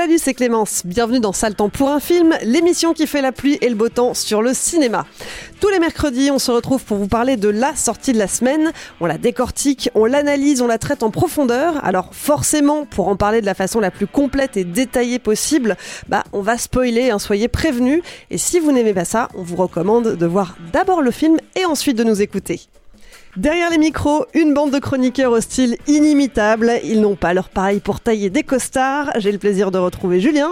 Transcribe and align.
Salut, 0.00 0.16
c'est 0.16 0.32
Clémence. 0.32 0.80
Bienvenue 0.86 1.20
dans 1.20 1.34
Sale 1.34 1.54
temps 1.54 1.68
pour 1.68 1.90
un 1.90 2.00
film, 2.00 2.34
l'émission 2.42 2.94
qui 2.94 3.06
fait 3.06 3.20
la 3.20 3.32
pluie 3.32 3.58
et 3.60 3.68
le 3.68 3.74
beau 3.74 3.90
temps 3.90 4.14
sur 4.14 4.40
le 4.40 4.54
cinéma. 4.54 5.04
Tous 5.60 5.68
les 5.68 5.78
mercredis, 5.78 6.30
on 6.30 6.38
se 6.38 6.50
retrouve 6.50 6.82
pour 6.82 6.96
vous 6.96 7.06
parler 7.06 7.36
de 7.36 7.50
la 7.50 7.76
sortie 7.76 8.14
de 8.14 8.18
la 8.18 8.26
semaine. 8.26 8.72
On 9.02 9.04
la 9.04 9.18
décortique, 9.18 9.90
on 9.94 10.06
l'analyse, 10.06 10.62
on 10.62 10.66
la 10.66 10.78
traite 10.78 11.02
en 11.02 11.10
profondeur. 11.10 11.84
Alors 11.84 12.14
forcément, 12.14 12.86
pour 12.86 13.08
en 13.08 13.16
parler 13.16 13.42
de 13.42 13.46
la 13.46 13.52
façon 13.52 13.78
la 13.78 13.90
plus 13.90 14.06
complète 14.06 14.56
et 14.56 14.64
détaillée 14.64 15.18
possible, 15.18 15.76
bah 16.08 16.24
on 16.32 16.40
va 16.40 16.56
spoiler, 16.56 17.10
hein, 17.10 17.18
soyez 17.18 17.48
prévenus. 17.48 18.00
Et 18.30 18.38
si 18.38 18.58
vous 18.58 18.72
n'aimez 18.72 18.94
pas 18.94 19.04
ça, 19.04 19.28
on 19.34 19.42
vous 19.42 19.56
recommande 19.56 20.16
de 20.16 20.26
voir 20.26 20.56
d'abord 20.72 21.02
le 21.02 21.10
film 21.10 21.36
et 21.56 21.66
ensuite 21.66 21.98
de 21.98 22.04
nous 22.04 22.22
écouter. 22.22 22.62
Derrière 23.36 23.70
les 23.70 23.78
micros, 23.78 24.26
une 24.34 24.54
bande 24.54 24.72
de 24.72 24.78
chroniqueurs 24.78 25.32
au 25.32 25.40
style 25.40 25.76
inimitable. 25.86 26.72
Ils 26.82 27.00
n'ont 27.00 27.14
pas 27.14 27.32
leur 27.32 27.48
pareil 27.48 27.78
pour 27.80 28.00
tailler 28.00 28.28
des 28.28 28.42
costards. 28.42 29.10
J'ai 29.18 29.30
le 29.30 29.38
plaisir 29.38 29.70
de 29.70 29.78
retrouver 29.78 30.20
Julien 30.20 30.50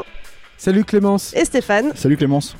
Salut 0.56 0.84
Clémence. 0.84 1.34
et 1.34 1.44
Stéphane. 1.44 1.92
Salut 1.96 2.16
Clémence. 2.16 2.56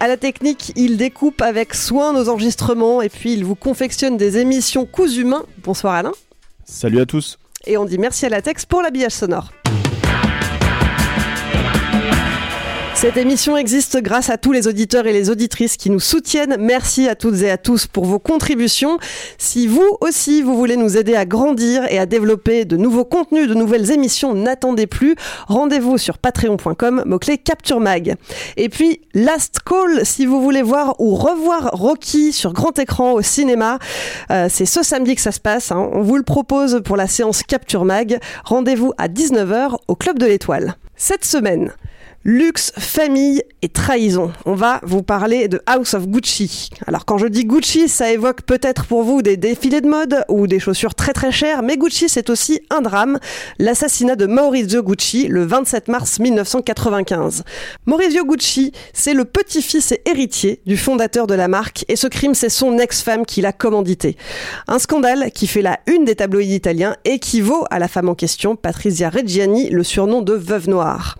À 0.00 0.08
la 0.08 0.16
technique, 0.16 0.72
ils 0.74 0.96
découpent 0.96 1.42
avec 1.42 1.74
soin 1.74 2.12
nos 2.12 2.28
enregistrements 2.28 3.02
et 3.02 3.08
puis 3.08 3.34
ils 3.34 3.44
vous 3.44 3.54
confectionnent 3.54 4.16
des 4.16 4.38
émissions 4.38 4.86
cousu 4.86 5.24
main. 5.24 5.44
Bonsoir 5.62 5.94
Alain. 5.94 6.12
Salut 6.64 7.00
à 7.00 7.06
tous. 7.06 7.38
Et 7.66 7.76
on 7.76 7.84
dit 7.84 7.98
merci 7.98 8.26
à 8.26 8.28
la 8.30 8.42
Tex 8.42 8.64
pour 8.66 8.82
l'habillage 8.82 9.12
sonore. 9.12 9.52
Cette 13.02 13.16
émission 13.16 13.56
existe 13.56 14.00
grâce 14.00 14.30
à 14.30 14.38
tous 14.38 14.52
les 14.52 14.68
auditeurs 14.68 15.08
et 15.08 15.12
les 15.12 15.28
auditrices 15.28 15.76
qui 15.76 15.90
nous 15.90 15.98
soutiennent. 15.98 16.56
Merci 16.60 17.08
à 17.08 17.16
toutes 17.16 17.42
et 17.42 17.50
à 17.50 17.58
tous 17.58 17.88
pour 17.88 18.04
vos 18.04 18.20
contributions. 18.20 18.98
Si 19.38 19.66
vous 19.66 19.96
aussi, 20.00 20.40
vous 20.40 20.56
voulez 20.56 20.76
nous 20.76 20.96
aider 20.96 21.16
à 21.16 21.24
grandir 21.24 21.82
et 21.90 21.98
à 21.98 22.06
développer 22.06 22.64
de 22.64 22.76
nouveaux 22.76 23.04
contenus, 23.04 23.48
de 23.48 23.54
nouvelles 23.54 23.90
émissions, 23.90 24.34
n'attendez 24.34 24.86
plus. 24.86 25.16
Rendez-vous 25.48 25.98
sur 25.98 26.16
patreon.com, 26.16 27.02
mot-clé 27.04 27.38
Capture 27.38 27.80
Mag. 27.80 28.14
Et 28.56 28.68
puis, 28.68 29.00
last 29.14 29.58
call, 29.66 30.06
si 30.06 30.24
vous 30.24 30.40
voulez 30.40 30.62
voir 30.62 30.94
ou 31.00 31.16
revoir 31.16 31.70
Rocky 31.72 32.32
sur 32.32 32.52
grand 32.52 32.78
écran 32.78 33.14
au 33.14 33.20
cinéma, 33.20 33.80
euh, 34.30 34.46
c'est 34.48 34.64
ce 34.64 34.84
samedi 34.84 35.16
que 35.16 35.22
ça 35.22 35.32
se 35.32 35.40
passe. 35.40 35.72
hein. 35.72 35.90
On 35.92 36.02
vous 36.02 36.18
le 36.18 36.22
propose 36.22 36.80
pour 36.84 36.96
la 36.96 37.08
séance 37.08 37.42
Capture 37.42 37.84
Mag. 37.84 38.20
Rendez-vous 38.44 38.92
à 38.96 39.08
19h 39.08 39.74
au 39.88 39.96
Club 39.96 40.20
de 40.20 40.26
l'Étoile. 40.26 40.76
Cette 40.94 41.24
semaine, 41.24 41.72
Luxe, 42.24 42.70
famille 42.78 43.42
et 43.62 43.68
trahison. 43.68 44.32
On 44.44 44.54
va 44.54 44.78
vous 44.84 45.02
parler 45.02 45.48
de 45.48 45.60
House 45.66 45.94
of 45.94 46.06
Gucci. 46.06 46.70
Alors 46.86 47.04
quand 47.04 47.18
je 47.18 47.26
dis 47.26 47.44
Gucci, 47.44 47.88
ça 47.88 48.12
évoque 48.12 48.42
peut-être 48.42 48.84
pour 48.86 49.02
vous 49.02 49.22
des 49.22 49.36
défilés 49.36 49.80
de 49.80 49.88
mode 49.88 50.24
ou 50.28 50.46
des 50.46 50.60
chaussures 50.60 50.94
très 50.94 51.12
très 51.12 51.32
chères, 51.32 51.64
mais 51.64 51.76
Gucci 51.76 52.08
c'est 52.08 52.30
aussi 52.30 52.60
un 52.70 52.80
drame, 52.80 53.18
l'assassinat 53.58 54.14
de 54.14 54.26
Maurizio 54.26 54.84
Gucci 54.84 55.26
le 55.26 55.44
27 55.44 55.88
mars 55.88 56.20
1995. 56.20 57.42
Maurizio 57.86 58.24
Gucci, 58.24 58.70
c'est 58.92 59.14
le 59.14 59.24
petit-fils 59.24 59.90
et 59.90 60.02
héritier 60.06 60.60
du 60.64 60.76
fondateur 60.76 61.26
de 61.26 61.34
la 61.34 61.48
marque 61.48 61.84
et 61.88 61.96
ce 61.96 62.06
crime 62.06 62.34
c'est 62.34 62.50
son 62.50 62.78
ex-femme 62.78 63.26
qui 63.26 63.40
l'a 63.40 63.52
commandité. 63.52 64.16
Un 64.68 64.78
scandale 64.78 65.32
qui 65.32 65.48
fait 65.48 65.62
la 65.62 65.80
une 65.88 66.04
des 66.04 66.14
tabloïds 66.14 66.54
italiens 66.54 66.94
et 67.04 67.18
qui 67.18 67.40
vaut 67.40 67.64
à 67.72 67.80
la 67.80 67.88
femme 67.88 68.08
en 68.08 68.14
question, 68.14 68.54
Patrizia 68.54 69.10
Reggiani, 69.10 69.70
le 69.70 69.82
surnom 69.82 70.22
de 70.22 70.34
veuve 70.34 70.68
noire. 70.68 71.16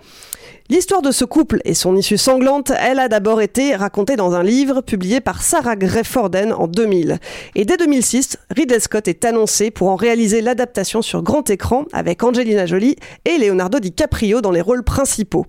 L'histoire 0.70 1.02
de 1.02 1.10
ce 1.10 1.24
couple 1.24 1.60
et 1.64 1.74
son 1.74 1.96
issue 1.96 2.16
sanglante, 2.16 2.72
elle 2.78 3.00
a 3.00 3.08
d'abord 3.08 3.42
été 3.42 3.74
racontée 3.74 4.16
dans 4.16 4.34
un 4.34 4.42
livre 4.42 4.80
publié 4.80 5.20
par 5.20 5.42
Sarah 5.42 5.76
Gray 5.76 6.04
Forden 6.04 6.52
en 6.52 6.68
2000. 6.68 7.18
Et 7.56 7.64
dès 7.64 7.76
2006, 7.76 8.38
Ridley 8.50 8.78
Scott 8.80 9.08
est 9.08 9.24
annoncé 9.24 9.70
pour 9.70 9.88
en 9.88 9.96
réaliser 9.96 10.40
l'adaptation 10.40 11.02
sur 11.02 11.22
grand 11.22 11.50
écran 11.50 11.84
avec 11.92 12.22
Angelina 12.22 12.66
Jolie 12.66 12.96
et 13.24 13.38
Leonardo 13.38 13.80
DiCaprio 13.80 14.40
dans 14.40 14.52
les 14.52 14.60
rôles 14.60 14.84
principaux. 14.84 15.46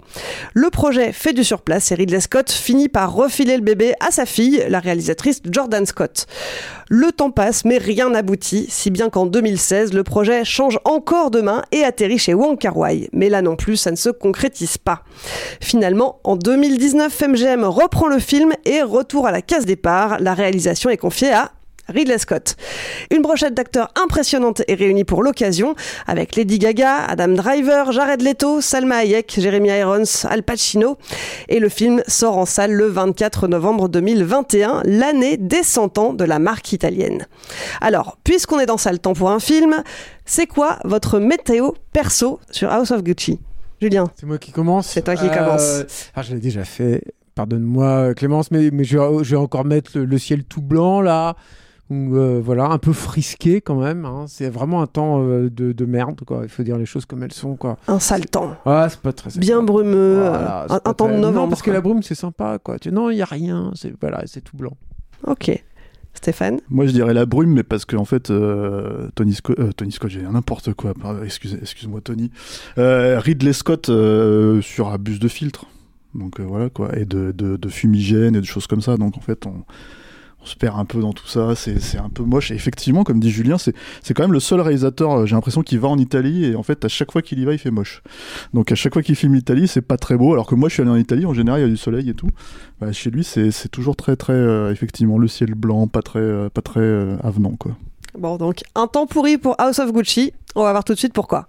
Le 0.54 0.70
projet 0.72 1.12
fait 1.12 1.34
du 1.34 1.44
surplace 1.44 1.92
et 1.92 1.96
Ridley 1.96 2.20
Scott 2.20 2.52
finit 2.52 2.90
par 2.90 3.14
refiler 3.14 3.56
le 3.56 3.64
bébé 3.64 3.94
à 4.00 4.12
sa 4.12 4.26
fille, 4.26 4.64
la 4.68 4.80
réalisatrice 4.80 5.42
Jordan 5.50 5.86
Scott. 5.86 6.26
Le 6.90 7.12
temps 7.12 7.32
passe, 7.32 7.66
mais 7.66 7.78
rien 7.78 8.10
n'aboutit, 8.10 8.68
si 8.70 8.92
bien 8.92 9.10
qu'en 9.10 9.26
2016, 9.26 9.94
le 9.94 10.04
projet 10.04 10.44
change 10.44 10.80
encore 10.84 11.32
de 11.32 11.42
main 11.42 11.64
et 11.72 11.84
atterrit 11.84 12.20
chez 12.20 12.34
Wong 12.34 12.58
Kar-wai. 12.58 13.10
Mais 13.14 13.30
là 13.30 13.42
non 13.42 13.56
plus, 13.56 13.78
ça 13.78 13.90
ne 13.90 13.96
se 13.96 14.10
concrétise 14.10 14.78
pas. 14.78 15.04
Finalement, 15.62 16.20
en 16.24 16.36
2019, 16.36 17.22
MGM 17.30 17.64
reprend 17.64 18.08
le 18.08 18.20
film 18.20 18.54
et 18.66 18.82
retour 18.82 19.28
à 19.28 19.32
la 19.32 19.42
case 19.42 19.66
départ. 19.66 20.20
La 20.20 20.34
réalisation 20.34 20.90
est 20.90 20.98
confiée 20.98 21.34
à 21.34 21.52
Ridley 21.90 22.18
Scott. 22.18 22.56
Une 23.12 23.22
brochette 23.22 23.54
d'acteurs 23.54 23.90
impressionnante 24.02 24.62
est 24.68 24.76
réunie 24.76 25.04
pour 25.04 25.22
l'occasion, 25.22 25.76
avec 26.08 26.36
Lady 26.36 26.58
Gaga, 26.58 27.06
Adam 27.06 27.30
Driver, 27.30 27.92
Jared 27.92 28.22
Leto, 28.22 28.62
Salma 28.62 28.98
Hayek, 28.98 29.36
Jeremy 29.38 29.70
Irons, 29.70 30.26
Al 30.30 30.44
Pacino. 30.44 30.98
Et 31.50 31.60
le 31.60 31.70
film 31.70 32.02
sort 32.08 32.38
en 32.38 32.46
salle 32.46 32.72
le 32.72 32.88
24 32.88 33.48
novembre 33.48 33.90
2021, 33.90 34.82
l'année 34.86 35.38
des 35.38 35.64
100 35.64 35.98
ans 35.98 36.14
de 36.14 36.24
la 36.24 36.40
marque 36.40 36.72
italienne. 36.72 37.28
Alors, 37.82 38.18
puisqu'on 38.24 38.60
est 38.60 38.66
dans 38.66 38.78
ça 38.78 38.92
le 38.92 38.98
temps 38.98 39.14
pour 39.14 39.32
un 39.32 39.40
film, 39.40 39.84
c'est 40.26 40.48
quoi 40.48 40.80
votre 40.86 41.20
météo 41.20 41.72
perso 41.92 42.40
sur 42.50 42.72
House 42.72 42.92
of 42.92 43.04
Gucci? 43.04 43.40
Julien 43.84 44.06
C'est 44.16 44.26
moi 44.26 44.38
qui 44.38 44.52
commence. 44.52 44.88
C'est 44.88 45.02
toi 45.04 45.16
qui 45.16 45.30
commence. 45.30 45.84
Ah, 46.16 46.22
je 46.22 46.34
l'ai 46.34 46.40
déjà 46.40 46.64
fait. 46.64 47.04
Pardonne-moi 47.36 48.14
Clémence, 48.14 48.50
mais, 48.52 48.70
mais 48.72 48.84
je, 48.84 48.98
vais, 48.98 49.24
je 49.24 49.32
vais 49.32 49.42
encore 49.42 49.66
mettre 49.66 49.92
le, 49.96 50.06
le 50.06 50.18
ciel 50.18 50.44
tout 50.44 50.62
blanc 50.62 51.02
là. 51.02 51.36
Ou, 51.90 52.16
euh, 52.16 52.42
voilà, 52.44 52.66
un 52.68 52.78
peu 52.78 52.94
frisqué 52.94 53.60
quand 53.60 53.76
même. 53.76 54.06
hein. 54.06 54.26
C'est 54.28 54.50
vraiment 54.50 54.82
un 54.82 54.88
temps 54.88 55.22
euh, 55.22 55.50
de, 55.50 55.74
de 55.74 55.86
merde, 55.86 56.22
quoi. 56.26 56.40
Il 56.44 56.50
faut 56.50 56.64
dire 56.64 56.78
les 56.78 56.86
choses 56.86 57.06
comme 57.06 57.22
elles 57.24 57.34
sont, 57.34 57.56
quoi. 57.58 57.78
Un 57.88 58.00
sale 58.00 58.26
temps. 58.28 58.56
Ah, 58.66 58.88
c'est 58.90 59.02
pas 59.02 59.12
très 59.12 59.32
Bien 59.38 59.58
sympa. 59.60 59.66
brumeux, 59.74 60.20
Voilà, 60.20 60.64
euh, 60.72 60.80
un, 60.86 60.94
temps 60.94 61.10
de 61.10 61.16
novembre. 61.16 61.42
Non, 61.42 61.50
parce 61.50 61.62
que 61.62 61.72
la 61.72 61.82
brume, 61.82 62.02
c'est 62.02 62.16
sympa, 62.16 62.58
quoi. 62.58 62.80
Tu... 62.80 62.90
Non, 62.92 63.10
il 63.10 63.18
y 63.18 63.22
a 63.22 63.26
rien. 63.26 63.72
C'est 63.76 63.94
voilà, 64.00 64.22
c'est 64.28 64.42
tout 64.42 64.56
blanc. 64.56 64.72
Ok. 65.28 65.52
Stéphane 66.14 66.60
Moi, 66.70 66.86
je 66.86 66.92
dirais 66.92 67.14
la 67.14 67.26
brume, 67.26 67.52
mais 67.54 67.64
parce 67.64 67.86
que 67.86 67.96
en 67.96 68.06
fait, 68.06 68.30
euh, 68.30 69.10
Tony 69.16 69.34
Scott, 69.34 69.60
euh, 69.60 69.72
Tony 69.72 69.92
Scott, 69.92 70.12
j'ai 70.12 70.22
n'importe 70.22 70.74
quoi. 70.74 70.94
Excuse, 71.26 71.58
excuse-moi, 71.62 72.02
Tony. 72.02 72.32
Euh, 72.78 73.20
Ridley 73.20 73.54
Scott 73.54 73.90
euh, 73.90 74.62
sur 74.62 74.90
un 74.90 74.98
bus 74.98 75.20
de 75.20 75.28
filtre. 75.28 75.66
Donc 76.14 76.40
voilà 76.40 76.70
quoi, 76.70 76.96
et 76.96 77.06
de, 77.06 77.32
de, 77.32 77.58
de 77.58 77.70
fumigène 77.70 78.36
et 78.36 78.42
de 78.42 78.46
choses 78.46 78.68
comme 78.68 78.82
ça. 78.82 78.98
Donc 78.98 79.18
en 79.18 79.22
fait, 79.22 79.48
on, 79.48 79.64
on 80.44 80.46
se 80.46 80.56
perd 80.56 80.78
un 80.78 80.86
peu 80.86 81.00
dans 81.00 81.14
tout 81.14 81.28
ça. 81.28 81.56
C'est 81.56 81.98
un 81.98 82.10
peu 82.10 82.24
moche. 82.24 82.52
Et 82.52 82.56
effectivement, 82.56 83.04
comme 83.04 83.20
dit 83.20 83.32
Julien, 83.32 83.58
c'est 83.58 83.74
quand 84.14 84.24
même 84.24 84.34
le 84.34 84.40
seul 84.40 84.60
réalisateur. 84.60 85.12
euh, 85.12 85.26
J'ai 85.26 85.36
l'impression 85.36 85.62
qu'il 85.64 85.80
va 85.80 85.88
en 85.88 85.98
Italie 85.98 86.46
et 86.46 86.56
en 86.56 86.64
fait, 86.64 86.84
à 86.84 86.90
chaque 86.90 87.12
fois 87.12 87.22
qu'il 87.22 87.40
y 87.40 87.46
va, 87.46 87.54
il 87.54 87.60
fait 87.60 87.72
moche. 87.72 88.02
Donc 88.54 88.72
à 88.72 88.76
chaque 88.76 88.94
fois 88.94 89.02
qu'il 89.02 89.16
filme 89.16 89.36
l'Italie, 89.36 89.68
c'est 89.68 89.82
pas 89.82 89.98
très 89.98 90.18
beau. 90.18 90.34
Alors 90.34 90.46
que 90.48 90.56
moi, 90.56 90.68
je 90.70 90.74
suis 90.74 90.82
allé 90.82 90.92
en 90.92 90.98
Italie. 90.98 91.26
En 91.26 91.34
général, 91.34 91.62
il 91.62 91.64
y 91.64 91.66
a 91.66 91.70
du 91.70 91.78
soleil 91.78 92.10
et 92.10 92.14
tout. 92.14 92.30
Bah, 92.82 92.92
chez 92.92 93.10
lui, 93.10 93.24
c'est 93.24 93.70
toujours 93.72 93.96
très 93.96 94.16
très 94.16 94.34
euh, 94.34 94.72
effectivement 94.72 95.18
le 95.18 95.28
ciel 95.28 95.54
blanc, 95.56 95.88
pas 95.88 96.02
très 96.02 96.20
euh, 96.20 96.50
pas 96.50 96.62
très 96.62 96.82
avenant 97.24 97.54
quoi. 97.58 97.72
Bon, 98.18 98.38
donc 98.38 98.62
un 98.76 98.88
temps 98.88 99.08
pourri 99.08 99.38
pour 99.38 99.56
House 99.60 99.80
of 99.80 99.92
Gucci. 99.92 100.34
On 100.56 100.64
va 100.64 100.72
voir 100.72 100.84
tout 100.84 100.94
de 100.94 101.00
suite 101.00 101.14
pourquoi. 101.14 101.48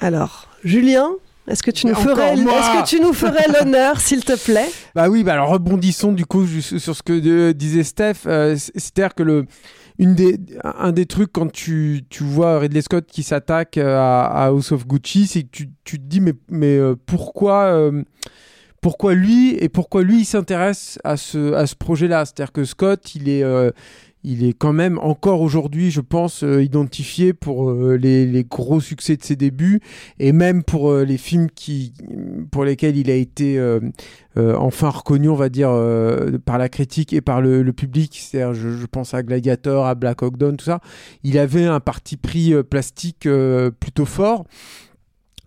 Alors, 0.00 0.48
Julien, 0.64 1.10
est-ce 1.48 1.62
que 1.62 1.70
tu 1.70 1.86
nous 1.86 1.94
ferais, 1.94 2.30
encore 2.30 2.36
moi 2.36 2.58
est-ce 2.58 2.82
que 2.82 2.88
tu 2.96 3.00
nous 3.00 3.12
ferais 3.12 3.46
l'honneur, 3.52 4.00
s'il 4.00 4.24
te 4.24 4.36
plaît? 4.36 4.68
Bah 4.94 5.08
oui, 5.08 5.22
bah 5.24 5.34
alors 5.34 5.48
rebondissons 5.50 6.12
du 6.12 6.26
coup 6.26 6.46
sur 6.46 6.96
ce 6.96 7.02
que 7.02 7.12
euh, 7.12 7.52
disait 7.52 7.84
Steph. 7.84 8.26
euh, 8.26 8.56
C'est-à-dire 8.56 9.14
que 9.14 9.22
le, 9.22 9.46
une 9.98 10.14
des, 10.14 10.38
un 10.62 10.92
des 10.92 11.06
trucs 11.06 11.32
quand 11.32 11.50
tu, 11.50 12.02
tu 12.10 12.24
vois 12.24 12.58
Ridley 12.58 12.82
Scott 12.82 13.06
qui 13.06 13.22
s'attaque 13.22 13.78
euh, 13.78 13.96
à, 13.96 14.24
à 14.24 14.46
House 14.46 14.72
of 14.72 14.86
Gucci, 14.86 15.26
c'est 15.26 15.42
que 15.42 15.48
tu, 15.50 15.70
tu 15.84 15.98
te 15.98 16.04
dis 16.04 16.20
mais, 16.20 16.34
mais 16.50 16.76
euh, 16.76 16.96
pourquoi, 17.06 17.64
euh, 17.66 18.02
pourquoi 18.82 19.14
lui 19.14 19.54
et 19.54 19.68
pourquoi 19.68 20.02
lui 20.02 20.20
il 20.20 20.24
s'intéresse 20.24 20.98
à 21.04 21.16
ce, 21.16 21.54
à 21.54 21.66
ce 21.66 21.74
projet-là? 21.74 22.24
C'est-à-dire 22.24 22.52
que 22.52 22.64
Scott, 22.64 23.14
il 23.14 23.28
est, 23.28 23.42
il 24.26 24.44
est 24.44 24.54
quand 24.54 24.72
même 24.72 24.98
encore 24.98 25.40
aujourd'hui, 25.40 25.92
je 25.92 26.00
pense, 26.00 26.42
euh, 26.42 26.60
identifié 26.60 27.32
pour 27.32 27.70
euh, 27.70 27.96
les, 27.96 28.44
gros 28.44 28.80
succès 28.80 29.16
de 29.16 29.22
ses 29.22 29.36
débuts 29.36 29.80
et 30.18 30.32
même 30.32 30.64
pour 30.64 30.90
euh, 30.90 31.04
les 31.04 31.16
films 31.16 31.46
pour 32.50 32.64
lesquels 32.64 32.96
il 32.96 33.08
a 33.08 33.14
été 33.14 33.60
enfin 34.36 34.90
reconnu, 34.90 35.28
on 35.28 35.36
va 35.36 35.48
dire, 35.48 35.70
par 36.44 36.58
la 36.58 36.68
critique 36.68 37.12
et 37.12 37.20
par 37.20 37.40
le, 37.40 37.72
public. 37.72 38.18
C'est-à-dire, 38.20 38.54
je, 38.54 38.86
pense 38.86 39.14
à 39.14 39.22
Gladiator, 39.22 39.86
à 39.86 39.94
Black 39.94 40.22
Hawk 40.22 40.36
tout 40.38 40.64
ça. 40.64 40.80
Il 41.22 41.38
avait 41.38 41.64
un 41.64 41.80
parti 41.80 42.16
pris 42.16 42.52
plastique 42.64 43.28
plutôt 43.80 44.04
fort 44.04 44.44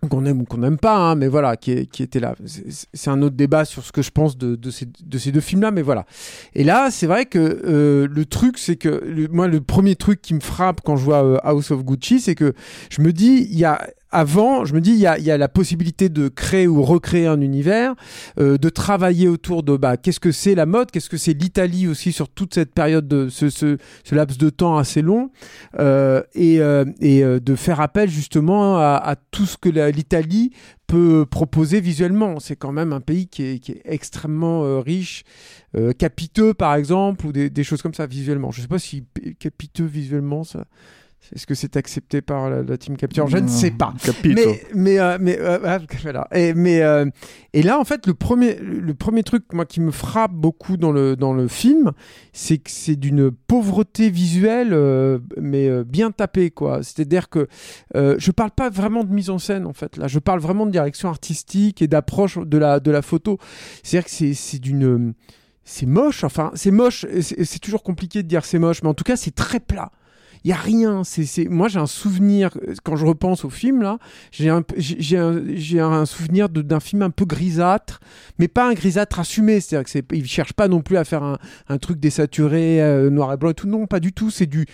qu'on 0.08 0.24
aime 0.24 0.40
ou 0.40 0.44
qu'on 0.44 0.58
n'aime 0.58 0.78
pas, 0.78 0.96
hein, 0.96 1.14
mais 1.14 1.28
voilà, 1.28 1.56
qui, 1.56 1.72
était 1.72 2.20
là. 2.20 2.34
C'est- 2.46 3.10
un 3.10 3.22
autre 3.22 3.34
débat 3.36 3.64
sur 3.64 3.84
ce 3.84 3.90
que 3.92 4.02
je 4.02 4.10
pense 4.10 4.38
de, 4.38 4.54
de 4.56 4.70
ces, 4.70 4.86
de 4.86 5.18
ces 5.18 5.32
deux 5.32 5.40
films-là, 5.40 5.70
mais 5.72 5.82
voilà. 5.82 6.06
Et 6.54 6.62
là, 6.64 6.90
c'est 6.90 7.06
vrai 7.06 7.26
que 7.26 7.38
euh, 7.38 8.06
le 8.08 8.24
truc, 8.24 8.56
c'est 8.58 8.76
que 8.76 8.88
le- 8.88 9.28
moi, 9.28 9.48
le 9.48 9.60
premier 9.60 9.96
truc 9.96 10.22
qui 10.22 10.32
me 10.34 10.40
frappe 10.40 10.80
quand 10.84 10.96
je 10.96 11.04
vois 11.04 11.24
euh, 11.24 11.38
House 11.42 11.70
of 11.72 11.84
Gucci, 11.84 12.20
c'est 12.20 12.34
que 12.36 12.54
je 12.90 13.02
me 13.02 13.12
dis, 13.12 13.46
il 13.50 13.58
y 13.58 13.64
a 13.64 13.84
avant, 14.12 14.64
je 14.64 14.74
me 14.74 14.80
dis, 14.80 14.90
il 14.90 14.98
y 14.98 15.06
a, 15.06 15.18
y 15.18 15.30
a 15.30 15.38
la 15.38 15.48
possibilité 15.48 16.08
de 16.08 16.28
créer 16.28 16.66
ou 16.66 16.82
recréer 16.82 17.26
un 17.26 17.40
univers, 17.40 17.94
euh, 18.38 18.58
de 18.58 18.68
travailler 18.68 19.28
autour 19.28 19.62
de 19.62 19.76
bah, 19.76 19.96
qu'est-ce 19.96 20.20
que 20.20 20.32
c'est 20.32 20.54
la 20.54 20.66
mode, 20.66 20.90
qu'est-ce 20.90 21.08
que 21.08 21.16
c'est 21.16 21.32
l'Italie 21.32 21.86
aussi 21.86 22.12
sur 22.12 22.28
toute 22.28 22.54
cette 22.54 22.72
période, 22.72 23.06
de 23.06 23.28
ce, 23.28 23.50
ce, 23.50 23.78
ce 24.04 24.14
laps 24.14 24.38
de 24.38 24.50
temps 24.50 24.78
assez 24.78 25.02
long, 25.02 25.30
euh, 25.78 26.22
et, 26.34 26.60
euh, 26.60 26.84
et 27.00 27.22
euh, 27.22 27.40
de 27.40 27.54
faire 27.54 27.80
appel 27.80 28.08
justement 28.10 28.76
à, 28.78 29.00
à 29.02 29.16
tout 29.16 29.46
ce 29.46 29.56
que 29.56 29.68
l'Italie 29.68 30.52
peut 30.86 31.24
proposer 31.30 31.80
visuellement. 31.80 32.40
C'est 32.40 32.56
quand 32.56 32.72
même 32.72 32.92
un 32.92 33.00
pays 33.00 33.28
qui 33.28 33.44
est, 33.44 33.58
qui 33.60 33.72
est 33.72 33.82
extrêmement 33.84 34.64
euh, 34.64 34.80
riche, 34.80 35.22
euh, 35.76 35.92
capiteux 35.92 36.52
par 36.52 36.74
exemple, 36.74 37.26
ou 37.26 37.32
des, 37.32 37.48
des 37.48 37.64
choses 37.64 37.80
comme 37.80 37.94
ça 37.94 38.06
visuellement. 38.06 38.50
Je 38.50 38.58
ne 38.58 38.62
sais 38.62 38.68
pas 38.68 38.80
si 38.80 39.04
capiteux 39.38 39.84
visuellement, 39.86 40.42
ça... 40.42 40.64
Est-ce 41.34 41.46
que 41.46 41.54
c'est 41.54 41.76
accepté 41.76 42.22
par 42.22 42.50
la, 42.50 42.62
la 42.62 42.76
team 42.76 42.96
Capture? 42.96 43.28
Je 43.28 43.36
ne 43.38 43.46
sais 43.46 43.70
pas. 43.70 43.94
Capito. 44.02 44.34
Mais, 44.34 44.62
mais, 44.74 44.98
euh, 44.98 45.18
mais 45.20 45.38
euh, 45.38 45.58
ah, 45.64 45.78
voilà. 46.02 46.26
Et, 46.32 46.54
mais, 46.54 46.82
euh, 46.82 47.06
et 47.52 47.62
là, 47.62 47.78
en 47.78 47.84
fait, 47.84 48.06
le 48.06 48.14
premier, 48.14 48.56
le 48.56 48.94
premier 48.94 49.22
truc 49.22 49.44
moi, 49.52 49.64
qui 49.64 49.80
me 49.80 49.92
frappe 49.92 50.32
beaucoup 50.32 50.76
dans 50.76 50.90
le, 50.90 51.14
dans 51.14 51.32
le 51.32 51.46
film, 51.46 51.92
c'est 52.32 52.58
que 52.58 52.70
c'est 52.70 52.96
d'une 52.96 53.30
pauvreté 53.30 54.10
visuelle, 54.10 54.76
mais 55.40 55.84
bien 55.84 56.10
tapée. 56.10 56.50
quoi. 56.50 56.82
C'est-à-dire 56.82 57.28
que 57.28 57.46
je 57.94 58.30
parle 58.32 58.50
pas 58.50 58.70
vraiment 58.70 59.04
de 59.04 59.12
mise 59.12 59.30
en 59.30 59.38
scène, 59.38 59.66
en 59.66 59.72
fait. 59.72 59.96
Là, 59.98 60.08
je 60.08 60.18
parle 60.18 60.40
vraiment 60.40 60.66
de 60.66 60.72
direction 60.72 61.08
artistique 61.10 61.80
et 61.82 61.86
d'approche 61.86 62.38
de 62.38 62.58
la, 62.58 62.80
de 62.80 62.90
la 62.90 63.02
photo. 63.02 63.38
C'est-à-dire 63.82 64.04
que 64.06 64.10
c'est- 64.10 64.34
c'est 64.34 64.58
d'une. 64.58 65.14
C'est 65.62 65.86
moche, 65.86 66.24
enfin, 66.24 66.50
c'est 66.54 66.72
moche, 66.72 67.06
c'est 67.20 67.58
toujours 67.60 67.84
compliqué 67.84 68.22
de 68.24 68.28
dire 68.28 68.44
c'est 68.44 68.58
moche, 68.58 68.82
mais 68.82 68.88
en 68.88 68.94
tout 68.94 69.04
cas, 69.04 69.14
c'est 69.16 69.34
très 69.34 69.60
plat. 69.60 69.92
Il 70.44 70.50
y 70.50 70.52
a 70.52 70.56
rien. 70.56 71.02
Moi, 71.48 71.68
j'ai 71.68 71.78
un 71.78 71.86
souvenir, 71.86 72.50
euh, 72.56 72.74
quand 72.82 72.96
je 72.96 73.04
repense 73.04 73.44
au 73.44 73.50
film, 73.50 73.82
là, 73.82 73.98
j'ai 74.30 74.48
un, 74.48 76.06
souvenir 76.06 76.48
d'un 76.48 76.80
film 76.80 77.02
un 77.02 77.10
peu 77.10 77.24
grisâtre, 77.24 78.00
mais 78.38 78.48
pas 78.48 78.68
un 78.68 78.72
grisâtre 78.72 79.20
assumé. 79.20 79.60
C'est-à-dire 79.60 79.84
que 79.84 79.90
c'est, 79.90 80.04
il 80.12 80.26
cherche 80.26 80.52
pas 80.54 80.68
non 80.68 80.80
plus 80.80 80.96
à 80.96 81.04
faire 81.04 81.22
un, 81.22 81.78
truc 81.78 82.00
désaturé, 82.00 82.82
euh, 82.82 83.10
noir 83.10 83.32
et 83.32 83.36
blanc 83.36 83.50
et 83.50 83.54
tout. 83.54 83.66
Non, 83.66 83.86
pas 83.86 84.00
du 84.00 84.12
tout. 84.12 84.30
C'est 84.30 84.46
du, 84.46 84.66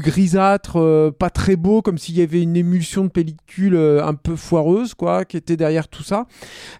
grisâtre, 0.00 0.76
euh, 0.76 1.10
pas 1.10 1.30
très 1.30 1.56
beau, 1.56 1.82
comme 1.82 1.98
s'il 1.98 2.16
y 2.16 2.22
avait 2.22 2.42
une 2.42 2.56
émulsion 2.56 3.04
de 3.04 3.10
pellicule 3.10 3.76
un 3.76 4.14
peu 4.14 4.36
foireuse, 4.36 4.94
quoi, 4.94 5.24
qui 5.24 5.36
était 5.36 5.56
derrière 5.56 5.88
tout 5.88 6.02
ça. 6.02 6.26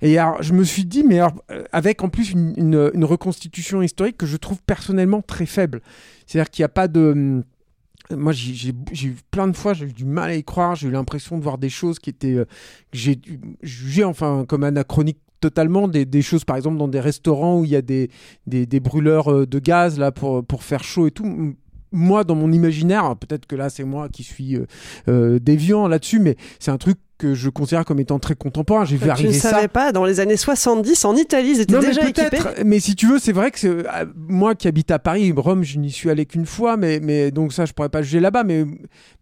Et 0.03 0.19
alors, 0.19 0.43
je 0.43 0.53
me 0.53 0.65
suis 0.65 0.85
dit, 0.85 1.05
mais 1.05 1.21
alors, 1.21 1.35
avec 1.73 2.03
en 2.03 2.09
plus 2.09 2.33
une, 2.33 3.05
reconstitution 3.05 3.83
historique 3.83 4.17
que 4.17 4.27
je 4.27 4.37
trouve 4.37 4.59
personnellement 4.67 5.23
très 5.23 5.47
faible. 5.47 5.81
C'est-à-dire 6.27 6.51
qu'il 6.51 6.63
n'y 6.63 6.67
a 6.67 6.71
pas 6.71 6.89
de. 6.89 7.45
Moi, 8.11 8.33
j'ai 8.33 8.71
eu 9.09 9.17
plein 9.31 9.49
de 9.49 9.57
fois, 9.57 9.75
j'ai 9.75 9.87
eu 9.87 9.93
du 9.93 10.05
mal 10.05 10.31
à 10.31 10.35
y 10.35 10.45
croire. 10.45 10.77
J'ai 10.77 10.89
eu 10.89 10.91
l'impression 10.91 11.39
de 11.39 11.43
voir 11.43 11.59
des 11.59 11.69
choses 11.69 11.99
qui 11.99 12.11
étaient. 12.11 12.35
euh, 12.35 12.47
j'ai 12.93 13.21
jugées, 13.63 14.05
enfin, 14.05 14.45
comme 14.49 14.65
anachroniques 14.65 15.19
totalement 15.41 15.87
des, 15.87 16.05
des 16.05 16.23
choses 16.23 16.45
par 16.45 16.57
exemple 16.57 16.79
dans 16.79 16.89
des 16.89 16.99
restaurants 16.99 17.61
où 17.61 17.65
il 17.65 17.71
y 17.71 17.77
a 17.77 17.83
des, 17.83 18.11
des, 18.47 18.81
brûleurs 18.81 19.31
euh, 19.31 19.47
de 19.47 19.59
gaz 19.59 19.99
là 19.99 20.11
pour, 20.11 20.45
pour 20.45 20.63
faire 20.63 20.83
chaud 20.83 21.07
et 21.07 21.11
tout 21.11 21.55
moi 21.93 22.25
dans 22.25 22.35
mon 22.35 22.53
imaginaire 22.53 23.05
alors 23.05 23.17
peut-être 23.17 23.47
que 23.47 23.57
là 23.57 23.71
c'est 23.71 23.85
moi 23.85 24.09
qui 24.09 24.23
suis 24.23 24.57
euh, 24.57 24.67
euh, 25.09 25.39
déviant 25.39 25.89
là-dessus 25.89 26.19
mais 26.19 26.37
c'est 26.59 26.71
un 26.71 26.79
truc 26.79 26.99
que 27.19 27.35
je 27.35 27.49
considère 27.49 27.85
comme 27.85 27.99
étant 28.01 28.19
très 28.19 28.35
contemporain 28.35 28.85
j'ai 28.85 28.97
vu 28.97 29.07
ne 29.07 29.11
arriver 29.11 29.33
ça 29.33 29.51
savais 29.51 29.69
pas, 29.69 29.93
dans 29.93 30.05
les 30.05 30.21
années 30.21 30.37
70, 30.37 31.05
en 31.05 31.17
Italie, 31.17 31.53
ils 31.57 31.61
étaient 31.61 31.75
non, 31.75 31.81
déjà 31.81 32.03
mais 32.03 32.11
équipés. 32.11 32.39
Mais 32.65 32.79
si 32.81 32.95
tu 32.95 33.07
veux, 33.07 33.19
c'est 33.19 33.33
vrai 33.33 33.51
que 33.51 33.67
euh, 33.67 33.85
moi 34.17 34.55
qui 34.55 34.69
habite 34.69 34.91
à 34.91 34.99
Paris, 34.99 35.33
Rome, 35.37 35.63
je 35.65 35.79
n'y 35.79 35.91
suis 35.91 36.11
allé 36.11 36.27
qu'une 36.27 36.47
fois, 36.47 36.77
mais, 36.77 37.01
mais 37.03 37.31
donc 37.31 37.53
ça, 37.53 37.65
je 37.65 37.73
pourrais 37.73 37.89
pas 37.89 38.03
juger 38.03 38.21
là-bas. 38.21 38.45
Mais, 38.45 38.65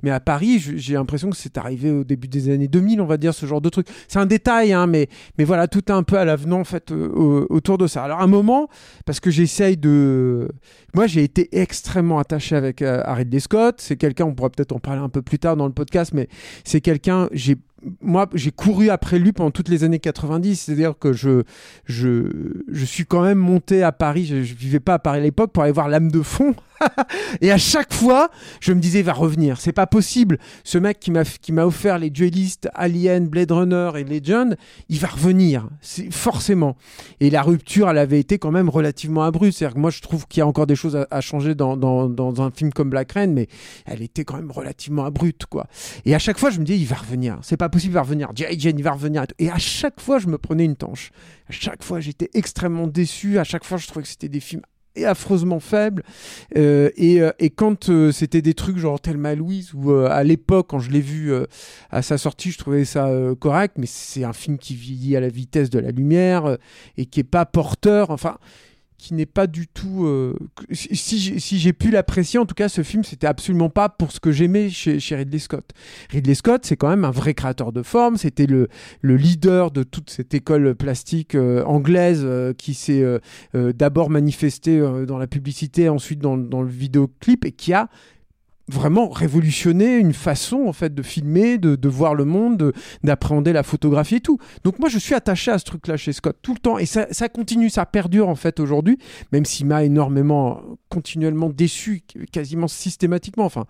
mais 0.02 0.10
à 0.10 0.20
Paris, 0.20 0.58
je- 0.58 0.76
j'ai 0.76 0.94
l'impression 0.94 1.30
que 1.30 1.36
c'est 1.36 1.56
arrivé 1.56 1.90
au 1.90 2.04
début 2.04 2.28
des 2.28 2.50
années 2.50 2.68
2000, 2.68 3.00
on 3.00 3.06
va 3.06 3.16
dire, 3.16 3.32
ce 3.34 3.46
genre 3.46 3.60
de 3.60 3.68
truc. 3.68 3.86
C'est 4.08 4.18
un 4.18 4.26
détail, 4.26 4.72
hein, 4.72 4.86
mais, 4.86 5.08
mais 5.38 5.44
voilà, 5.44 5.68
tout 5.68 5.80
est 5.88 5.92
un 5.92 6.02
peu 6.02 6.16
à 6.18 6.24
l'avenant, 6.24 6.60
en 6.60 6.64
fait, 6.64 6.90
euh, 6.92 7.08
au- 7.14 7.46
autour 7.50 7.78
de 7.78 7.86
ça. 7.86 8.02
Alors, 8.04 8.20
un 8.20 8.26
moment, 8.26 8.68
parce 9.06 9.20
que 9.20 9.30
j'essaye 9.30 9.76
de. 9.76 10.48
Moi, 10.94 11.06
j'ai 11.06 11.22
été 11.22 11.48
extrêmement 11.58 12.18
attaché 12.18 12.56
avec 12.56 12.82
euh, 12.82 13.00
à 13.04 13.14
Ridley 13.14 13.40
Scott. 13.40 13.76
C'est 13.78 13.96
quelqu'un, 13.96 14.24
on 14.26 14.34
pourra 14.34 14.50
peut-être 14.50 14.72
en 14.72 14.78
parler 14.78 15.00
un 15.02 15.08
peu 15.08 15.22
plus 15.22 15.38
tard 15.38 15.56
dans 15.56 15.66
le 15.66 15.72
podcast, 15.72 16.12
mais 16.14 16.28
c'est 16.64 16.80
quelqu'un, 16.80 17.28
j'ai 17.32 17.56
moi, 18.00 18.28
j'ai 18.34 18.50
couru 18.50 18.90
après 18.90 19.18
lui 19.18 19.32
pendant 19.32 19.50
toutes 19.50 19.68
les 19.68 19.84
années 19.84 19.98
90. 19.98 20.56
C'est-à-dire 20.56 20.94
que 20.98 21.12
je, 21.12 21.42
je, 21.84 22.28
je 22.70 22.84
suis 22.84 23.04
quand 23.04 23.22
même 23.22 23.38
monté 23.38 23.82
à 23.82 23.92
Paris. 23.92 24.26
Je, 24.26 24.42
je 24.42 24.54
vivais 24.54 24.80
pas 24.80 24.94
à 24.94 24.98
Paris 24.98 25.18
à 25.18 25.22
l'époque 25.22 25.52
pour 25.52 25.62
aller 25.62 25.72
voir 25.72 25.88
l'âme 25.88 26.10
de 26.10 26.22
fond. 26.22 26.54
et 27.40 27.50
à 27.50 27.58
chaque 27.58 27.92
fois, 27.92 28.30
je 28.60 28.72
me 28.72 28.80
disais, 28.80 29.02
va 29.02 29.12
revenir. 29.12 29.60
C'est 29.60 29.72
pas 29.72 29.86
possible. 29.86 30.38
Ce 30.64 30.78
mec 30.78 30.98
qui 31.00 31.10
m'a, 31.10 31.64
offert 31.64 31.98
les 31.98 32.10
duellistes 32.10 32.68
Alien, 32.74 33.28
Blade 33.28 33.52
Runner 33.52 33.90
et 33.96 34.04
Legend, 34.04 34.56
il 34.88 34.98
va 34.98 35.08
revenir. 35.08 35.68
C'est 35.80 36.12
forcément. 36.12 36.76
Et 37.20 37.30
la 37.30 37.42
rupture, 37.42 37.88
elle 37.90 37.98
avait 37.98 38.20
été 38.20 38.38
quand 38.38 38.50
même 38.50 38.68
relativement 38.68 39.22
abrupte. 39.22 39.56
C'est-à-dire 39.56 39.74
que 39.74 39.80
moi, 39.80 39.90
je 39.90 40.00
trouve 40.00 40.26
qu'il 40.26 40.40
y 40.40 40.42
a 40.42 40.46
encore 40.46 40.66
des 40.66 40.76
choses 40.76 40.98
à, 41.10 41.20
changer 41.20 41.54
dans, 41.54 41.76
dans, 41.76 42.08
dans 42.08 42.42
un 42.42 42.50
film 42.50 42.72
comme 42.72 42.90
Black 42.90 43.12
Rain, 43.12 43.28
mais 43.28 43.48
elle 43.86 44.02
était 44.02 44.24
quand 44.24 44.36
même 44.36 44.50
relativement 44.50 45.04
abrupte, 45.04 45.46
quoi. 45.46 45.66
Et 46.04 46.14
à 46.14 46.18
chaque 46.18 46.38
fois, 46.38 46.50
je 46.50 46.60
me 46.60 46.64
disais, 46.64 46.78
il 46.78 46.86
va 46.86 46.96
revenir. 46.96 47.38
C'est 47.42 47.56
pas 47.56 47.68
possible, 47.68 47.92
il 47.92 47.94
va 47.94 48.02
revenir. 48.02 48.30
J.I. 48.34 48.56
Il 48.56 48.82
va 48.82 48.92
revenir. 48.92 49.24
Et 49.38 49.50
à 49.50 49.58
chaque 49.58 50.00
fois, 50.00 50.18
je 50.18 50.26
me 50.26 50.38
prenais 50.38 50.64
une 50.64 50.76
tanche. 50.76 51.10
À 51.48 51.52
chaque 51.52 51.82
fois, 51.82 52.00
j'étais 52.00 52.30
extrêmement 52.34 52.86
déçu. 52.86 53.38
À 53.38 53.44
chaque 53.44 53.64
fois, 53.64 53.78
je 53.78 53.86
trouvais 53.86 54.02
que 54.02 54.08
c'était 54.08 54.28
des 54.28 54.40
films 54.40 54.62
et 54.96 55.04
affreusement 55.04 55.60
faibles. 55.60 56.02
Euh, 56.56 56.90
et, 56.96 57.20
euh, 57.20 57.32
et 57.38 57.50
quand 57.50 57.88
euh, 57.88 58.12
c'était 58.12 58.42
des 58.42 58.54
trucs 58.54 58.78
genre 58.78 59.00
Thelma 59.00 59.34
Louise, 59.34 59.72
ou 59.74 59.92
à 59.92 60.22
l'époque, 60.22 60.66
quand 60.68 60.78
je 60.78 60.90
l'ai 60.90 61.00
vu 61.00 61.32
à 61.90 62.02
sa 62.02 62.18
sortie, 62.18 62.50
je 62.50 62.58
trouvais 62.58 62.84
ça 62.84 63.10
correct, 63.40 63.74
mais 63.78 63.86
c'est 63.86 64.24
un 64.24 64.32
film 64.32 64.58
qui 64.58 64.74
vieillit 64.74 65.16
à 65.16 65.20
la 65.20 65.28
vitesse 65.28 65.70
de 65.70 65.78
la 65.78 65.90
lumière 65.90 66.58
et 66.96 67.06
qui 67.06 67.20
est 67.20 67.24
pas 67.24 67.46
porteur. 67.46 68.10
Enfin 68.10 68.38
qui 69.04 69.12
n'est 69.12 69.26
pas 69.26 69.46
du 69.46 69.66
tout. 69.66 70.06
euh, 70.06 70.34
si 70.72 71.38
si 71.38 71.58
j'ai 71.58 71.72
pu 71.74 71.90
l'apprécier, 71.90 72.38
en 72.38 72.46
tout 72.46 72.54
cas, 72.54 72.70
ce 72.70 72.82
film, 72.82 73.04
c'était 73.04 73.26
absolument 73.26 73.68
pas 73.68 73.90
pour 73.90 74.12
ce 74.12 74.18
que 74.18 74.32
j'aimais 74.32 74.70
chez, 74.70 74.98
chez 74.98 75.14
Ridley 75.14 75.38
Scott. 75.38 75.72
Ridley 76.10 76.34
Scott, 76.34 76.64
c'est 76.64 76.76
quand 76.76 76.88
même 76.88 77.04
un 77.04 77.10
vrai 77.10 77.34
créateur 77.34 77.70
de 77.70 77.82
forme. 77.82 78.16
C'était 78.16 78.46
le, 78.46 78.68
le 79.02 79.16
leader 79.16 79.70
de 79.70 79.82
toute 79.82 80.08
cette 80.08 80.32
école 80.32 80.74
plastique 80.74 81.34
euh, 81.34 81.62
anglaise 81.64 82.22
euh, 82.24 82.54
qui 82.54 82.72
s'est 82.72 83.04
d'abord 83.52 84.08
manifestée 84.08 84.80
dans 85.06 85.18
la 85.18 85.26
publicité, 85.26 85.88
ensuite 85.88 86.20
dans, 86.20 86.38
dans 86.38 86.62
le 86.62 86.68
vidéoclip 86.70 87.44
et 87.44 87.52
qui 87.52 87.72
a 87.72 87.90
vraiment 88.68 89.08
révolutionné 89.10 89.98
une 89.98 90.14
façon 90.14 90.64
en 90.66 90.72
fait 90.72 90.94
de 90.94 91.02
filmer, 91.02 91.58
de, 91.58 91.76
de 91.76 91.88
voir 91.88 92.14
le 92.14 92.24
monde, 92.24 92.56
de- 92.56 92.72
d'appréhender 93.02 93.52
la 93.52 93.62
photographie 93.62 94.16
et 94.16 94.20
tout. 94.20 94.38
Donc 94.64 94.78
moi 94.78 94.88
je 94.88 94.98
suis 94.98 95.14
attaché 95.14 95.50
à 95.50 95.58
ce 95.58 95.64
truc-là 95.64 95.96
chez 95.96 96.12
Scott 96.12 96.36
tout 96.40 96.54
le 96.54 96.60
temps 96.60 96.78
et 96.78 96.86
ça, 96.86 97.06
ça 97.10 97.28
continue, 97.28 97.68
ça 97.68 97.84
perdure 97.84 98.28
en 98.28 98.34
fait 98.36 98.60
aujourd'hui, 98.60 98.98
même 99.32 99.44
s'il 99.44 99.66
m'a 99.66 99.84
énormément 99.84 100.62
continuellement 100.88 101.50
déçu, 101.50 102.02
quasiment 102.32 102.68
systématiquement. 102.68 103.44
Enfin, 103.44 103.66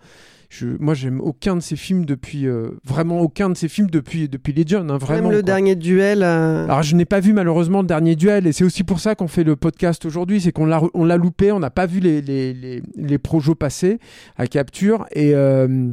je, 0.57 0.67
moi 0.79 0.93
j'aime 0.93 1.19
aucun 1.21 1.55
de 1.55 1.61
ses 1.61 1.75
films 1.75 2.05
depuis 2.05 2.47
euh, 2.47 2.69
vraiment 2.85 3.19
aucun 3.19 3.49
de 3.49 3.55
ses 3.55 3.67
films 3.67 3.89
depuis 3.89 4.29
depuis 4.29 4.53
Legion, 4.53 4.87
hein, 4.89 4.97
vraiment. 4.97 5.23
Même 5.23 5.31
le 5.31 5.37
quoi. 5.37 5.41
dernier 5.43 5.75
duel. 5.75 6.23
euh, 6.23 6.65
Alors 6.65 6.83
je 6.83 6.95
n'ai 6.95 7.05
pas 7.05 7.19
vu 7.19 7.33
malheureusement 7.33 7.81
le 7.81 7.87
dernier 7.87 8.15
duel 8.15 8.47
et 8.47 8.51
c'est 8.53 8.63
aussi 8.63 8.83
pour 8.83 8.99
ça 8.99 9.15
qu'on 9.15 9.27
fait 9.27 9.43
le 9.43 9.55
podcast 9.55 10.05
aujourd'hui, 10.05 10.39
c'est 10.41 10.51
qu'on 10.51 10.65
l'a 10.65 11.17
loupé, 11.17 11.51
on 11.51 11.59
n'a 11.59 11.69
pas 11.69 11.85
vu 11.85 11.99
les 11.99 12.21
les 12.21 12.53
les, 12.53 12.81
les 12.95 13.17
projos 13.17 13.55
passer 13.55 13.99
à 14.37 14.47
capture 14.47 15.05
et 15.13 15.33
euh, 15.35 15.89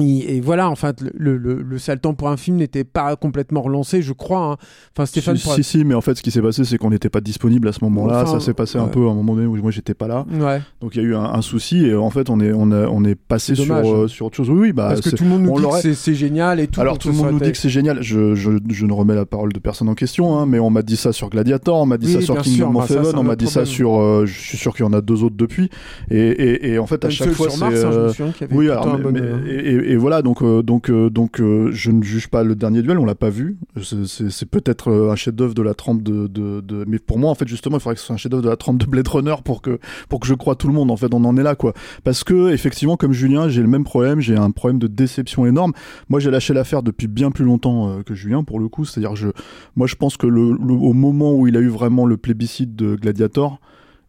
et, 0.00 0.36
et 0.36 0.40
voilà, 0.40 0.70
en 0.70 0.74
fait, 0.74 1.02
le, 1.14 1.36
le, 1.36 1.60
le 1.60 1.78
sale 1.78 2.00
temps 2.00 2.14
pour 2.14 2.30
un 2.30 2.38
film 2.38 2.56
n'était 2.56 2.84
pas 2.84 3.14
complètement 3.16 3.60
relancé, 3.60 4.00
je 4.00 4.14
crois. 4.14 4.52
hein. 4.52 4.56
Enfin, 4.96 5.04
Stéphane, 5.04 5.36
si, 5.36 5.48
si, 5.50 5.62
si, 5.62 5.84
mais 5.84 5.94
en 5.94 6.00
fait, 6.00 6.14
ce 6.14 6.22
qui 6.22 6.30
s'est 6.30 6.40
passé, 6.40 6.64
c'est 6.64 6.78
qu'on 6.78 6.88
n'était 6.90 7.10
pas 7.10 7.20
disponible 7.20 7.68
à 7.68 7.72
ce 7.72 7.84
moment-là. 7.84 8.22
Enfin, 8.22 8.38
ça 8.38 8.44
s'est 8.46 8.54
passé 8.54 8.78
un 8.78 8.88
peu 8.88 9.06
à 9.06 9.10
un 9.10 9.14
moment 9.14 9.34
donné 9.34 9.46
où 9.46 9.56
moi 9.56 9.70
j'étais 9.70 9.92
pas 9.92 10.08
là. 10.08 10.24
Ouais. 10.32 10.60
Donc 10.80 10.94
il 10.96 11.02
y 11.02 11.04
a 11.04 11.08
eu 11.08 11.14
un, 11.14 11.24
un 11.24 11.42
souci 11.42 11.84
et 11.86 11.94
en 11.94 12.08
fait, 12.08 12.30
on 12.30 12.40
est, 12.40 12.52
on 12.54 12.72
a- 12.72 12.86
on 12.88 13.04
est 13.04 13.14
passé 13.14 13.54
sur, 13.54 13.74
euh, 13.74 14.08
sur 14.08 14.26
autre 14.26 14.36
chose. 14.36 14.48
Oui, 14.48 14.58
oui, 14.60 14.72
bah, 14.72 14.88
Parce 14.88 15.02
que 15.02 15.10
tout 15.10 15.24
le 15.24 15.30
monde 15.30 15.42
nous 15.42 15.56
dit 15.60 15.66
que 15.82 15.92
c'est- 15.94 16.14
génial 16.14 16.58
et 16.60 16.68
tout. 16.68 16.80
Alors 16.80 16.96
tout 16.98 17.08
le 17.08 17.14
monde 17.14 17.32
nous 17.32 17.40
dit 17.40 17.52
que 17.52 17.58
c'est 17.58 17.68
génial. 17.68 18.02
Je, 18.02 18.34
je, 18.34 18.50
je 18.70 18.86
ne 18.86 18.92
remets 18.94 19.14
la 19.14 19.26
parole 19.26 19.52
de 19.52 19.58
personne 19.58 19.88
en 19.90 19.94
question, 19.94 20.38
hein, 20.38 20.46
mais 20.46 20.58
on 20.58 20.70
m'a 20.70 20.82
dit 20.82 20.96
ça 20.96 21.12
sur 21.12 21.28
Gladiator, 21.28 21.76
on 21.82 21.86
m'a 21.86 21.98
dit 21.98 22.06
Oui, 22.06 22.12
ça 22.14 22.20
sur 22.22 22.40
Kingdom 22.40 22.76
of 22.76 22.88
bah, 22.88 22.94
Heaven, 23.00 23.18
on 23.18 23.22
m'a 23.24 23.36
dit 23.36 23.46
ça 23.46 23.66
sur. 23.66 24.00
euh, 24.00 24.24
je 24.26 24.32
suis 24.40 24.56
sûr 24.58 24.74
qu'il 24.74 24.84
y 24.86 24.88
en 24.88 24.92
a 24.94 25.00
deux 25.02 25.22
autres 25.22 25.36
depuis. 25.36 25.68
Et, 26.10 26.16
et, 26.18 26.72
et 26.72 26.78
en 26.78 26.86
fait, 26.86 27.04
à 27.04 27.10
chaque 27.10 27.32
fois, 27.32 27.50
c'est. 27.50 27.62
Hein, 27.62 27.70
euh, 27.72 28.12
oui, 28.52 28.70
alors, 28.70 28.86
et, 29.84 29.96
voilà, 29.96 30.22
donc, 30.22 30.42
euh, 30.42 30.62
donc, 30.62 30.90
euh, 30.90 31.10
donc 31.10 31.40
euh, 31.40 31.70
je 31.72 31.90
ne 31.90 32.02
juge 32.02 32.28
pas 32.28 32.42
le 32.42 32.54
dernier 32.54 32.82
duel, 32.82 32.98
on 32.98 33.04
l'a 33.04 33.14
pas 33.14 33.30
vu. 33.30 33.56
C'est- 33.82 34.46
peut-être 34.46 34.90
un 34.92 35.16
chef-d'œuvre 35.16 35.54
de 35.54 35.62
la 35.62 35.74
trempe 35.74 36.02
de, 36.02 36.26
de, 36.26 36.84
Mais 36.86 36.98
pour 36.98 37.18
moi, 37.18 37.30
en 37.30 37.34
fait, 37.34 37.48
justement, 37.48 37.76
il 37.76 37.80
faudrait 37.80 37.94
que 37.94 38.00
ce 38.00 38.06
soit 38.06 38.14
un 38.14 38.18
chef-d'œuvre 38.18 38.42
de 38.42 38.48
la 38.48 38.56
trempe 38.56 38.78
de 38.78 38.86
Blade 38.86 39.08
Runner 39.08 39.34
pour 39.44 39.62
que, 39.62 39.78
pour 40.08 40.20
que 40.20 40.26
je 40.26 40.34
croie 40.34 40.56
tout 40.56 40.68
le 40.68 40.74
monde. 40.74 40.90
En 40.90 40.96
fait, 40.96 41.12
on 41.14 41.24
en 41.24 41.36
est 41.36 41.42
là, 41.42 41.54
quoi. 41.54 41.72
Parce 42.04 42.24
que, 42.24 42.52
effectivement, 42.52 42.96
comme 42.96 43.12
Julien, 43.12 43.48
j'ai 43.48 43.62
le 43.62 43.68
même 43.68 43.84
problème, 43.84 44.20
j'ai 44.20 44.36
un 44.36 44.50
problème 44.50 44.78
de 44.78 44.86
déception 44.86 45.46
énorme. 45.46 45.72
Moi, 46.08 46.20
j'ai 46.20 46.30
lâché 46.30 46.52
l'affaire 46.54 46.82
depuis 46.82 47.08
bien 47.08 47.30
plus 47.30 47.44
longtemps 47.44 48.02
que 48.04 48.14
Julien, 48.14 48.44
pour 48.44 48.60
le 48.60 48.68
coup. 48.68 48.84
C'est-à-dire, 48.84 49.16
je, 49.16 49.28
moi, 49.76 49.86
je 49.86 49.94
pense 49.94 50.16
que 50.16 50.26
au 50.26 50.92
moment 50.92 51.34
où 51.34 51.46
il 51.46 51.56
a 51.56 51.60
eu 51.60 51.68
vraiment 51.68 52.06
le 52.06 52.16
plébiscite 52.16 52.76
de 52.76 52.96
Gladiator, 52.96 53.60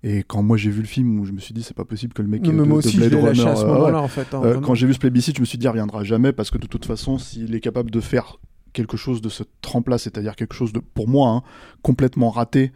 et 0.04 0.24
quand 0.24 0.44
moi 0.44 0.58
j'ai 0.58 0.70
vu 0.70 0.82
le 0.82 0.88
film 0.88 1.20
où 1.20 1.26
je 1.26 1.32
me 1.32 1.40
suis 1.40 1.54
dit 1.54 1.64
c'est 1.64 1.76
pas 1.76 1.86
possible 1.86 2.14
que 2.14 2.22
le 2.22 2.28
mec 2.28 2.42
Non, 2.42 2.50
de, 2.50 2.62
mais 2.62 2.68
de 2.68 2.74
aussi, 2.74 2.98
Blade 2.98 3.12
je 3.12 3.16
Runner, 3.18 3.48
à 3.48 3.56
ce 3.56 3.64
euh, 3.64 3.68
moment-là, 3.68 4.02
en 4.02 4.08
fait. 4.08 4.34
hein, 4.34 4.42
euh, 4.44 4.60
quand 4.60 4.76
j'ai 4.76 4.86
vu 4.86 4.94
ce 4.94 5.00
plébiscite, 5.00 5.38
je 5.38 5.42
me 5.42 5.46
suis 5.46 5.58
dit, 5.58 5.66
il 5.66 5.70
reviendra 5.70 6.04
jamais 6.04 6.34
parce 6.34 6.52
que 6.52 6.58
de 6.58 6.68
toute 6.68 6.86
façon, 6.86 7.18
s'il 7.18 7.56
est 7.56 7.60
capable 7.62 7.90
de 7.90 8.02
faire 8.02 8.38
quelque 8.74 8.98
chose 8.98 9.22
de 9.22 9.30
ce 9.30 9.44
trempe-là, 9.62 9.98
c'est-à-dire 9.98 10.36
quelque 10.36 10.56
chose 10.56 10.74
de, 10.74 10.80
pour 10.80 11.08
moi, 11.08 11.30
hein, 11.30 11.44
complètement 11.84 12.30
raté, 12.32 12.72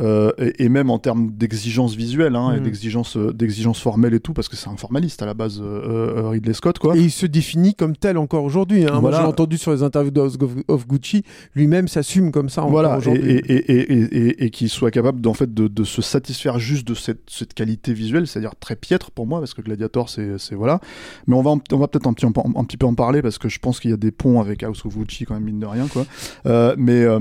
euh, 0.00 0.30
et, 0.38 0.64
et 0.64 0.68
même 0.68 0.90
en 0.90 0.98
termes 0.98 1.30
d'exigence 1.32 1.94
visuelle 1.94 2.36
hein, 2.36 2.54
et 2.54 2.60
Mm. 2.60 2.64
d'exigence, 2.64 3.16
euh, 3.16 3.32
d'exigence 3.32 3.80
formelle 3.80 4.14
et 4.14 4.20
tout, 4.20 4.32
parce 4.32 4.48
que 4.48 4.56
c'est 4.56 4.68
un 4.68 4.76
formaliste 4.76 5.22
à 5.22 5.26
la 5.26 5.34
base, 5.34 5.60
euh, 5.62 6.28
Ridley 6.30 6.52
Scott, 6.54 6.78
quoi. 6.78 6.96
Et 6.96 7.00
il 7.00 7.10
se 7.10 7.26
définit 7.26 7.74
comme 7.74 7.96
tel 7.96 8.18
encore 8.18 8.44
aujourd'hui. 8.44 8.84
hein. 8.84 8.90
Moi, 8.92 9.00
Voilà. 9.00 9.20
j'ai 9.20 9.24
entendu 9.24 9.58
sur 9.58 9.72
les 9.72 9.82
interviews 9.82 10.10
de 10.10 10.20
House 10.20 10.36
of- 10.40 10.54
of 10.68 10.86
Gucci, 10.86 11.22
lui-même 11.54 11.88
s'assume 11.88 12.30
comme 12.32 12.48
ça 12.48 12.62
encore 12.62 12.72
Voilà, 12.72 12.98
aujourd'hui. 12.98 13.30
et, 13.30 13.52
et, 13.52 13.72
et, 13.72 13.92
et, 13.92 14.16
et- 14.28 14.44
et 14.44 14.50
qu'il 14.50 14.68
soit 14.68 14.90
capable 14.90 15.20
d'en 15.20 15.34
fait 15.34 15.52
de, 15.54 15.68
de 15.68 15.84
se 15.84 16.02
satisfaire 16.02 16.58
juste 16.58 16.86
de 16.86 16.94
cette, 16.94 17.22
cette 17.28 17.54
qualité 17.54 17.92
visuelle, 17.92 18.26
c'est-à-dire 18.26 18.54
très 18.58 18.76
piètre 18.76 19.10
pour 19.10 19.26
moi, 19.26 19.38
parce 19.40 19.54
que 19.54 19.62
Gladiator, 19.62 20.08
c'est 20.08 20.38
c'est- 20.38 20.54
voilà. 20.54 20.80
Mais 21.26 21.34
on 21.34 21.42
va, 21.42 21.50
en- 21.50 21.60
on 21.72 21.76
va 21.78 21.88
peut-être 21.88 22.06
un 22.06 22.12
petit, 22.12 22.26
un 22.26 22.64
petit 22.64 22.76
peu 22.76 22.86
en 22.86 22.94
parler, 22.94 23.22
parce 23.22 23.38
que 23.38 23.48
je 23.48 23.58
pense 23.58 23.80
qu'il 23.80 23.90
y 23.90 23.94
a 23.94 23.96
des 23.98 24.10
ponts 24.10 24.40
avec 24.40 24.62
House 24.62 24.84
of 24.84 24.96
Gucci, 24.96 25.24
quand 25.24 25.34
même, 25.34 25.44
mine 25.44 25.60
de 25.60 25.66
rien, 25.66 25.86
quoi. 25.86 26.04
Euh, 26.46 26.74
mais 26.78 27.02
euh, 27.04 27.18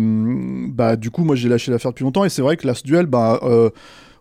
bah, 0.69 0.95
du 0.95 1.11
coup, 1.11 1.23
moi, 1.23 1.35
j'ai 1.35 1.49
lâché 1.49 1.71
l'affaire 1.71 1.91
depuis 1.91 2.03
longtemps, 2.03 2.25
et 2.25 2.29
c'est 2.29 2.41
vrai 2.41 2.57
que 2.57 2.64
Last 2.65 2.85
Duel, 2.85 3.05
bah. 3.05 3.39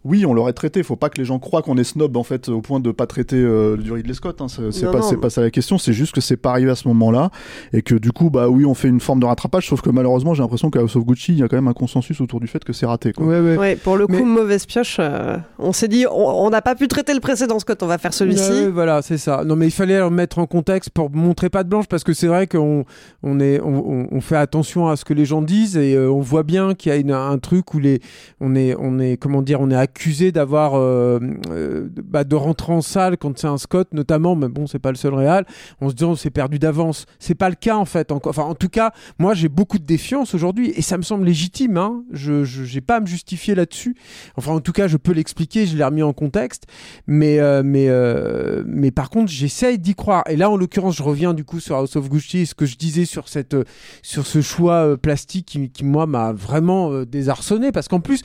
Oui, 0.05 0.27
on 0.27 0.35
l'aurait 0.35 0.53
traité. 0.53 0.83
Faut 0.83 0.97
pas 0.97 1.09
que 1.09 1.19
les 1.19 1.25
gens 1.25 1.39
croient 1.39 1.63
qu'on 1.63 1.77
est 1.77 1.85
snob 1.85 2.17
en 2.17 2.23
fait 2.23 2.49
au 2.49 2.61
point 2.61 2.79
de 2.81 2.91
pas 2.93 3.07
traiter 3.07 3.37
euh, 3.37 3.77
du 3.77 3.91
Ridley 3.93 4.15
Scott. 4.15 4.41
Hein. 4.41 4.47
C'est 4.49 4.91
pas, 5.21 5.31
ça 5.31 5.41
la 5.41 5.51
question. 5.51 5.79
C'est 5.79 5.93
juste 5.93 6.15
que 6.15 6.21
c'est 6.21 6.37
pas 6.37 6.51
arrivé 6.51 6.71
à 6.71 6.75
ce 6.75 6.87
moment-là 6.89 7.31
et 7.73 7.83
que 7.83 7.95
du 7.95 8.13
coup, 8.13 8.31
bah 8.31 8.49
oui, 8.49 8.65
on 8.65 8.75
fait 8.75 8.89
une 8.89 9.01
forme 9.01 9.21
de 9.21 9.27
rattrapage. 9.27 9.69
Sauf 9.69 9.81
que 9.81 9.91
malheureusement, 9.91 10.35
j'ai 10.35 10.43
l'impression 10.43 10.71
qu'à 10.71 10.81
House 10.81 10.97
of 10.97 11.05
Gucci, 11.05 11.33
il 11.33 11.39
y 11.39 11.43
a 11.43 11.49
quand 11.49 11.57
même 11.57 11.69
un 11.69 11.73
consensus 11.73 12.21
autour 12.21 12.41
du 12.41 12.47
fait 12.47 12.63
que 12.65 12.73
c'est 12.73 12.87
raté. 12.87 13.13
Quoi. 13.13 13.27
Ouais, 13.27 13.41
ouais. 13.41 13.57
Ouais, 13.57 13.77
pour 13.77 13.97
le 13.97 14.07
coup, 14.07 14.13
Mais- 14.13 14.23
mauvaise 14.23 14.67
pioche. 14.67 14.97
euh, 15.01 15.37
on 15.59 15.73
s'est 15.73 15.89
dit, 15.89 16.05
on 16.11 16.51
n'a 16.51 16.63
pas 16.63 16.75
pu 16.75 16.87
traiter 16.89 17.15
le 17.15 17.21
précédent 17.21 17.59
Scott, 17.59 17.83
on 17.83 17.87
va 17.87 17.99
faire 17.99 18.13
celui-ci. 18.15 18.51
Ouais, 18.51 18.69
voilà, 18.69 19.01
c'est 19.03 19.19
ça. 19.19 19.43
Non, 19.45 19.57
mais 19.57 19.67
il 19.67 19.73
fallait 19.73 19.99
le 19.99 20.11
mettre 20.11 20.39
en 20.39 20.47
contexte 20.47 20.91
pour 20.91 21.11
montrer 21.11 21.49
pas 21.51 21.65
de 21.65 21.69
blanche 21.69 21.87
parce 21.89 22.05
que 22.05 22.13
c'est 22.13 22.27
vrai 22.27 22.47
qu'on 22.47 22.85
on 23.23 23.41
est, 23.41 23.61
on, 23.61 23.91
on- 24.03 24.09
on 24.11 24.21
fait 24.21 24.37
attention 24.37 24.89
à 24.89 24.97
ce 24.97 25.05
que 25.05 25.15
les 25.15 25.25
gens 25.25 25.41
disent 25.43 25.77
et 25.77 25.95
euh, 25.95 26.11
on 26.11 26.21
voit 26.21 26.43
bien 26.43 26.75
qu'il 26.75 26.91
y 26.91 26.95
a 26.95 26.99
une- 26.99 27.11
un 27.13 27.39
truc 27.39 27.75
où 27.75 27.79
les, 27.79 28.01
on 28.41 28.55
est, 28.55 28.75
on 28.79 28.99
est, 28.99 29.17
comment 29.17 29.41
dire, 29.43 29.61
on 29.61 29.71
est 29.71 29.77
accusé 29.95 30.33
d'avoir, 30.33 30.75
euh, 30.75 31.21
euh, 31.51 31.89
bah, 32.05 32.25
de 32.25 32.35
rentrer 32.35 32.73
en 32.73 32.83
salle 32.83 33.17
quand 33.17 33.39
c'est 33.39 33.47
un 33.47 33.59
Scott 33.59 33.95
notamment, 33.95 34.35
mais 34.35 34.49
bon, 34.49 34.67
c'est 34.67 34.81
pas 34.81 34.91
le 34.91 34.97
seul 34.97 35.15
réal. 35.15 35.47
On 35.81 35.89
se 35.89 35.95
dit, 35.95 36.03
on 36.03 36.17
s'est 36.17 36.31
perdu 36.31 36.59
d'avance. 36.59 37.07
C'est 37.21 37.37
pas 37.37 37.49
le 37.49 37.55
cas 37.55 37.77
en 37.77 37.85
fait. 37.85 38.11
Encore. 38.11 38.31
Enfin, 38.31 38.43
en 38.43 38.57
tout 38.57 38.69
cas, 38.69 38.93
moi, 39.21 39.35
j'ai 39.35 39.49
beaucoup 39.49 39.79
de 39.79 39.85
défiance 39.85 40.35
aujourd'hui 40.35 40.73
et 40.75 40.83
ça 40.83 40.99
me 40.99 41.03
semble 41.05 41.25
légitime. 41.25 41.77
Hein. 41.77 42.03
Je, 42.11 42.43
j'ai 42.45 42.81
pas 42.81 42.97
à 42.97 43.01
me 43.01 43.07
justifier 43.07 43.55
là-dessus. 43.55 43.95
Enfin, 44.37 44.51
en 44.53 44.61
tout 44.61 44.73
cas, 44.73 44.89
je 44.89 44.97
peux 44.97 45.13
l'expliquer. 45.13 45.65
Je 45.65 45.77
l'ai 45.77 45.85
remis 45.85 46.03
en 46.03 46.13
contexte. 46.13 46.65
Mais, 47.07 47.39
euh, 47.39 47.63
mais, 47.65 47.89
mais 48.67 48.91
par 48.91 49.11
contre, 49.11 49.31
j'essaye 49.31 49.79
d'y 49.79 49.95
croire. 49.95 50.25
Et 50.29 50.37
là, 50.37 50.51
en 50.51 50.57
l'occurrence, 50.57 50.97
je 50.97 51.05
reviens 51.05 51.35
du 51.35 51.45
coup 51.45 51.61
sur 51.61 51.77
House 51.77 51.95
of 51.95 52.09
Gucci 52.09 52.41
et 52.41 52.47
ce 52.47 52.57
que 52.57 52.67
je 52.67 52.77
disais 52.77 53.05
sur, 53.05 53.29
cette, 53.29 53.57
sur 54.03 54.27
ce 54.27 54.41
choix 54.41 54.97
plastique 54.97 55.47
qui, 55.47 55.71
qui, 55.71 55.85
moi, 55.85 56.07
m'a 56.07 56.33
vraiment 56.33 57.05
désarçonné. 57.05 57.71
Parce 57.71 57.87
qu'en 57.87 58.01
plus, 58.01 58.23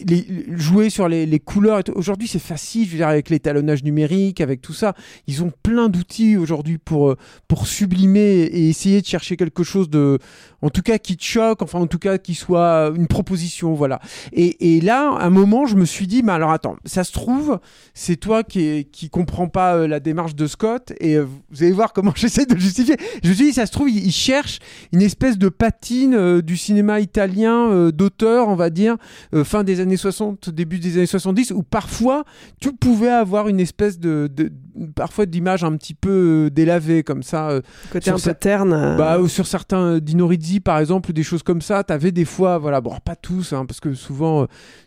les- 0.00 0.46
jouer 0.56 0.88
sur 0.94 1.08
les, 1.08 1.26
les 1.26 1.40
couleurs, 1.40 1.82
aujourd'hui, 1.96 2.28
c'est 2.28 2.38
facile. 2.38 2.86
Je 2.86 2.92
veux 2.92 2.98
dire, 2.98 3.08
avec 3.08 3.28
l'étalonnage 3.28 3.82
numérique, 3.82 4.40
avec 4.40 4.62
tout 4.62 4.72
ça, 4.72 4.94
ils 5.26 5.42
ont 5.42 5.52
plein 5.62 5.88
d'outils 5.88 6.36
aujourd'hui 6.36 6.78
pour, 6.78 7.10
euh, 7.10 7.16
pour 7.48 7.66
sublimer 7.66 8.42
et 8.42 8.68
essayer 8.68 9.00
de 9.00 9.06
chercher 9.06 9.36
quelque 9.36 9.64
chose 9.64 9.90
de, 9.90 10.20
en 10.64 10.70
tout 10.70 10.82
cas, 10.82 10.98
qui 10.98 11.16
te 11.16 11.22
choque, 11.22 11.62
enfin, 11.62 11.78
en 11.78 11.86
tout 11.86 11.98
cas, 11.98 12.18
qui 12.18 12.34
soit 12.34 12.90
une 12.96 13.06
proposition, 13.06 13.74
voilà. 13.74 14.00
Et, 14.32 14.76
et 14.76 14.80
là, 14.80 15.12
à 15.18 15.26
un 15.26 15.30
moment, 15.30 15.66
je 15.66 15.76
me 15.76 15.84
suis 15.84 16.06
dit, 16.06 16.22
bah 16.22 16.34
alors 16.34 16.50
attends, 16.50 16.76
ça 16.84 17.04
se 17.04 17.12
trouve, 17.12 17.58
c'est 17.92 18.16
toi 18.16 18.42
qui, 18.42 18.60
est- 18.60 18.90
qui 18.90 19.10
comprends 19.10 19.48
pas 19.48 19.76
euh, 19.76 19.86
la 19.86 20.00
démarche 20.00 20.34
de 20.34 20.46
Scott, 20.46 20.92
et 21.00 21.16
euh, 21.16 21.26
vous 21.50 21.62
allez 21.62 21.72
voir 21.72 21.92
comment 21.92 22.12
j'essaie 22.16 22.46
de 22.46 22.54
le 22.54 22.60
justifier. 22.60 22.96
Je 23.22 23.28
me 23.28 23.34
suis 23.34 23.44
dit, 23.46 23.52
ça 23.52 23.66
se 23.66 23.72
trouve, 23.72 23.90
il, 23.90 24.04
il 24.06 24.12
cherche 24.12 24.58
une 24.92 25.02
espèce 25.02 25.38
de 25.38 25.48
patine 25.48 26.14
euh, 26.14 26.40
du 26.42 26.56
cinéma 26.56 27.00
italien 27.00 27.70
euh, 27.70 27.92
d'auteur, 27.92 28.48
on 28.48 28.56
va 28.56 28.70
dire, 28.70 28.96
euh, 29.34 29.44
fin 29.44 29.64
des 29.64 29.80
années 29.80 29.96
60, 29.96 30.50
début 30.50 30.78
des 30.78 30.96
années 30.96 31.06
70, 31.06 31.50
où 31.52 31.62
parfois, 31.62 32.24
tu 32.60 32.72
pouvais 32.72 33.08
avoir 33.10 33.48
une 33.48 33.60
espèce 33.60 33.98
de, 33.98 34.30
de 34.34 34.50
parfois 34.96 35.26
d'image 35.26 35.62
un 35.62 35.76
petit 35.76 35.94
peu 35.94 36.46
euh, 36.46 36.50
délavée, 36.50 37.02
comme 37.02 37.22
ça. 37.22 37.50
euh, 37.50 37.60
Côté 37.92 38.04
sur 38.06 38.14
un 38.14 38.16
peu 38.16 38.22
cette- 38.22 38.40
terne. 38.40 38.72
euh, 38.72 38.96
bah, 38.96 39.18
ou 39.20 39.28
sur 39.28 39.46
certains 39.46 39.82
euh, 39.94 40.00
Dino 40.00 40.26
Rizzi, 40.26 40.53
par 40.60 40.78
exemple, 40.78 41.12
des 41.12 41.22
choses 41.22 41.42
comme 41.42 41.60
ça, 41.60 41.84
t'avais 41.84 42.12
des 42.12 42.24
fois, 42.24 42.58
voilà, 42.58 42.80
bon, 42.80 42.96
pas 43.04 43.16
tous, 43.16 43.52
hein, 43.52 43.66
parce 43.66 43.80
que 43.80 43.94
souvent, 43.94 44.42
euh, 44.42 44.46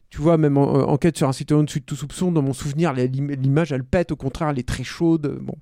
tu 0.10 0.22
vois, 0.22 0.38
même 0.38 0.58
en, 0.58 0.78
euh, 0.78 0.84
enquête 0.84 1.18
sur 1.18 1.28
un 1.28 1.34
citoyen 1.34 1.64
au-dessus 1.64 1.82
de 1.82 1.86
tout 1.86 1.96
soupçon, 1.96 2.32
dans 2.32 2.42
mon 2.42 2.54
souvenir, 2.54 2.94
l'image, 2.94 3.72
elle 3.72 3.84
pète, 3.84 4.12
au 4.12 4.16
contraire, 4.16 4.50
elle 4.50 4.60
est 4.60 4.68
très 4.68 4.84
chaude. 4.84 5.40
Bon, 5.42 5.56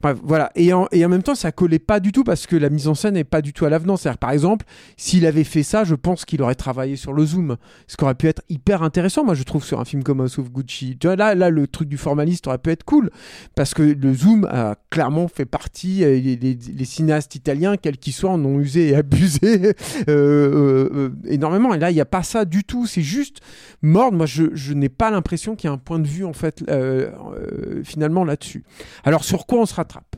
bref, 0.00 0.18
voilà. 0.22 0.52
Et 0.54 0.72
en, 0.72 0.88
même 0.92 1.22
temps, 1.22 1.34
ça 1.34 1.50
collait 1.50 1.80
pas 1.80 1.98
du 1.98 2.12
tout 2.12 2.22
parce 2.22 2.46
que 2.46 2.54
la 2.54 2.70
mise 2.70 2.86
en 2.86 2.94
scène 2.94 3.14
n'est 3.14 3.24
pas 3.24 3.42
du 3.42 3.52
tout 3.52 3.64
à 3.64 3.70
l'avenant. 3.70 3.96
C'est-à-dire, 3.96 4.18
par 4.18 4.30
exemple, 4.30 4.66
s'il 4.96 5.26
avait 5.26 5.44
fait 5.44 5.64
ça, 5.64 5.82
je 5.82 5.96
pense 5.96 6.24
qu'il 6.24 6.42
aurait 6.42 6.54
travaillé 6.54 6.96
sur 6.96 7.12
le 7.12 7.24
zoom, 7.26 7.56
ce 7.88 7.96
qui 7.96 8.04
aurait 8.04 8.14
pu 8.14 8.28
être 8.28 8.42
hyper 8.48 8.82
intéressant, 8.82 9.24
moi, 9.24 9.34
je 9.34 9.42
trouve, 9.42 9.64
sur 9.64 9.80
un 9.80 9.84
film 9.84 10.04
comme 10.04 10.20
House 10.20 10.38
of 10.38 10.52
Gucci. 10.52 10.96
Là, 11.02 11.34
là, 11.34 11.50
le 11.50 11.66
truc 11.66 11.88
du 11.88 11.96
formaliste 11.96 12.46
aurait 12.46 12.58
pu 12.58 12.70
être 12.70 12.84
cool 12.84 13.10
parce 13.56 13.74
que 13.74 13.82
le 13.82 14.14
zoom 14.14 14.44
a 14.44 14.76
clairement 14.90 15.26
fait 15.26 15.44
partie, 15.44 16.04
euh, 16.04 16.18
les, 16.18 16.84
cinéastes 16.84 17.34
italiens, 17.34 17.76
quels 17.76 17.98
qu'ils 17.98 18.12
soient, 18.12 18.30
en 18.30 18.44
ont 18.44 18.60
usé 18.60 18.90
et 18.90 18.94
abusé 18.96 19.74
euh, 20.08 21.10
énormément. 21.26 21.74
Et 21.74 21.78
là, 21.78 21.90
il 21.90 21.94
n'y 21.94 22.00
a 22.00 22.06
pas 22.06 22.22
ça 22.22 22.44
du 22.44 22.62
tout. 22.62 22.86
C'est 22.86 23.02
juste 23.02 23.40
mordre. 23.88 24.16
Moi, 24.16 24.26
je, 24.26 24.72
n'ai 24.72 24.88
pas 24.88 25.10
l'impression 25.10 25.56
qu'il 25.56 25.68
y 25.68 25.70
a 25.70 25.74
un 25.74 25.78
point 25.78 25.98
de 25.98 26.06
vue, 26.06 26.24
en 26.24 26.32
fait, 26.32 26.62
euh, 26.68 27.10
euh, 27.34 27.82
finalement, 27.84 28.24
là-dessus. 28.24 28.64
Alors, 29.04 29.24
sur 29.24 29.46
quoi 29.46 29.60
on 29.60 29.66
se 29.66 29.74
rattrape? 29.74 30.16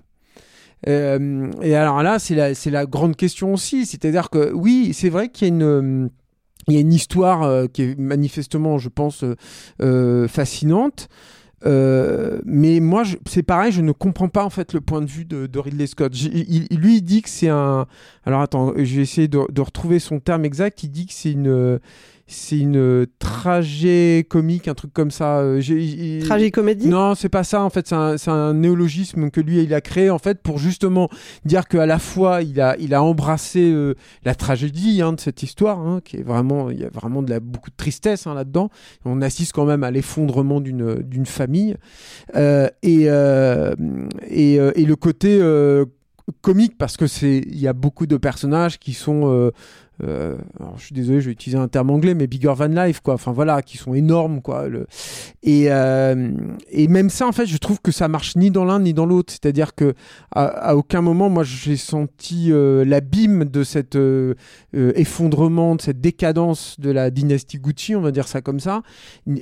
Euh, 0.89 1.51
Et 1.63 1.75
alors 1.75 2.03
là, 2.03 2.19
c'est 2.19 2.35
la, 2.35 2.87
grande 2.87 3.17
question 3.17 3.55
aussi. 3.55 3.87
C'est-à-dire 3.87 4.31
que, 4.31 4.53
oui, 4.53 4.93
c'est 4.93 5.11
vrai 5.11 5.29
qu'il 5.29 5.49
y 5.49 5.51
a 5.51 5.55
une... 5.55 6.11
histoire 6.93 7.69
qui 7.73 7.83
est 7.83 7.99
manifestement, 7.99 8.79
je 8.79 8.89
pense, 8.89 9.25
fascinante. 10.29 11.09
Mais 11.65 12.81
moi, 12.81 13.03
c'est 13.27 13.43
pareil, 13.43 13.73
je 13.73 13.83
ne 13.83 13.93
comprends 13.93 14.29
pas 14.29 14.45
en 14.45 14.51
fait 14.51 14.73
le 14.73 14.81
point 14.81 15.03
de 15.03 15.11
vue 15.11 15.27
de, 15.27 15.59
Ridley 15.59 15.87
Scott. 15.87 16.19
Il- 16.19 16.67
lui, 16.71 16.97
il 16.97 17.03
dit 17.03 17.21
que 17.21 17.29
c'est 17.29 17.49
un. 17.49 17.87
Alors 18.25 18.41
attends, 18.41 18.73
je 18.77 18.97
vais 18.97 19.03
essayer 19.03 19.29
de 19.29 19.61
retrouver 19.61 19.99
son 19.99 20.21
terme 20.21 20.47
exact. 20.47 20.83
Il 20.83 20.91
dit 20.91 21.07
que 21.07 21.13
c'est 21.13 21.33
une, 21.33 21.79
c'est 22.33 22.59
une 22.59 23.07
tragédie 23.19 24.25
comique, 24.29 24.69
un 24.69 24.75
truc 24.75 24.93
comme 24.93 25.11
ça. 25.11 25.39
Euh, 25.41 25.61
j'ai- 25.61 26.21
Tragicomédie? 26.25 26.89
Non, 26.89 27.15
c'est 27.15 27.29
pas 27.29 27.45
ça. 27.45 27.63
En 27.63 27.71
fait, 27.71 27.87
c'est 27.89 27.95
un, 27.95 28.17
c'est 28.17 28.31
un 28.31 28.55
néologisme 28.55 29.31
que 29.31 29.41
lui 29.41 29.63
il 29.63 29.75
a 29.75 29.81
créé 29.81 30.11
en 30.11 30.19
fait 30.19 30.41
pour 30.43 30.59
justement 30.59 31.09
dire 31.45 31.67
qu'à 31.69 31.87
la 31.87 31.99
fois 31.99 32.43
il 32.43 32.61
a 32.61 32.77
il 32.79 32.95
a 32.95 33.03
embrassé 33.03 33.71
euh, 33.73 33.95
la 34.25 34.35
tragédie 34.35 35.03
hein, 35.03 35.13
de 35.13 35.21
cette 35.21 35.43
histoire, 35.43 35.79
hein, 35.81 36.01
qui 36.05 36.19
est 36.19 36.23
vraiment 36.23 36.71
il 36.71 36.81
y 36.81 36.85
a 36.85 36.91
vraiment 36.91 37.23
de 37.23 37.31
la, 37.31 37.41
beaucoup 37.41 37.71
de 37.71 37.77
tristesse 37.77 38.27
hein, 38.27 38.35
là-dedans. 38.35 38.71
On 39.05 39.23
assiste 39.23 39.53
quand 39.53 39.65
même 39.67 39.83
à 39.85 39.91
l'effondrement 39.91 40.61
d'une 40.61 40.95
d'une 41.03 41.27
famille 41.27 41.77
Euh, 42.37 42.69
et 42.83 43.05
euh, 43.09 43.75
et, 44.29 44.59
euh, 44.61 44.73
et 44.77 44.85
le 44.85 44.97
côté 44.97 45.39
euh, 45.41 45.85
comique 46.43 46.79
parce 46.79 46.97
que 46.97 47.07
c'est 47.07 47.39
il 47.47 47.59
y 47.59 47.67
a 47.67 47.73
beaucoup 47.73 48.07
de 48.07 48.17
personnages 48.17 48.79
qui 48.79 48.93
sont 48.93 49.23
euh, 49.25 49.51
euh, 50.05 50.37
je 50.77 50.85
suis 50.85 50.95
désolé, 50.95 51.21
je 51.21 51.27
vais 51.27 51.33
utiliser 51.33 51.59
un 51.59 51.69
terme 51.69 51.91
anglais, 51.91 52.15
mais 52.15 52.27
bigger 52.27 52.55
than 52.59 52.69
life, 52.69 53.01
quoi. 53.01 53.15
Enfin 53.15 53.33
voilà, 53.33 53.63
qui 53.63 53.77
sont 53.77 53.95
énormes, 53.95 54.41
quoi. 54.41 54.67
Et, 55.43 55.67
euh, 55.71 56.31
et 56.71 56.89
même 56.89 57.11
ça, 57.11 57.27
en 57.27 57.33
fait, 57.33 57.47
je 57.47 57.57
trouve 57.59 57.81
que 57.81 57.93
ça 57.93 58.09
marche 58.09 58.37
ni 58.37 58.51
dans 58.51 58.65
l'un 58.65 58.81
ni 58.81 58.95
dans 58.95 59.07
l'autre. 59.07 59.33
C'est-à-dire 59.33 59.75
que 59.75 59.95
à, 60.35 60.77
aucun 60.77 61.03
moment, 61.03 61.29
moi, 61.29 61.45
j'ai 61.45 61.77
senti 61.77 62.53
euh, 62.53 62.85
l'abîme 62.85 63.45
de 63.45 63.65
cet 63.65 63.99
effondrement, 64.73 65.77
de 65.77 65.83
cette 65.83 66.01
décadence 66.01 66.79
de 66.79 66.91
la 66.91 67.11
dynastie 67.11 67.59
Gucci, 67.59 67.95
on 67.95 68.01
va 68.01 68.13
dire 68.13 68.29
ça 68.29 68.41
comme 68.41 68.61
ça. 68.61 68.83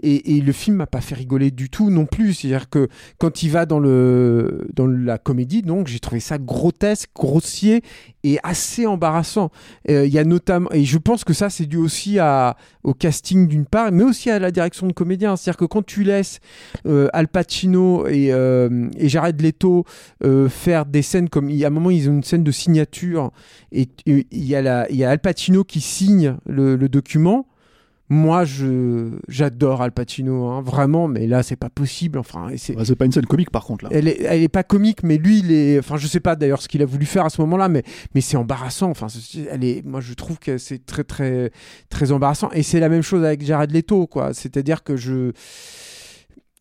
Et, 0.03 0.37
et 0.37 0.41
le 0.41 0.53
film 0.53 0.77
m'a 0.77 0.87
pas 0.87 1.01
fait 1.01 1.15
rigoler 1.15 1.51
du 1.51 1.71
tout 1.71 1.91
non 1.91 2.07
plus. 2.07 2.35
C'est-à-dire 2.35 2.69
que 2.69 2.89
quand 3.19 3.43
il 3.43 3.51
va 3.51 3.67
dans 3.67 3.79
le 3.79 4.69
dans 4.75 4.87
la 4.87 5.19
comédie, 5.19 5.63
donc 5.63 5.87
j'ai 5.87 5.99
trouvé 5.99 6.21
ça 6.21 6.39
grotesque, 6.39 7.11
grossier 7.15 7.83
et 8.25 8.39
assez 8.43 8.87
embarrassant. 8.87 9.51
Il 9.89 10.07
y 10.07 10.19
a 10.19 10.25
notamment, 10.25 10.48
et 10.73 10.85
je 10.85 10.99
pense 10.99 11.25
que 11.25 11.33
ça 11.33 11.51
c'est 11.51 11.67
dû 11.67 11.77
aussi 11.77 12.19
à, 12.19 12.57
au 12.85 12.95
casting 12.95 13.49
d'une 13.49 13.67
part, 13.67 13.93
mais 13.93 14.05
aussi 14.05 14.31
à 14.31 14.39
la 14.39 14.51
direction 14.51 14.87
de 14.87 14.93
comédien. 14.93 15.37
C'est-à-dire 15.37 15.59
que 15.59 15.65
quand 15.65 15.85
tu 15.85 16.03
laisses 16.03 16.41
euh, 16.87 17.09
Al 17.13 17.29
Pacino 17.29 18.07
et, 18.07 18.33
euh, 18.33 18.89
Jared 18.99 19.41
Leto 19.41 19.85
euh, 20.25 20.49
faire 20.49 20.87
des 20.87 21.03
scènes 21.03 21.29
comme, 21.29 21.51
il 21.51 21.57
y 21.57 21.65
a 21.65 21.69
un 21.69 21.71
moment 21.71 21.91
ils 21.91 22.09
ont 22.09 22.15
une 22.15 22.23
scène 22.23 22.45
de 22.45 22.53
signature 22.53 23.31
et 23.73 23.89
il 24.07 24.25
y 24.33 24.55
a 24.55 25.11
Al 25.11 25.19
Pacino 25.19 25.65
qui 25.65 25.81
signe 25.81 26.37
le 26.47 26.89
document. 26.89 27.47
Moi, 28.11 28.45
je 28.47 29.19
j'adore 29.29 29.83
Al 29.83 29.93
Pacino, 29.93 30.47
hein, 30.47 30.63
vraiment, 30.63 31.09
mais 31.09 31.27
là, 31.27 31.43
c'est 31.43 31.57
pas 31.57 31.69
possible. 31.69 32.19
Enfin, 32.19 32.49
c'est 32.57 32.75
Bah, 32.75 32.83
pas 32.99 33.05
une 33.05 33.13
scène 33.13 33.27
comique 33.27 33.51
par 33.51 33.65
contre 33.65 33.85
là. 33.85 33.91
elle 33.93 34.09
est, 34.09 34.23
elle 34.23 34.43
est 34.43 34.49
pas 34.49 34.63
comique, 34.63 35.03
mais 35.03 35.19
lui, 35.19 35.41
il 35.41 35.53
est. 35.53 35.79
Enfin, 35.79 35.99
je 35.99 36.07
sais 36.07 36.21
pas 36.21 36.35
d'ailleurs 36.35 36.63
ce 36.63 36.69
qu'il 36.69 36.81
a 36.81 36.87
voulu 36.87 37.05
faire 37.05 37.27
à 37.27 37.31
ce 37.31 37.41
moment-là, 37.43 37.69
mais, 37.69 37.83
mais 38.15 38.23
c'est 38.23 38.39
embarrassant. 38.39 38.89
Enfin, 38.91 39.09
elle 39.51 39.63
est. 39.63 39.85
Moi, 39.85 40.01
je 40.01 40.15
trouve 40.15 40.39
que 40.39 40.57
c'est 40.57 40.87
très, 40.87 41.05
très, 41.05 41.51
très 41.91 42.11
embarrassant. 42.11 42.51
Et 42.53 42.63
c'est 42.63 42.81
la 42.81 42.89
même 42.89 43.03
chose 43.03 43.25
avec 43.25 43.45
Jared 43.45 43.71
Leto, 43.73 44.07
quoi. 44.07 44.33
C'est-à-dire 44.33 44.83
que 44.83 44.97
je. 44.97 45.33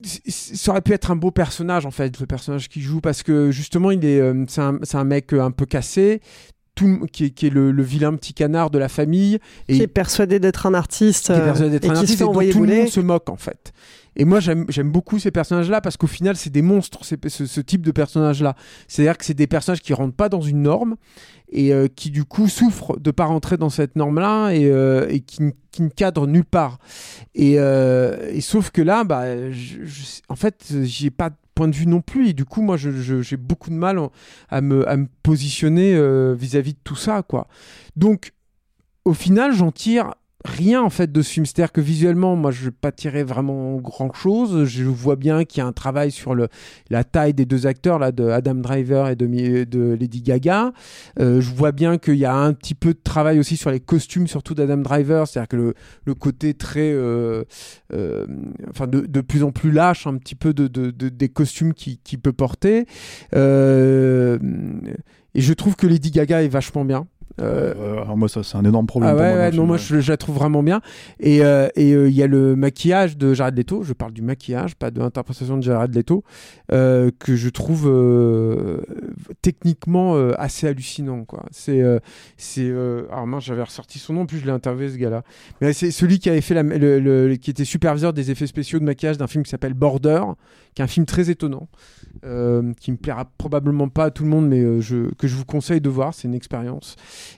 Ça 0.04 0.72
aurait 0.72 0.82
pu 0.82 0.92
être 0.94 1.10
un 1.10 1.16
beau 1.16 1.32
personnage, 1.32 1.86
en 1.88 1.92
fait, 1.92 2.20
le 2.20 2.28
personnage 2.28 2.70
qu'il 2.70 2.84
joue, 2.84 3.02
parce 3.02 3.24
que 3.24 3.50
justement, 3.52 3.90
il 3.90 4.06
est. 4.06 4.20
euh, 4.20 4.46
c'est 4.48 4.62
un, 4.62 4.78
un 4.94 5.04
mec 5.04 5.34
euh, 5.34 5.42
un 5.42 5.52
peu 5.52 5.66
cassé. 5.66 6.22
Tout, 6.78 7.06
qui, 7.12 7.26
est, 7.26 7.30
qui 7.32 7.48
est 7.48 7.50
le, 7.50 7.72
le 7.72 7.84
vilain 7.84 8.14
petit 8.16 8.34
canard 8.34 8.70
de 8.70 8.78
la 8.78 8.88
famille. 8.88 9.40
Et 9.68 9.76
Qui 9.78 9.82
est 9.84 9.88
persuadé 9.88 10.40
d'être 10.40 10.66
un 10.66 10.74
artiste 10.74 11.26
qui 11.28 11.32
est 11.34 11.44
persuadé 11.44 11.72
d'être 11.72 11.84
euh, 11.86 11.88
et 11.88 11.92
un 11.92 11.96
artiste 12.02 12.22
et 12.22 12.24
dont 12.24 12.34
tout 12.52 12.64
le 12.64 12.68
monde 12.82 12.88
se 12.90 13.00
moque 13.00 13.30
en 13.30 13.36
fait. 13.36 13.74
Et 14.20 14.26
moi 14.26 14.40
j'aime 14.40 14.66
beaucoup 14.92 15.20
ces 15.20 15.30
personnages-là 15.30 15.80
parce 15.82 15.96
qu'au 15.98 16.08
final 16.08 16.36
c'est 16.36 16.50
des 16.50 16.64
monstres, 16.64 17.00
c'est- 17.04 17.30
ce, 17.30 17.46
ce 17.46 17.62
type 17.62 17.82
de 17.86 17.92
personnages-là. 17.92 18.56
C'est-à-dire 18.88 19.18
que 19.18 19.26
c'est 19.26 19.36
des 19.36 19.46
personnages 19.48 19.82
qui 19.82 19.94
rentrent 19.94 20.16
pas 20.16 20.30
dans 20.30 20.42
une 20.42 20.64
norme 20.64 20.96
et 21.52 21.72
euh, 21.74 21.88
qui 21.94 22.10
du 22.10 22.24
coup 22.26 22.48
souffrent 22.48 23.00
de 23.00 23.12
pas 23.12 23.26
rentrer 23.26 23.58
dans 23.58 23.70
cette 23.70 23.96
norme-là 23.96 24.52
et, 24.52 24.66
euh, 24.66 25.08
et 25.10 25.20
qui, 25.20 25.44
ne 25.44 25.90
cadrent 25.90 26.26
nulle 26.26 26.46
part. 26.46 26.80
Et, 27.36 27.56
euh, 27.60 28.32
et 28.34 28.42
sauf 28.42 28.72
que 28.72 28.82
là, 28.82 29.04
bah, 29.04 29.52
je- 29.52 29.86
je- 29.86 30.22
en 30.30 30.36
fait, 30.36 30.74
j'ai 30.84 31.12
pas 31.12 31.30
point 31.58 31.68
de 31.68 31.76
vue 31.76 31.88
non 31.88 32.02
plus 32.02 32.30
et 32.30 32.34
du 32.34 32.46
coup 32.46 32.62
moi 32.62 32.78
j'ai 32.78 33.38
beaucoup 33.38 33.70
de 33.72 33.76
mal 33.76 33.98
en- 33.98 34.12
à 34.50 34.62
me, 34.62 34.88
à 34.88 34.96
me 34.96 35.08
positionner 35.24 35.96
euh, 35.96 36.36
vis-à-vis 36.38 36.74
de 36.74 36.80
tout 36.84 36.96
ça 36.96 37.24
quoi. 37.24 37.48
Donc 37.96 38.34
au 39.06 39.14
final, 39.14 39.54
j'en 39.54 39.72
tire 39.72 40.14
rien 40.46 40.82
en 40.82 40.90
fait 40.90 41.12
de 41.12 41.22
ce 41.22 41.32
film. 41.32 41.46
C'est-à-dire 41.46 41.72
que 41.72 41.82
visuellement, 41.82 42.36
moi, 42.36 42.52
je 42.52 42.70
pas 42.70 42.92
tirer 42.92 43.24
vraiment 43.24 43.76
grand 43.78 44.14
chose. 44.14 44.66
Je 44.66 44.84
vois 44.84 45.16
bien 45.16 45.46
qu'il 45.46 45.60
y 45.60 45.62
a 45.62 45.68
un 45.68 45.74
travail 45.74 46.12
sur 46.12 46.36
la 46.36 47.04
taille 47.04 47.34
des 47.34 47.46
deux 47.46 47.68
acteurs, 47.68 48.00
là, 48.00 48.12
de 48.12 48.28
Adam 48.30 48.56
Driver 48.56 49.10
et 49.10 49.16
de, 49.16 49.98
Lady 50.00 50.22
Gaga. 50.22 50.72
Euh, 51.20 51.42
je 51.42 51.54
vois 51.54 51.72
bien 51.72 51.98
qu'il 51.98 52.16
y 52.16 52.26
a 52.26 52.36
un 52.36 52.54
petit 52.54 52.76
peu 52.76 52.94
de 52.94 53.00
travail 53.04 53.40
aussi 53.40 53.58
sur 53.58 53.72
les 53.72 53.80
costumes, 53.80 54.28
surtout 54.28 54.54
d'Adam 54.54 54.78
Driver. 54.78 55.28
C'est-à-dire 55.28 55.48
que 55.50 55.74
le, 56.06 56.16
côté 56.16 56.54
très, 56.54 56.92
euh, 56.92 57.44
euh, 57.94 58.26
enfin, 58.70 58.88
de, 58.88 59.22
plus 59.22 59.44
en 59.44 59.52
plus 59.52 59.72
lâche, 59.72 60.08
un 60.08 60.18
petit 60.18 60.36
peu 60.36 60.54
de, 60.54 60.68
de- 60.68 60.92
de- 60.92 61.10
des 61.10 61.30
costumes 61.30 61.74
qu'il 61.74 62.20
peut 62.20 62.34
porter. 62.34 62.86
Et 65.38 65.42
je 65.42 65.54
trouve 65.54 65.76
que 65.76 65.86
Lady 65.86 66.12
Gaga 66.12 66.42
est 66.44 66.48
vachement 66.48 66.86
bien. 66.86 67.08
Euh, 67.40 67.74
Euh, 67.78 68.02
alors 68.02 68.18
moi 68.18 68.28
ça 68.30 68.42
c'est 68.44 68.58
un 68.58 68.66
énorme 68.66 68.88
problème 68.88 69.12
ah 69.12 69.14
pour 69.14 69.22
ouais, 69.22 69.30
moi. 69.30 69.38
dans 69.38 69.44
ouais, 69.52 69.58
non, 69.58 69.66
moi 69.68 69.78
je, 69.78 70.00
je 70.00 70.12
la 70.12 70.18
trouve 70.18 70.36
vraiment 70.36 70.64
bien. 70.64 70.82
Et 71.20 71.44
euh, 71.44 71.68
et, 71.76 71.94
euh, 71.94 72.10
il 72.10 72.16
y 72.16 72.24
a 72.24 72.28
le 72.28 72.56
maquillage 72.56 73.18
de 73.18 73.34
Jared 73.34 73.56
Leto, 73.56 73.84
je 73.84 73.94
parle 73.94 74.12
du 74.14 74.22
maquillage, 74.22 74.76
pas 74.76 74.90
de 74.92 75.00
l'interprétation 75.00 75.58
de 75.58 75.62
Jared 75.64 75.94
Leto, 75.94 76.24
euh, 76.72 77.12
que 77.20 77.36
je 77.36 77.50
trouve 77.50 77.88
euh, 77.88 78.82
techniquement 79.42 80.16
euh, 80.16 80.32
assez 80.38 80.68
hallucinant. 80.68 81.26
quoi. 81.26 81.44
C'est. 81.52 81.82
euh, 81.82 82.00
c'est 82.38 82.68
euh, 82.68 83.04
alors 83.12 83.28
moi 83.28 83.40
j'avais 83.40 83.64
ressorti 83.64 84.00
son 84.00 84.14
nom, 84.14 84.26
puis 84.26 84.40
je 84.40 84.46
l'ai 84.46 84.52
interviewé 84.52 84.90
ce 84.90 84.98
gars-là. 84.98 85.24
Mais 85.62 85.74
c'est 85.74 85.92
celui 85.92 86.20
qui 86.20 86.30
avait 86.30 86.42
fait 86.42 86.54
la, 86.54 86.64
le, 86.64 87.00
le- 87.00 87.36
qui 87.36 87.52
était 87.52 87.66
superviseur 87.66 88.14
des 88.14 88.32
effets 88.32 88.48
spéciaux 88.48 88.80
de 88.80 88.84
maquillage 88.86 89.18
d'un 89.18 89.28
film 89.28 89.44
qui 89.44 89.50
s'appelle 89.52 89.74
Border, 89.74 90.22
qui 90.74 90.82
est 90.82 90.86
un 90.86 90.88
film 90.88 91.06
très 91.06 91.30
étonnant, 91.30 91.68
euh, 92.26 92.74
qui 92.80 92.92
me 92.92 92.98
plaira 92.98 93.26
probablement 93.38 93.90
pas 93.90 94.06
à 94.06 94.12
tout 94.12 94.24
le 94.24 94.30
monde, 94.30 94.48
mais 94.48 94.60
euh, 94.62 94.82
je, 94.82 95.14
que 95.16 95.28
je 95.28 95.36
vous 95.36 95.46
conseille 95.46 95.82
de 95.82 95.90
voir, 95.90 96.14
c'est 96.14 96.28
une 96.28 96.34
expérience 96.36 96.96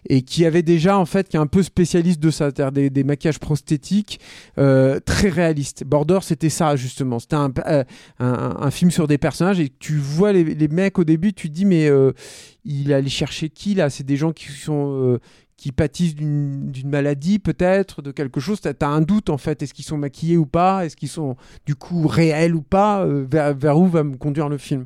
et 0.08 0.21
qui 0.21 0.45
avait 0.45 0.63
déjà 0.63 0.97
en 0.97 1.06
fait 1.06 1.30
qui 1.30 1.38
est 1.38 1.39
un 1.39 1.47
peu 1.47 1.63
spécialiste 1.63 2.19
de 2.19 2.32
ça, 2.32 2.45
c'est-à-dire 2.45 2.89
des, 2.89 3.04
maquillages 3.04 3.39
prosthétiques 3.39 4.19
euh, 4.58 4.99
très 4.99 5.30
réalistes. 5.30 5.84
Border 5.84 6.19
c'était 6.21 6.49
ça 6.49 6.75
justement, 6.75 7.19
c'était 7.19 7.36
un, 7.36 7.52
euh, 7.67 7.84
un, 8.19 8.71
film 8.71 8.91
sur 8.91 9.08
des 9.08 9.17
personnages 9.17 9.60
et 9.60 9.69
tu 9.80 9.97
vois 9.97 10.32
les, 10.34 10.43
les 10.43 10.67
mecs 10.67 10.99
au 10.99 11.04
début, 11.04 11.34
tu 11.34 11.49
te 11.49 11.54
dis 11.54 11.65
mais 11.65 11.88
euh, 11.88 12.12
il 12.65 12.93
allait 12.93 13.10
chercher 13.10 13.49
qui 13.49 13.75
là? 13.75 13.89
C'est 13.89 14.06
des 14.06 14.17
gens 14.17 14.32
qui 14.32 14.47
sont 14.52 15.19
qui 15.60 15.74
pâtissent 15.74 16.15
d'une 16.15 16.72
maladie 16.86 17.38
peut-être, 17.38 18.02
de 18.02 18.12
quelque 18.12 18.39
chose. 18.39 18.62
T'as 18.62 18.72
as 18.80 18.88
un 18.88 19.02
doute 19.02 19.30
en 19.30 19.38
fait, 19.38 19.62
est-ce 19.62 19.74
qu'ils 19.74 19.84
sont 19.84 19.98
maquillés 19.98 20.38
ou 20.38 20.45
pas? 20.45 20.86
Est-ce 20.86 20.95
qu'ils 20.95 21.10
sont 21.10 21.36
du 21.65 21.76
coup 21.76 22.08
réels 22.08 22.56
ou 22.56 22.62
pas? 22.62 23.04
Euh, 23.04 23.26
vers, 23.30 23.54
vers 23.54 23.78
où 23.78 23.86
va 23.86 24.04
me 24.04 24.15
conduire 24.15 24.48
le 24.48 24.58
film? 24.58 24.86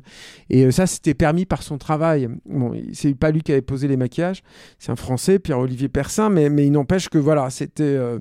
Et 0.50 0.64
euh, 0.64 0.72
ça 0.72 0.88
c'était 0.88 1.14
permis 1.14 1.46
par 1.46 1.62
son 1.62 1.78
travail. 1.78 2.28
Bon, 2.44 2.72
c'est 2.92 3.14
pas 3.14 3.30
lui 3.30 3.42
qui 3.42 3.52
avait 3.52 3.62
posé 3.62 3.86
les 3.86 3.96
maquillages, 3.96 4.42
c'est 4.80 4.90
un 4.90 4.96
Français, 4.96 5.38
Pierre-Olivier 5.38 5.88
Persin, 5.88 6.28
mais, 6.28 6.50
mais 6.50 6.66
il 6.66 6.72
n'empêche 6.72 7.08
que 7.08 7.18
voilà, 7.18 7.50
c'était 7.50 7.84
euh, 7.84 8.18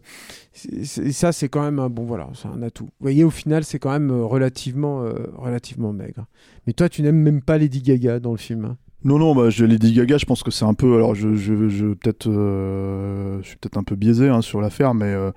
ça 0.53 1.31
c'est 1.31 1.49
quand 1.49 1.63
même 1.63 1.79
un 1.79 1.89
bon 1.89 2.05
voilà, 2.05 2.29
un 2.53 2.61
atout. 2.61 2.85
Vous 2.85 2.91
voyez, 3.01 3.23
au 3.23 3.31
final 3.31 3.63
c'est 3.63 3.79
quand 3.79 3.91
même 3.91 4.11
relativement 4.11 5.03
relativement 5.35 5.91
maigre. 5.91 6.27
Mais 6.67 6.73
toi 6.73 6.87
tu 6.87 7.01
n'aimes 7.01 7.19
même 7.19 7.41
pas 7.41 7.57
Lady 7.57 7.81
Gaga 7.81 8.19
dans 8.19 8.31
le 8.31 8.37
film. 8.37 8.65
hein 8.65 8.77
Non, 9.03 9.19
non, 9.19 9.35
bah, 9.35 9.49
je, 9.49 9.65
Lady 9.65 9.91
Gaga, 9.93 10.17
je 10.17 10.25
pense 10.25 10.43
que 10.43 10.51
c'est 10.51 10.65
un 10.65 10.73
peu. 10.73 10.95
Alors, 10.95 11.13
je, 11.15 11.35
je, 11.35 11.67
je 11.67 11.87
peut-être, 11.87 12.27
euh, 12.29 13.41
je 13.41 13.47
suis 13.49 13.57
peut-être 13.57 13.77
un 13.77 13.83
peu 13.83 13.95
biaisé 13.95 14.29
hein, 14.29 14.41
sur 14.41 14.61
l'affaire, 14.61 14.93
mais 14.93 15.05
euh, 15.13 15.31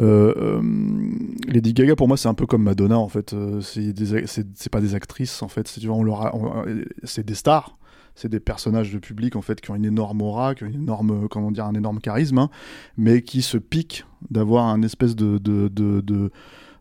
euh, 0.00 0.32
euh, 0.36 0.62
Lady 1.46 1.74
Gaga, 1.74 1.94
pour 1.96 2.08
moi, 2.08 2.16
c'est 2.16 2.28
un 2.28 2.34
peu 2.34 2.46
comme 2.46 2.62
Madonna, 2.62 2.98
en 2.98 3.08
fait. 3.08 3.34
Euh, 3.34 3.60
c'est 3.60 4.68
pas 4.70 4.80
des 4.80 4.94
actrices, 4.94 5.42
en 5.42 5.48
fait. 5.48 5.68
C'est 5.68 5.86
on 5.88 6.00
on- 6.08 6.64
c'est 7.04 7.24
des 7.26 7.34
stars. 7.34 7.76
C'est 8.14 8.28
des 8.28 8.40
personnages 8.40 8.92
de 8.92 8.98
public 8.98 9.36
en 9.36 9.40
fait 9.40 9.58
qui 9.62 9.70
ont 9.70 9.74
une 9.74 9.86
énorme 9.86 10.20
aura, 10.20 10.54
qui 10.54 10.64
ont 10.64 10.66
une 10.66 10.82
énorme, 10.82 11.28
comment 11.30 11.50
dire, 11.50 11.64
un 11.64 11.72
énorme 11.72 11.98
charisme, 11.98 12.36
hein, 12.36 12.50
mais 12.98 13.22
qui 13.22 13.40
se 13.40 13.56
piquent 13.56 14.04
d'avoir 14.30 14.66
un 14.66 14.82
espèce 14.82 15.16
de, 15.16 15.38
de, 15.38 15.68
de, 15.68 16.02
de 16.02 16.30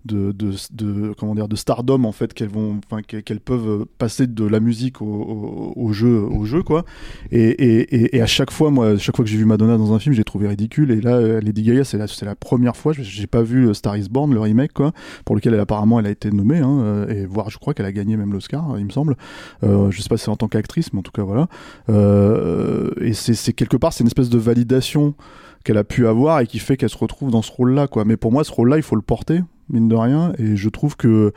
de, 0.05 1.13
comment 1.17 1.35
dire 1.35 1.47
de 1.47 1.55
stardom 1.55 2.05
en 2.05 2.11
fait 2.11 2.33
qu'elles 2.33 2.49
vont 2.49 2.79
enfin 2.85 3.01
qu'elles 3.01 3.39
peuvent 3.39 3.85
passer 3.97 4.27
de 4.27 4.45
la 4.45 4.59
musique 4.59 5.01
au, 5.01 5.89
jeu 5.91 6.19
au 6.21 6.45
jeu 6.45 6.63
quoi. 6.63 6.85
Et, 7.31 7.49
et, 7.49 8.15
et, 8.15 8.21
à 8.21 8.25
chaque 8.25 8.51
fois 8.51 8.71
moi 8.71 8.97
chaque 8.97 9.15
fois 9.15 9.23
que 9.25 9.31
j'ai 9.31 9.37
vu 9.37 9.45
Madonna 9.45 9.77
dans 9.77 9.93
un 9.93 9.99
film 9.99 10.15
j'ai 10.15 10.23
trouvé 10.23 10.47
ridicule. 10.47 10.91
Et 10.91 11.01
là 11.01 11.15
euh, 11.15 11.41
Lady 11.41 11.63
Gaga 11.63 11.83
c'est 11.83 11.97
la 11.97 12.07
c'est 12.07 12.25
la 12.25 12.35
première 12.35 12.75
fois 12.75 12.93
j'ai- 12.93 13.27
pas 13.27 13.43
vu 13.43 13.69
euh, 13.69 13.73
Star 13.73 13.95
Is 13.95 14.09
Born 14.09 14.33
le 14.33 14.39
remake 14.39 14.73
quoi 14.73 14.91
pour 15.23 15.35
lequel 15.35 15.53
elle, 15.53 15.59
apparemment 15.59 15.99
elle 15.99 16.07
a 16.07 16.09
été 16.09 16.31
nommée 16.31 16.57
hein, 16.57 16.79
euh, 16.81 17.07
et 17.07 17.25
voire 17.25 17.49
je 17.49 17.57
crois 17.57 17.73
qu'elle 17.73 17.85
a 17.85 17.91
gagné 17.91 18.17
même 18.17 18.33
l'Oscar 18.33 18.77
il 18.77 18.85
me 18.85 18.89
semble. 18.91 19.15
Euh, 19.63 19.91
je 19.91 20.01
sais 20.01 20.09
pas 20.09 20.17
si 20.17 20.25
c'est 20.25 20.31
en 20.31 20.35
tant 20.35 20.47
qu'actrice 20.47 20.91
mais 20.93 20.99
en 20.99 21.03
tout 21.03 21.11
cas 21.11 21.23
voilà. 21.23 21.47
Et 23.01 23.13
c'est 23.13 23.53
quelque 23.53 23.77
part 23.77 23.93
c'est 23.93 24.03
une 24.03 24.07
espèce 24.07 24.29
de 24.29 24.37
validation 24.37 25.15
qu'elle 25.63 25.77
a 25.77 25.83
pu 25.83 26.07
avoir 26.07 26.39
et 26.39 26.47
qui 26.47 26.59
fait 26.59 26.77
qu'elle 26.77 26.89
se 26.89 26.97
retrouve 26.97 27.31
dans 27.31 27.41
ce 27.41 27.51
rôle-là, 27.51 27.87
quoi. 27.87 28.05
Mais 28.05 28.17
pour 28.17 28.31
moi, 28.31 28.43
ce 28.43 28.51
rôle-là, 28.51 28.77
il 28.77 28.83
faut 28.83 28.95
le 28.95 29.01
porter, 29.01 29.41
mine 29.71 29.87
de 29.87 29.95
rien. 29.95 30.33
Et 30.37 30.55
je 30.55 30.69
trouve 30.69 30.95
que 30.95 31.33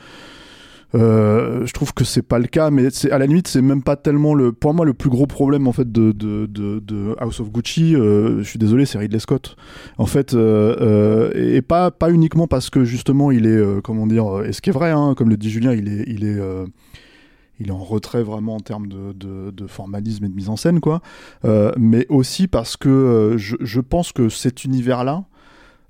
Euh, 0.94 1.66
je 1.66 1.72
trouve 1.72 1.92
que 1.92 2.04
c'est 2.04 2.22
pas 2.22 2.38
le 2.38 2.46
cas, 2.46 2.70
mais 2.70 2.86
à 3.10 3.18
la 3.18 3.26
limite 3.26 3.48
c'est 3.48 3.62
même 3.62 3.82
pas 3.82 3.96
tellement 3.96 4.34
le 4.34 4.52
pour 4.52 4.74
moi 4.74 4.86
le 4.86 4.94
plus 4.94 5.10
gros 5.10 5.26
problème 5.26 5.66
en 5.66 5.72
fait 5.72 5.90
de 5.90 7.16
House 7.18 7.40
of 7.40 7.50
Gucci. 7.50 7.96
euh, 7.96 8.38
je 8.38 8.48
suis 8.48 8.58
désolé, 8.58 8.86
c'est 8.86 8.98
Ridley 8.98 9.18
Scott. 9.18 9.56
En 9.98 10.06
fait, 10.06 10.34
euh, 10.34 10.76
euh, 10.80 11.56
et 11.56 11.62
pas 11.62 11.90
pas 11.90 12.10
uniquement 12.10 12.46
parce 12.46 12.70
que 12.70 12.84
justement 12.84 13.32
il 13.32 13.46
est 13.46 13.82
comment 13.82 14.06
dire, 14.06 14.44
et 14.44 14.52
ce 14.52 14.60
qui 14.60 14.70
est 14.70 14.72
vrai, 14.72 14.90
hein, 14.90 15.14
comme 15.16 15.30
le 15.30 15.36
dit 15.36 15.50
Julien, 15.50 15.72
il 15.72 15.88
est 15.88 16.04
il 16.06 16.24
est 16.24 16.38
il 17.60 17.68
est 17.68 17.72
en 17.72 17.78
retrait 17.78 18.22
vraiment 18.22 18.56
en 18.56 18.60
termes 18.60 18.88
de, 18.88 19.66
formalisme 19.66 20.24
et 20.24 20.28
de 20.28 20.34
mise 20.34 20.48
en 20.48 20.56
scène, 20.56 20.78
quoi. 20.78 21.00
Mais 21.76 22.06
aussi 22.08 22.46
parce 22.46 22.76
que 22.76 23.34
je, 23.36 23.56
je 23.60 23.80
pense 23.80 24.12
que 24.12 24.28
cet 24.28 24.64
univers-là, 24.64 25.24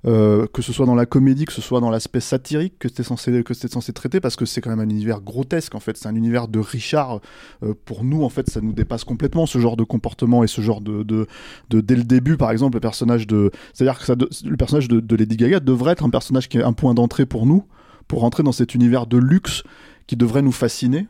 euh, 0.05 0.45
que 0.53 0.61
ce 0.61 0.71
soit 0.71 0.85
dans 0.85 0.95
la 0.95 1.05
comédie, 1.05 1.45
que 1.45 1.53
ce 1.53 1.61
soit 1.61 1.79
dans 1.79 1.89
l'aspect 1.89 2.19
satirique 2.19 2.77
que 2.79 2.89
c'était 2.89 3.03
censé 3.03 3.43
que 3.43 3.53
censé 3.53 3.93
traiter, 3.93 4.19
parce 4.19 4.35
que 4.35 4.45
c'est 4.45 4.61
quand 4.61 4.69
même 4.69 4.79
un 4.79 4.89
univers 4.89 5.21
grotesque 5.21 5.73
en 5.73 5.79
fait, 5.79 5.97
c'est 5.97 6.07
un 6.07 6.15
univers 6.15 6.47
de 6.47 6.59
Richard. 6.59 7.21
Euh, 7.63 7.73
pour 7.85 8.03
nous 8.03 8.23
en 8.23 8.29
fait, 8.29 8.49
ça 8.49 8.61
nous 8.61 8.73
dépasse 8.73 9.03
complètement 9.03 9.45
ce 9.45 9.57
genre 9.57 9.77
de 9.77 9.83
comportement 9.83 10.43
et 10.43 10.47
ce 10.47 10.61
genre 10.61 10.81
de, 10.81 11.03
de, 11.03 11.27
dès 11.69 11.95
le 11.95 12.03
début 12.03 12.37
par 12.37 12.51
exemple 12.51 12.75
le 12.75 12.81
personnage 12.81 13.25
de, 13.27 13.51
c'est-à-dire 13.73 13.99
que 13.99 14.11
le 14.47 14.57
personnage 14.57 14.87
de, 14.87 14.99
de 14.99 15.15
Lady 15.15 15.37
Gaga 15.37 15.59
devrait 15.59 15.93
être 15.93 16.05
un 16.05 16.09
personnage 16.09 16.49
qui 16.49 16.57
est 16.57 16.63
un 16.63 16.73
point 16.73 16.93
d'entrée 16.93 17.25
pour 17.25 17.45
nous, 17.45 17.63
pour 18.07 18.21
rentrer 18.21 18.43
dans 18.43 18.51
cet 18.51 18.75
univers 18.75 19.07
de 19.07 19.17
luxe 19.17 19.63
qui 20.07 20.15
devrait 20.15 20.41
nous 20.41 20.51
fasciner 20.51 21.07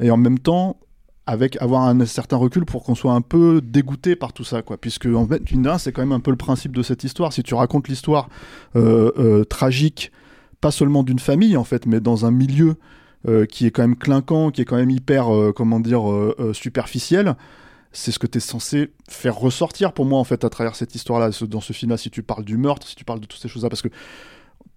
et 0.00 0.10
en 0.10 0.16
même 0.16 0.38
temps 0.38 0.78
avec 1.30 1.62
avoir 1.62 1.82
un 1.82 2.04
certain 2.06 2.36
recul 2.36 2.64
pour 2.64 2.82
qu'on 2.82 2.96
soit 2.96 3.12
un 3.12 3.20
peu 3.20 3.60
dégoûté 3.62 4.16
par 4.16 4.32
tout 4.32 4.42
ça, 4.42 4.62
quoi. 4.62 4.78
Puisque, 4.78 5.06
en 5.06 5.28
fait, 5.28 5.40
c'est 5.78 5.92
quand 5.92 6.02
même 6.02 6.10
un 6.10 6.18
peu 6.18 6.32
le 6.32 6.36
principe 6.36 6.74
de 6.74 6.82
cette 6.82 7.04
histoire. 7.04 7.32
Si 7.32 7.44
tu 7.44 7.54
racontes 7.54 7.86
l'histoire 7.86 8.28
euh, 8.74 9.12
euh, 9.16 9.44
tragique, 9.44 10.10
pas 10.60 10.72
seulement 10.72 11.04
d'une 11.04 11.20
famille, 11.20 11.56
en 11.56 11.62
fait, 11.62 11.86
mais 11.86 12.00
dans 12.00 12.26
un 12.26 12.32
milieu 12.32 12.74
euh, 13.28 13.46
qui 13.46 13.64
est 13.64 13.70
quand 13.70 13.82
même 13.82 13.94
clinquant, 13.94 14.50
qui 14.50 14.62
est 14.62 14.64
quand 14.64 14.76
même 14.76 14.90
hyper, 14.90 15.28
comment 15.54 15.78
dire, 15.78 16.02
superficiel, 16.52 17.36
c'est 17.92 18.10
ce 18.10 18.18
que 18.18 18.26
tu 18.26 18.38
es 18.38 18.40
censé 18.40 18.90
faire 19.08 19.36
ressortir 19.36 19.92
pour 19.92 20.06
moi, 20.06 20.18
en 20.18 20.24
fait, 20.24 20.44
à 20.44 20.50
travers 20.50 20.74
cette 20.74 20.96
histoire-là, 20.96 21.30
dans 21.42 21.60
ce 21.60 21.72
film-là, 21.72 21.96
si 21.96 22.10
tu 22.10 22.24
parles 22.24 22.44
du 22.44 22.56
meurtre, 22.56 22.88
si 22.88 22.96
tu 22.96 23.04
parles 23.04 23.20
de 23.20 23.26
toutes 23.26 23.40
ces 23.40 23.48
choses-là, 23.48 23.68
parce 23.68 23.82
que 23.82 23.88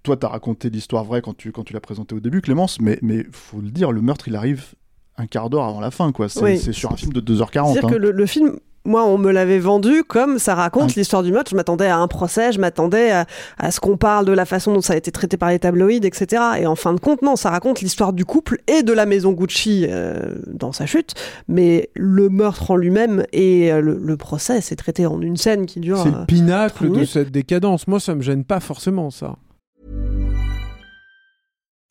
toi, 0.04 0.18
tu 0.18 0.26
as 0.28 0.30
raconté 0.30 0.70
l'histoire 0.70 1.04
vraie 1.04 1.24
quand 1.24 1.36
tu, 1.36 1.52
quand 1.52 1.64
tu 1.64 1.74
l'as 1.74 1.82
présenté 1.82 2.14
au 2.14 2.20
début, 2.20 2.42
Clémence, 2.42 2.80
mais, 2.80 3.00
mais 3.02 3.26
faut 3.32 3.60
le 3.60 3.72
dire, 3.72 3.92
le 3.92 4.02
meurtre, 4.02 4.28
il 4.28 4.36
arrive 4.36 4.76
un 5.18 5.28
quart 5.28 5.50
d'heure 5.50 5.66
avant 5.66 5.80
la 5.80 5.92
fin, 5.92 6.12
quoi. 6.12 6.30
C'est 6.30 6.42
Oui. 6.42 6.58
sur 6.74 6.92
un 6.92 6.96
film 6.98 7.14
de 7.14 7.22
2h40. 7.22 7.74
C'est-à-dire 7.74 7.86
hein. 7.86 7.92
que 7.92 7.96
le, 7.96 8.12
le 8.12 8.26
film, 8.26 8.58
moi, 8.86 9.06
on 9.06 9.18
me 9.18 9.32
l'avait 9.32 9.60
vendu 9.60 10.04
comme 10.04 10.40
ça 10.40 10.56
raconte 10.56 10.96
l'histoire 10.96 11.24
du 11.24 11.32
meurtre. 11.32 11.52
Je 11.52 11.56
m'attendais 11.56 11.86
à 11.86 11.98
un 12.00 12.08
procès, 12.08 12.52
je 12.52 12.60
m'attendais 12.60 13.12
à, 13.12 13.26
à 13.58 13.72
ce 13.72 13.80
qu'on 13.80 13.96
parle 13.96 14.26
de 14.26 14.32
la 14.34 14.46
façon 14.46 14.74
dont 14.74 14.82
ça 14.82 14.94
a 14.94 14.96
été 14.98 15.12
traité 15.12 15.38
par 15.38 15.50
les 15.50 15.60
tabloïds, 15.60 16.06
etc. 16.06 16.42
Et 16.60 16.66
en 16.66 16.76
fin 16.76 16.94
de 16.94 17.00
compte, 17.00 17.22
non, 17.22 17.36
ça 17.36 17.50
raconte 17.52 17.80
l'histoire 17.82 18.12
du 18.12 18.26
couple 18.26 18.58
et 18.68 18.82
de 18.84 18.92
la 18.92 19.06
maison 19.06 19.32
Gucci 19.32 19.86
euh, 19.88 20.36
dans 20.48 20.72
sa 20.74 20.86
chute. 20.86 21.14
Mais 21.48 21.90
le 21.94 22.28
meurtre 22.30 22.72
en 22.72 22.76
lui-même 22.76 23.24
et 23.32 23.72
euh, 23.72 23.80
le, 23.82 23.98
le 24.02 24.18
procès, 24.18 24.60
c'est 24.62 24.76
traité 24.76 25.06
en 25.06 25.22
une 25.22 25.38
scène 25.38 25.66
qui 25.66 25.80
dure. 25.80 26.00
C'est 26.02 26.10
euh, 26.10 26.20
le 26.22 26.26
pinacle 26.26 26.86
trente 26.88 27.00
de 27.00 27.06
cette 27.06 27.32
décadence. 27.32 27.88
Moi, 27.88 28.00
ça 28.00 28.16
me 28.16 28.22
gêne 28.22 28.44
pas 28.44 28.60
forcément, 28.60 29.12
ça. 29.12 29.36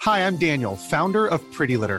Hi, 0.04 0.18
I'm 0.20 0.36
Daniel, 0.36 0.76
founder 0.76 1.28
of 1.30 1.40
Pretty 1.56 1.74
Litter. 1.76 1.98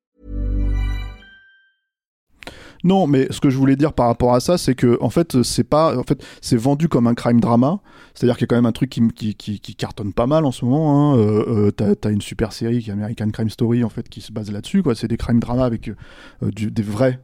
Non, 2.83 3.05
mais 3.07 3.27
ce 3.29 3.39
que 3.39 3.49
je 3.49 3.57
voulais 3.57 3.75
dire 3.75 3.93
par 3.93 4.07
rapport 4.07 4.33
à 4.33 4.39
ça, 4.39 4.57
c'est 4.57 4.75
que 4.75 4.97
en 5.01 5.09
fait, 5.09 5.43
c'est 5.43 5.63
pas, 5.63 5.97
en 5.97 6.03
fait, 6.03 6.23
c'est 6.41 6.57
vendu 6.57 6.87
comme 6.87 7.07
un 7.07 7.13
crime 7.13 7.39
drama. 7.39 7.79
C'est-à-dire 8.13 8.35
qu'il 8.35 8.43
y 8.43 8.45
a 8.45 8.47
quand 8.47 8.55
même 8.55 8.65
un 8.65 8.71
truc 8.71 8.89
qui, 8.89 9.07
qui, 9.09 9.35
qui, 9.35 9.59
qui 9.59 9.75
cartonne 9.75 10.11
pas 10.13 10.27
mal 10.27 10.45
en 10.45 10.51
ce 10.51 10.65
moment. 10.65 11.13
Hein. 11.13 11.17
Euh, 11.17 11.69
euh, 11.69 11.95
t'as, 11.95 12.11
une 12.11 12.21
super 12.21 12.51
série 12.53 12.81
qui 12.81 12.89
est 12.89 12.93
American 12.93 13.29
Crime 13.29 13.49
Story 13.49 13.83
en 13.83 13.89
fait 13.89 14.09
qui 14.09 14.19
se 14.21 14.31
base 14.31 14.51
là-dessus. 14.51 14.83
Quoi, 14.83 14.95
c'est 14.95 15.07
des 15.07 15.17
crime 15.17 15.39
drama 15.39 15.63
avec 15.63 15.89
euh, 15.89 16.51
du, 16.51 16.69
des 16.71 16.81
vrais, 16.81 17.19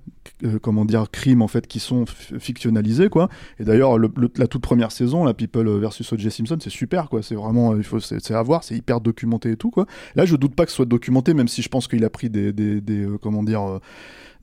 euh, 0.46 0.60
comment 0.60 0.86
dire, 0.86 1.10
crimes 1.12 1.42
en 1.42 1.48
fait 1.48 1.68
qui 1.68 1.80
sont 1.80 2.06
fictionnalisés 2.40 3.10
quoi. 3.10 3.28
Et 3.60 3.64
d'ailleurs, 3.66 3.98
le- 3.98 4.12
le- 4.16 4.32
la 4.38 4.48
toute 4.48 4.62
première 4.62 4.92
saison, 4.92 5.26
la 5.26 5.34
People 5.34 5.68
versus 5.80 6.12
O.J. 6.14 6.32
Simpson, 6.32 6.58
c'est 6.62 6.70
super 6.70 7.10
quoi. 7.10 7.22
C'est 7.22 7.36
vraiment, 7.36 7.76
il 7.76 7.84
faut, 7.84 8.00
c'est, 8.00 8.32
à 8.32 8.42
voir, 8.44 8.64
c'est 8.64 8.76
hyper 8.76 9.02
documenté 9.02 9.52
et 9.52 9.58
tout 9.58 9.72
quoi. 9.72 9.88
Là, 10.16 10.26
je 10.26 10.36
doute 10.36 10.56
pas 10.56 10.66
que 10.66 10.72
ce 10.72 10.78
soit 10.78 10.86
documenté, 10.86 11.34
même 11.34 11.48
si 11.48 11.62
je 11.62 11.70
pense 11.70 11.88
qu'il 11.88 12.06
a 12.06 12.10
pris 12.10 12.30
des, 12.30 12.54
des, 12.54 12.80
des 12.80 13.08
comment 13.22 13.44
dire. 13.44 13.80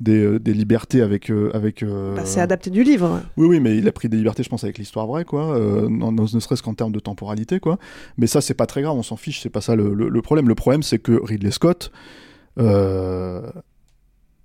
Euh, 0.08 0.32
des, 0.32 0.38
des 0.38 0.54
libertés 0.54 1.00
avec 1.02 1.30
euh, 1.30 1.50
avec 1.54 1.82
euh, 1.82 2.14
bah, 2.14 2.24
c'est 2.24 2.40
adapté 2.40 2.70
du 2.70 2.82
livre. 2.82 3.22
oui, 3.36 3.46
oui, 3.46 3.60
mais 3.60 3.76
il 3.76 3.86
a 3.88 3.92
pris 3.92 4.08
des 4.08 4.16
libertés, 4.16 4.42
je 4.42 4.48
pense, 4.48 4.64
avec 4.64 4.78
l'histoire 4.78 5.06
vraie, 5.06 5.24
quoi. 5.24 5.58
non- 5.88 6.12
ne 6.12 6.26
serait-ce 6.40 6.62
qu'en 6.62 6.74
termes 6.74 6.92
de 6.92 7.00
temporalité, 7.00 7.60
quoi. 7.60 7.78
Mais 8.18 8.26
ça, 8.26 8.40
c'est 8.40 8.54
pas 8.54 8.66
très 8.66 8.82
grave, 8.82 8.96
on 8.96 9.02
s'en 9.02 9.16
fiche, 9.16 9.40
c'est 9.40 9.50
pas 9.50 9.60
ça 9.60 9.74
le, 9.76 9.94
le- 9.94 10.08
le 10.08 10.22
problème. 10.22 10.48
Le 10.48 10.54
problème, 10.54 10.82
c'est 10.82 10.98
que 10.98 11.12
Ridley 11.22 11.50
Scott, 11.50 11.90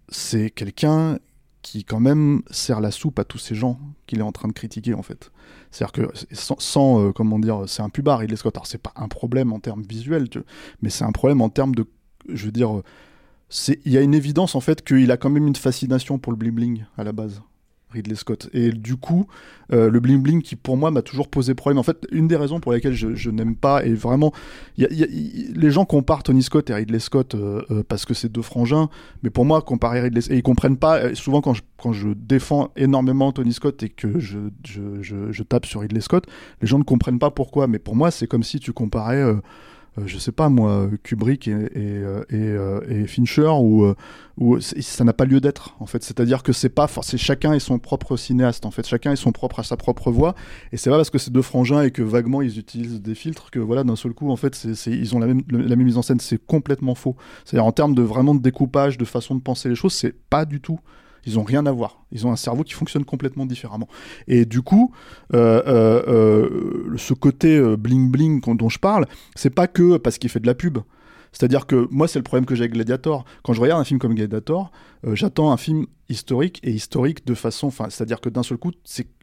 c'est 0.09 0.49
quelqu'un 0.49 1.19
qui, 1.61 1.83
quand 1.83 1.99
même, 1.99 2.41
sert 2.49 2.79
la 2.79 2.89
soupe 2.91 3.19
à 3.19 3.23
tous 3.25 3.37
ces 3.37 3.53
gens 3.53 3.79
qu'il 4.07 4.19
est 4.19 4.23
en 4.23 4.31
train 4.31 4.47
de 4.47 4.53
critiquer, 4.53 4.93
en 4.93 5.03
fait. 5.03 5.31
C'est-à-dire 5.71 5.91
que, 5.91 6.13
sans, 6.31 6.55
sans, 6.59 7.01
euh, 7.07 7.11
comment 7.11 7.37
dire, 7.37 7.63
c'est 7.67 7.81
un 7.83 7.89
pubard, 7.89 8.19
Ridley 8.19 8.37
Scott. 8.37 8.55
Alors, 8.55 8.65
c'est 8.65 8.81
pas 8.81 8.93
un 8.95 9.07
problème 9.07 9.51
en 9.53 9.59
termes 9.59 9.83
visuels, 9.83 10.29
tu 10.29 10.39
vois, 10.39 10.47
mais 10.81 10.89
c'est 10.89 11.03
un 11.03 11.11
problème 11.11 11.41
en 11.41 11.49
termes 11.49 11.75
de, 11.75 11.85
je 12.29 12.45
veux 12.45 12.51
dire, 12.51 12.81
il 13.49 13.91
y 13.91 13.97
a 13.97 14.01
une 14.01 14.13
évidence 14.13 14.55
en 14.55 14.61
fait 14.61 14.83
qu'il 14.83 15.11
a 15.11 15.17
quand 15.17 15.29
même 15.29 15.47
une 15.47 15.55
fascination 15.55 16.19
pour 16.19 16.31
le 16.31 16.37
bling 16.37 16.53
bling 16.53 16.85
à 16.97 17.03
la 17.03 17.11
base. 17.11 17.41
Ridley 17.91 18.15
Scott. 18.15 18.49
Et 18.53 18.71
du 18.71 18.97
coup, 18.97 19.27
euh, 19.73 19.89
le 19.89 19.99
bling 19.99 20.21
bling 20.21 20.41
qui 20.41 20.55
pour 20.55 20.77
moi 20.77 20.91
m'a 20.91 21.01
toujours 21.01 21.27
posé 21.27 21.55
problème. 21.55 21.79
En 21.79 21.83
fait, 21.83 22.05
une 22.11 22.27
des 22.27 22.35
raisons 22.35 22.59
pour 22.59 22.71
lesquelles 22.71 22.93
je, 22.93 23.29
n'aime 23.29 23.55
pas, 23.55 23.83
et 23.85 23.93
vraiment, 23.93 24.31
les 24.77 25.71
gens 25.71 25.85
comparent 25.85 26.23
Tony 26.23 26.43
Scott 26.43 26.69
et 26.69 26.73
Ridley 26.73 26.99
Scott 26.99 27.35
euh, 27.35 27.61
euh, 27.71 27.83
parce 27.87 28.05
que 28.05 28.13
c'est 28.13 28.31
deux 28.31 28.41
frangins, 28.41 28.89
mais 29.23 29.29
pour 29.29 29.45
moi, 29.45 29.61
comparer 29.61 30.01
Ridley 30.01 30.21
et 30.29 30.37
ils 30.37 30.43
comprennent 30.43 30.77
pas. 30.77 31.15
Souvent, 31.15 31.41
quand 31.41 31.53
je, 31.53 32.09
défends 32.13 32.71
énormément 32.75 33.31
Tony 33.31 33.53
Scott 33.53 33.81
et 33.83 33.89
que 33.89 34.19
je 34.19 35.43
tape 35.43 35.65
sur 35.65 35.81
Ridley 35.81 36.01
Scott, 36.01 36.27
les 36.61 36.67
gens 36.67 36.77
ne 36.77 36.83
comprennent 36.83 37.19
pas 37.19 37.31
pourquoi. 37.31 37.67
Mais 37.67 37.79
pour 37.79 37.95
moi, 37.95 38.11
c'est 38.11 38.27
comme 38.27 38.43
si 38.43 38.59
tu 38.59 38.73
comparais. 38.73 39.23
Euh, 39.97 40.03
je 40.05 40.17
sais 40.17 40.31
pas 40.31 40.49
moi, 40.49 40.89
Kubrick 41.03 41.47
et, 41.47 41.51
et, 41.51 41.57
euh, 41.75 42.21
et, 42.29 42.35
euh, 42.35 42.79
et 42.89 43.07
Fincher, 43.07 43.49
où 44.37 44.57
c'est- 44.59 44.81
ça 44.81 45.03
n'a 45.03 45.13
pas 45.13 45.25
lieu 45.25 45.41
d'être 45.41 45.75
en 45.79 45.85
fait. 45.85 46.03
C'est-à-dire 46.03 46.43
que 46.43 46.53
c'est 46.53 46.69
pas, 46.69 46.87
c'est 47.01 47.17
chacun 47.17 47.53
est 47.53 47.59
son 47.59 47.79
propre 47.79 48.15
cinéaste 48.17 48.65
en 48.65 48.71
fait. 48.71 48.87
Chacun 48.87 49.11
est 49.11 49.17
son 49.17 49.31
propre 49.31 49.59
à 49.59 49.63
sa 49.63 49.75
propre 49.77 50.11
voix. 50.11 50.35
Et 50.71 50.77
c'est 50.77 50.89
pas 50.89 50.95
parce 50.97 51.09
que 51.09 51.17
c'est 51.17 51.31
deux 51.31 51.41
frangins 51.41 51.81
et 51.81 51.91
que 51.91 52.01
vaguement 52.01 52.41
ils 52.41 52.57
utilisent 52.57 53.01
des 53.01 53.15
filtres 53.15 53.51
que 53.51 53.59
voilà 53.59 53.83
d'un 53.83 53.95
seul 53.97 54.13
coup 54.13 54.29
en 54.31 54.35
fait 54.37 54.65
ils 54.87 55.15
ont 55.15 55.19
la 55.19 55.27
même, 55.27 55.41
la 55.51 55.75
même 55.75 55.83
mise 55.85 55.97
en 55.97 56.01
scène. 56.01 56.19
C'est 56.19 56.43
complètement 56.45 56.95
faux. 56.95 57.15
C'est-à-dire 57.43 57.65
en 57.65 57.71
termes 57.71 57.95
de 57.95 58.01
vraiment 58.01 58.35
de 58.35 58.41
découpage, 58.41 58.97
de 58.97 59.05
façon 59.05 59.35
de 59.35 59.41
penser 59.41 59.67
les 59.69 59.75
choses, 59.75 59.93
c'est 59.93 60.15
pas 60.29 60.45
du 60.45 60.61
tout. 60.61 60.79
Ils 61.25 61.37
ont 61.39 61.43
rien 61.43 61.65
à 61.65 61.71
voir. 61.71 62.03
Ils 62.11 62.25
ont 62.25 62.31
un 62.31 62.35
cerveau 62.35 62.63
qui 62.63 62.73
fonctionne 62.73 63.05
complètement 63.05 63.45
différemment. 63.45 63.87
Et 64.27 64.45
du 64.45 64.61
coup, 64.61 64.91
euh, 65.33 65.61
euh, 65.67 66.03
euh, 66.07 66.97
ce 66.97 67.13
côté 67.13 67.59
bling 67.77 68.09
bling 68.09 68.41
qu'on- 68.41 68.55
dont 68.55 68.69
je 68.69 68.79
parle, 68.79 69.05
c'est 69.35 69.49
pas 69.49 69.67
que 69.67 69.97
parce 69.97 70.17
qu'il 70.17 70.29
fait 70.29 70.39
de 70.39 70.47
la 70.47 70.55
pub. 70.55 70.79
C'est-à-dire 71.31 71.67
que 71.67 71.87
moi, 71.91 72.07
c'est 72.07 72.17
le 72.17 72.23
problème 72.23 72.45
que 72.45 72.55
j'ai 72.55 72.63
avec 72.63 72.73
Gladiator. 72.73 73.23
Quand 73.43 73.53
je 73.53 73.61
regarde 73.61 73.79
un 73.79 73.83
film 73.83 73.99
comme 73.99 74.15
Gladiator, 74.15 74.71
j'attends 75.13 75.51
un 75.51 75.57
film 75.57 75.85
historique 76.09 76.59
et 76.63 76.71
historique 76.71 77.25
de 77.27 77.35
façon. 77.35 77.69
C'est-à-dire 77.69 78.19
que 78.19 78.29
d'un 78.29 78.41
seul 78.41 78.57
coup, 78.57 78.71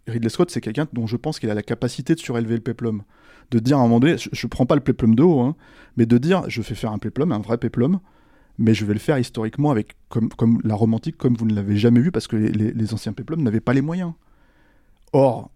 Ridley 0.06 0.28
Scott, 0.28 0.50
c'est 0.52 0.60
quelqu'un 0.60 0.86
dont 0.92 1.08
je 1.08 1.16
pense 1.16 1.40
qu'il 1.40 1.50
a 1.50 1.54
la 1.54 1.62
capacité 1.62 2.14
de 2.14 2.20
surélever 2.20 2.54
le 2.54 2.60
péplum. 2.60 3.02
De 3.50 3.58
dire 3.58 3.78
à 3.78 3.80
un 3.80 3.84
moment 3.84 3.98
donné, 3.98 4.18
je, 4.18 4.28
je 4.32 4.46
prends 4.46 4.66
pas 4.66 4.76
le 4.76 4.80
péplum 4.82 5.16
de 5.16 5.22
haut, 5.24 5.40
hein, 5.40 5.56
mais 5.96 6.06
de 6.06 6.16
dire, 6.18 6.44
je 6.48 6.62
fais 6.62 6.74
faire 6.76 6.92
un 6.92 6.98
péplum, 6.98 7.32
un 7.32 7.40
vrai 7.40 7.58
péplum, 7.58 7.98
mais 8.58 8.74
je 8.74 8.84
vais 8.84 8.94
le 8.94 8.98
faire 8.98 9.18
historiquement 9.18 9.70
avec 9.70 9.96
comme, 10.08 10.28
comme 10.30 10.60
la 10.64 10.74
romantique, 10.74 11.16
comme 11.16 11.34
vous 11.34 11.46
ne 11.46 11.54
l'avez 11.54 11.76
jamais 11.76 12.00
vu, 12.00 12.10
parce 12.10 12.26
que 12.26 12.36
les, 12.36 12.94
anciens 12.94 13.12
péplums 13.12 13.42
n'avaient 13.42 13.60
pas 13.60 13.74
les 13.74 13.82
moyens. 13.82 14.12
Or, 15.12 15.50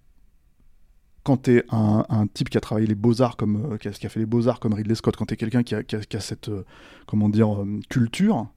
quand 1.23 1.45
tu 1.45 1.57
es 1.57 1.65
un, 1.71 2.05
un 2.09 2.27
type 2.27 2.51
qui 2.51 2.59
a 2.59 2.61
travaillé 2.61 2.87
les 2.87 2.95
beaux-arts, 2.95 3.37
comme, 3.37 3.73
euh, 3.73 3.77
qui, 3.77 3.89
a, 3.89 4.09
fait 4.09 4.21
les 4.21 4.27
beaux-arts 4.27 4.61
comme 4.61 4.75
Ridley 4.75 4.95
Scott, 4.95 5.17
quand 5.17 5.27
tu 5.27 5.35
es 5.35 5.37
quelqu'un 5.37 5.63
qui 5.63 5.75
a, 5.75 5.83
qui 5.83 5.97
qui 5.99 6.17
a 6.17 6.21
cette 6.21 6.49
euh, 6.49 6.65
comment 7.07 7.29
dire, 7.29 7.55
euh, 7.55 7.81
culture, 7.89 8.49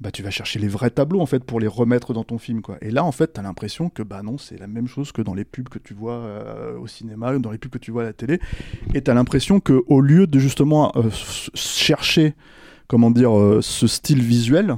bah, 0.00 0.10
tu 0.10 0.22
vas 0.22 0.30
chercher 0.30 0.58
les 0.58 0.68
vrais 0.68 0.90
tableaux 0.90 1.20
en 1.20 1.26
fait 1.26 1.44
pour 1.44 1.60
les 1.60 1.66
remettre 1.66 2.12
dans 2.12 2.24
ton 2.24 2.38
film. 2.38 2.62
Quoi. 2.62 2.76
Et 2.80 2.90
là, 2.90 3.04
en 3.04 3.12
fait, 3.12 3.34
tu 3.34 3.40
as 3.40 3.42
l'impression 3.42 3.88
que 3.90 4.02
bah 4.02 4.22
non, 4.22 4.38
c'est 4.38 4.58
la 4.58 4.66
même 4.66 4.88
chose 4.88 5.12
que 5.12 5.22
dans 5.22 5.34
les 5.34 5.44
pubs 5.44 5.68
que 5.68 5.78
tu 5.78 5.94
vois 5.94 6.26
au 6.78 6.86
cinéma, 6.86 7.38
dans 7.38 7.50
les 7.50 7.58
pubs 7.58 7.70
que 7.70 7.78
tu 7.78 7.92
vois 7.92 8.02
à 8.02 8.06
la 8.06 8.12
télé. 8.12 8.40
Et 8.92 9.02
tu 9.02 9.10
as 9.10 9.14
l'impression 9.14 9.60
qu'au 9.60 10.00
lieu 10.00 10.26
de 10.26 10.38
justement 10.38 10.92
chercher 11.54 12.34
comment 12.88 13.10
dire, 13.10 13.36
euh, 13.36 13.60
ce 13.62 13.86
style 13.86 14.22
visuel, 14.22 14.76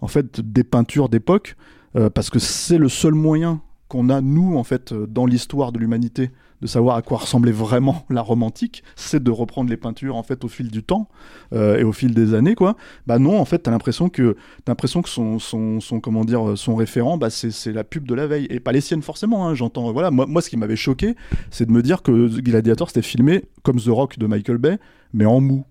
en 0.00 0.08
fait 0.08 0.40
des 0.40 0.64
peintures 0.64 1.08
d'époque 1.08 1.56
euh, 1.96 2.10
parce 2.10 2.30
que 2.30 2.38
c'est 2.38 2.78
le 2.78 2.88
seul 2.88 3.14
moyen 3.14 3.60
qu'on 3.88 4.10
a 4.10 4.20
nous 4.20 4.56
en 4.56 4.64
fait 4.64 4.92
euh, 4.92 5.06
dans 5.06 5.24
l'histoire 5.24 5.72
de 5.72 5.78
l'humanité 5.78 6.30
de 6.60 6.66
savoir 6.66 6.96
à 6.96 7.02
quoi 7.02 7.18
ressemblait 7.18 7.52
vraiment 7.52 8.04
la 8.10 8.22
romantique, 8.22 8.82
c'est 8.96 9.22
de 9.22 9.30
reprendre 9.30 9.68
les 9.68 9.76
peintures 9.76 10.16
en 10.16 10.22
fait 10.22 10.44
au 10.44 10.48
fil 10.48 10.70
du 10.70 10.82
temps 10.82 11.08
et 11.52 11.84
au 11.84 11.92
fil 11.92 12.14
des 12.14 12.32
années 12.32 12.54
quoi. 12.54 12.76
Bah 13.06 13.18
non, 13.18 13.38
en 13.38 13.44
fait, 13.44 13.58
t'as 13.58 13.70
l'impression 13.70 14.08
que 14.08 14.34
t'as 14.64 14.72
l'impression 14.72 15.02
que 15.02 15.10
son, 15.10 15.38
son, 15.38 15.80
son 15.80 16.00
comment 16.00 16.24
dire 16.24 16.56
son 16.56 16.74
référent, 16.74 17.18
bah 17.18 17.28
c'est, 17.28 17.50
c'est 17.50 17.72
la 17.72 17.84
pub 17.84 18.06
de 18.08 18.14
la 18.14 18.26
veille 18.26 18.46
et 18.48 18.60
pas 18.60 18.72
les 18.72 18.80
siennes 18.80 19.02
forcément. 19.02 19.46
Hein, 19.46 19.54
j'entends 19.54 19.92
voilà, 19.92 20.10
moi, 20.10 20.26
moi 20.26 20.40
ce 20.40 20.48
qui 20.48 20.56
m'avait 20.56 20.74
choqué, 20.74 21.16
c'est 21.50 21.66
de 21.66 21.72
me 21.72 21.82
dire 21.82 22.02
que 22.02 22.40
Gladiator 22.40 22.88
c'était 22.88 23.02
filmé 23.02 23.44
comme 23.62 23.78
The 23.78 23.88
Rock 23.88 24.18
de 24.18 24.26
Michael 24.26 24.58
Bay, 24.58 24.78
mais 25.12 25.26
en 25.26 25.40
mou. 25.40 25.66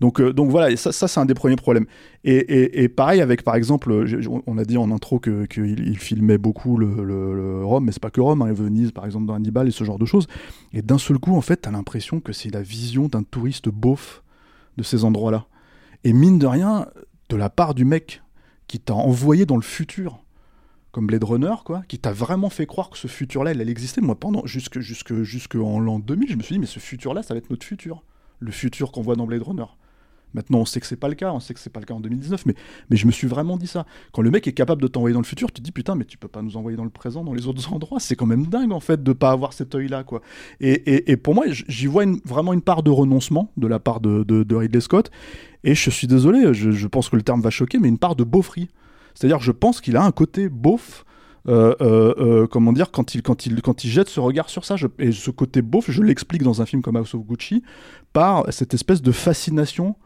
Donc, 0.00 0.20
euh, 0.20 0.32
donc 0.32 0.50
voilà, 0.50 0.76
ça, 0.76 0.92
c'est 0.92 1.20
un 1.20 1.24
des 1.26 1.34
premiers 1.34 1.56
problèmes. 1.56 1.86
Et, 2.24 2.88
pareil 2.88 3.20
avec, 3.20 3.42
par 3.42 3.56
exemple, 3.56 4.06
j'ai- 4.06 4.20
on 4.46 4.58
a 4.58 4.64
dit 4.64 4.76
en 4.76 4.90
intro 4.92 5.18
qu'il 5.18 5.48
que 5.48 5.60
il- 5.60 5.88
il 5.88 5.98
filmait 5.98 6.38
beaucoup 6.38 6.76
le, 6.76 7.64
Rome, 7.64 7.86
mais 7.86 7.92
c'est 7.92 8.02
pas 8.02 8.10
que 8.10 8.20
Rome, 8.20 8.42
hein, 8.42 8.52
Venise 8.52 8.92
par 8.92 9.04
exemple 9.04 9.26
dans 9.26 9.34
Hannibal 9.34 9.66
et 9.68 9.72
ce 9.72 9.84
genre 9.84 9.98
de 9.98 10.04
choses. 10.06 10.26
Et 10.72 10.82
d'un 10.82 10.98
seul 10.98 11.18
coup, 11.18 11.34
en 11.36 11.40
fait, 11.40 11.56
t'as 11.56 11.70
l'impression 11.70 12.20
que 12.20 12.32
c'est 12.32 12.50
la 12.52 12.62
vision 12.62 13.08
d'un 13.08 13.22
touriste 13.22 13.68
beauf 13.68 14.22
de 14.76 14.82
ces 14.82 15.04
endroits-là. 15.04 15.46
Et 16.04 16.12
mine 16.12 16.38
de 16.38 16.46
rien, 16.46 16.86
de 17.28 17.36
la 17.36 17.50
part 17.50 17.74
du 17.74 17.84
mec 17.84 18.22
qui 18.68 18.78
t'a 18.78 18.94
envoyé 18.94 19.46
dans 19.46 19.56
le 19.56 19.62
futur, 19.62 20.18
comme 20.92 21.06
Blade 21.06 21.24
Runner, 21.24 21.54
quoi, 21.64 21.82
qui 21.88 21.98
t'a 21.98 22.12
vraiment 22.12 22.50
fait 22.50 22.66
croire 22.66 22.90
que 22.90 22.98
ce 22.98 23.08
futur-là, 23.08 23.52
il 23.52 23.60
allait 23.60 23.72
exister. 23.72 24.00
Moi, 24.00 24.14
pendant 24.14 24.42
jusque 24.46 24.76
en 25.56 25.80
l'an 25.80 25.98
2000, 25.98 26.30
je 26.30 26.36
me 26.36 26.42
suis 26.42 26.54
dit, 26.54 26.58
mais 26.60 26.66
ce 26.66 26.78
futur-là, 26.78 27.22
ça 27.22 27.34
va 27.34 27.38
être 27.38 27.50
notre 27.50 27.66
futur. 27.66 28.04
Le 28.40 28.52
futur 28.52 28.92
qu'on 28.92 29.02
voit 29.02 29.16
dans 29.16 29.26
Blade 29.26 29.42
Runner. 29.42 29.64
Maintenant, 30.34 30.58
on 30.58 30.64
sait 30.64 30.80
que 30.80 30.86
c'est 30.86 30.96
pas 30.96 31.08
le 31.08 31.14
cas, 31.14 31.32
on 31.32 31.40
sait 31.40 31.54
que 31.54 31.60
c'est 31.60 31.70
pas 31.70 31.80
le 31.80 31.86
cas 31.86 31.94
en 31.94 32.00
2019, 32.00 32.46
mais, 32.46 32.54
mais 32.90 32.96
je 32.96 33.06
me 33.06 33.12
suis 33.12 33.26
vraiment 33.26 33.56
dit 33.56 33.66
ça. 33.66 33.86
Quand 34.12 34.22
le 34.22 34.30
mec 34.30 34.46
est 34.46 34.52
capable 34.52 34.82
de 34.82 34.88
t'envoyer 34.88 35.14
dans 35.14 35.20
le 35.20 35.26
futur, 35.26 35.48
tu 35.48 35.54
te 35.54 35.62
dis 35.62 35.72
putain, 35.72 35.94
mais 35.94 36.04
tu 36.04 36.18
peux 36.18 36.28
pas 36.28 36.42
nous 36.42 36.56
envoyer 36.56 36.76
dans 36.76 36.84
le 36.84 36.90
présent, 36.90 37.24
dans 37.24 37.34
les 37.34 37.46
autres 37.46 37.72
endroits. 37.72 38.00
C'est 38.00 38.16
quand 38.16 38.26
même 38.26 38.46
dingue 38.46 38.72
en 38.72 38.80
fait 38.80 39.02
de 39.02 39.12
pas 39.12 39.30
avoir 39.30 39.52
cet 39.52 39.74
œil-là, 39.74 40.04
quoi. 40.04 40.20
Et, 40.60 40.72
et, 40.72 41.12
et 41.12 41.16
pour 41.16 41.34
moi, 41.34 41.44
j'y 41.48 41.86
vois 41.86 42.04
vraiment 42.24 42.52
une 42.52 42.62
part 42.62 42.82
de 42.82 42.90
renoncement 42.90 43.50
de 43.56 43.66
la 43.66 43.78
part 43.78 44.00
de, 44.00 44.54
Ridley 44.54 44.80
Scott. 44.80 45.10
Et 45.64 45.74
je 45.74 45.90
suis 45.90 46.06
désolé, 46.06 46.54
je, 46.54 46.86
pense 46.86 47.08
que 47.08 47.16
le 47.16 47.22
terme 47.22 47.40
va 47.40 47.50
choquer, 47.50 47.78
mais 47.78 47.88
une 47.88 47.98
part 47.98 48.16
de 48.16 48.24
beaufrie. 48.24 48.68
C'est-à-dire, 49.14 49.40
je 49.40 49.52
pense 49.52 49.80
qu'il 49.80 49.96
a 49.96 50.04
un 50.04 50.12
côté 50.12 50.48
beauf. 50.48 51.04
euh, 51.48 51.74
euh, 51.80 52.14
euh, 52.18 52.46
comment 52.46 52.72
dire 52.72 52.90
quand 52.90 53.14
il 53.14 53.22
quand 53.22 53.46
il 53.46 53.62
quand 53.62 53.84
il 53.84 53.90
jette 53.90 54.08
ce 54.08 54.20
regard 54.20 54.50
sur 54.50 54.64
ça 54.64 54.74
et 54.98 55.12
ce 55.12 55.30
côté 55.30 55.62
beauf 55.62 55.90
je 55.90 56.02
l'explique 56.02 56.42
dans 56.42 56.60
un 56.60 56.66
film 56.66 56.82
comme 56.82 56.96
House 56.96 57.14
of 57.14 57.24
Gucci 57.24 57.62
par 58.12 58.52
cette 58.52 58.74
espèce 58.74 59.00
de 59.00 59.12
fascination 59.12 59.96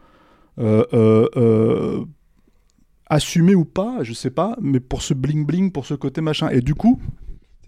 assumé 3.07 3.55
ou 3.55 3.65
pas, 3.65 3.99
je 4.03 4.13
sais 4.13 4.31
pas, 4.31 4.55
mais 4.61 4.79
pour 4.79 5.01
ce 5.01 5.13
bling 5.13 5.45
bling, 5.45 5.71
pour 5.71 5.85
ce 5.85 5.93
côté 5.93 6.21
machin. 6.21 6.49
Et 6.49 6.61
du 6.61 6.75
coup, 6.75 6.99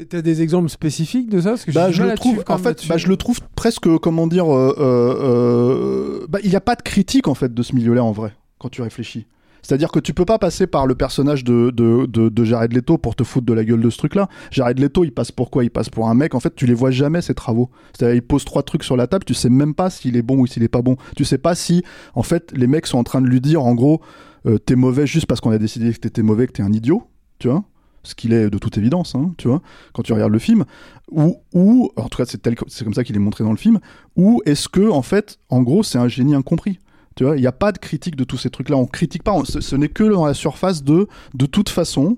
T'as 0.10 0.22
des 0.22 0.42
exemples 0.42 0.68
spécifiques 0.68 1.30
de 1.30 1.40
ça? 1.40 1.52
Parce 1.52 1.64
que 1.64 1.72
j'ai 1.72 1.80
bah, 1.80 1.90
je 1.90 2.04
le 2.04 2.16
trouve, 2.16 2.44
en 2.50 2.58
fait, 2.58 2.86
bah, 2.88 2.98
je 2.98 3.08
le 3.08 3.16
trouve 3.16 3.40
presque, 3.56 3.88
comment 4.00 4.28
dire, 4.28 4.54
euh, 4.54 4.76
euh, 4.78 6.22
euh, 6.22 6.28
bah, 6.28 6.40
il 6.44 6.50
n'y 6.50 6.58
a 6.58 6.62
pas 6.62 6.76
de 6.76 6.82
critique 6.82 7.30
en 7.30 7.34
fait 7.34 7.54
de 7.54 7.64
ce 7.64 7.74
milieu-là 7.74 8.04
en 8.04 8.12
vrai, 8.12 8.34
quand 8.60 8.68
tu 8.68 8.82
réfléchis. 8.82 9.26
C'est-à-dire 9.66 9.90
que 9.90 10.00
tu 10.00 10.14
peux 10.14 10.26
pas 10.26 10.38
passer 10.38 10.68
par 10.68 10.86
le 10.86 10.94
personnage 10.94 11.44
de, 11.44 11.72
de, 11.72 12.06
de, 12.06 12.30
de 12.30 12.44
Jared 12.44 12.72
Leto 12.72 13.00
pour 13.00 13.16
te 13.16 13.24
foutre 13.24 13.48
de 13.48 13.54
la 13.54 13.64
gueule 13.64 13.82
de 13.82 13.90
ce 13.90 13.98
truc-là. 13.98 14.30
Jared 14.52 14.78
Leto, 14.78 15.04
il 15.04 15.12
passe 15.12 15.32
pour 15.32 15.50
quoi? 15.50 15.64
Il 15.64 15.72
passe 15.72 15.90
pour 15.90 16.08
un 16.08 16.14
mec, 16.14 16.36
en 16.36 16.40
fait, 16.40 16.54
tu 16.56 16.68
les 16.68 16.76
vois 16.76 16.92
jamais, 16.92 17.24
ses 17.24 17.34
travaux. 17.34 17.72
C'est-à-dire, 17.98 18.16
il 18.16 18.22
pose 18.22 18.46
trois 18.46 18.62
trucs 18.62 18.84
sur 18.84 18.96
la 18.96 19.08
table, 19.08 19.26
tu 19.26 19.34
sais 19.34 19.50
même 19.50 19.74
pas 19.74 19.90
s'il 19.90 20.18
est 20.18 20.22
bon 20.22 20.38
ou 20.38 20.46
s'il 20.46 20.62
est 20.62 20.68
pas 20.68 20.84
bon. 20.84 20.98
Tu 21.16 21.26
sais 21.26 21.40
pas 21.40 21.56
si, 21.56 21.84
en 22.14 22.22
fait, 22.22 22.52
les 22.56 22.68
mecs 22.68 22.86
sont 22.86 23.00
en 23.00 23.04
train 23.04 23.22
de 23.22 23.28
lui 23.28 23.42
dire, 23.42 23.64
en 23.64 23.74
gros, 23.74 24.02
euh, 24.46 24.60
t'es 24.60 24.76
mauvais 24.76 25.08
juste 25.08 25.26
parce 25.26 25.42
qu'on 25.42 25.50
a 25.50 25.58
décidé 25.58 25.92
que 25.92 25.98
t'étais 25.98 26.22
mauvais, 26.22 26.46
que 26.46 26.52
t'es 26.52 26.62
un 26.62 26.72
idiot, 26.72 27.02
tu 27.40 27.48
vois? 27.48 27.64
Ce 28.04 28.14
qu'il 28.14 28.34
est 28.34 28.52
de 28.52 28.58
toute 28.60 28.78
évidence, 28.78 29.16
hein, 29.16 29.34
tu 29.40 29.48
vois, 29.48 29.64
quand 29.94 30.04
tu 30.04 30.14
regardes 30.14 30.32
le 30.32 30.38
film, 30.38 30.66
ou, 31.10 31.38
ou 31.56 31.90
en 31.96 32.08
tout 32.08 32.24
cas 32.24 32.26
c'est 32.26 32.84
comme 32.84 32.94
ça 32.94 33.04
qu'il 33.04 33.16
est 33.16 33.20
montré 33.20 33.44
dans 33.44 33.50
le 33.50 33.58
film, 33.58 33.80
ou 34.16 34.44
est-ce 34.46 34.70
que 34.70 34.92
en 34.92 35.02
fait, 35.02 35.40
en 35.50 35.64
gros, 35.64 35.82
c'est 35.82 35.98
un 35.98 36.08
génie 36.08 36.36
incompris? 36.36 36.78
Tu 37.16 37.24
vois, 37.24 37.38
il 37.38 37.42
n'y 37.42 37.48
a 37.48 37.54
pas 37.54 37.72
de 37.72 37.78
critique 37.78 38.16
de 38.16 38.24
tous 38.24 38.38
ces 38.38 38.50
trucs-là. 38.50 38.76
On 38.78 38.86
critique 38.86 39.24
pas. 39.24 39.34
ce 39.46 39.76
n'est 39.76 39.90
que 39.90 40.04
dans 40.04 40.26
la 40.26 40.34
surface 40.34 40.84
de, 40.84 41.08
de 41.34 41.46
toute 41.46 41.70
façon, 41.70 42.18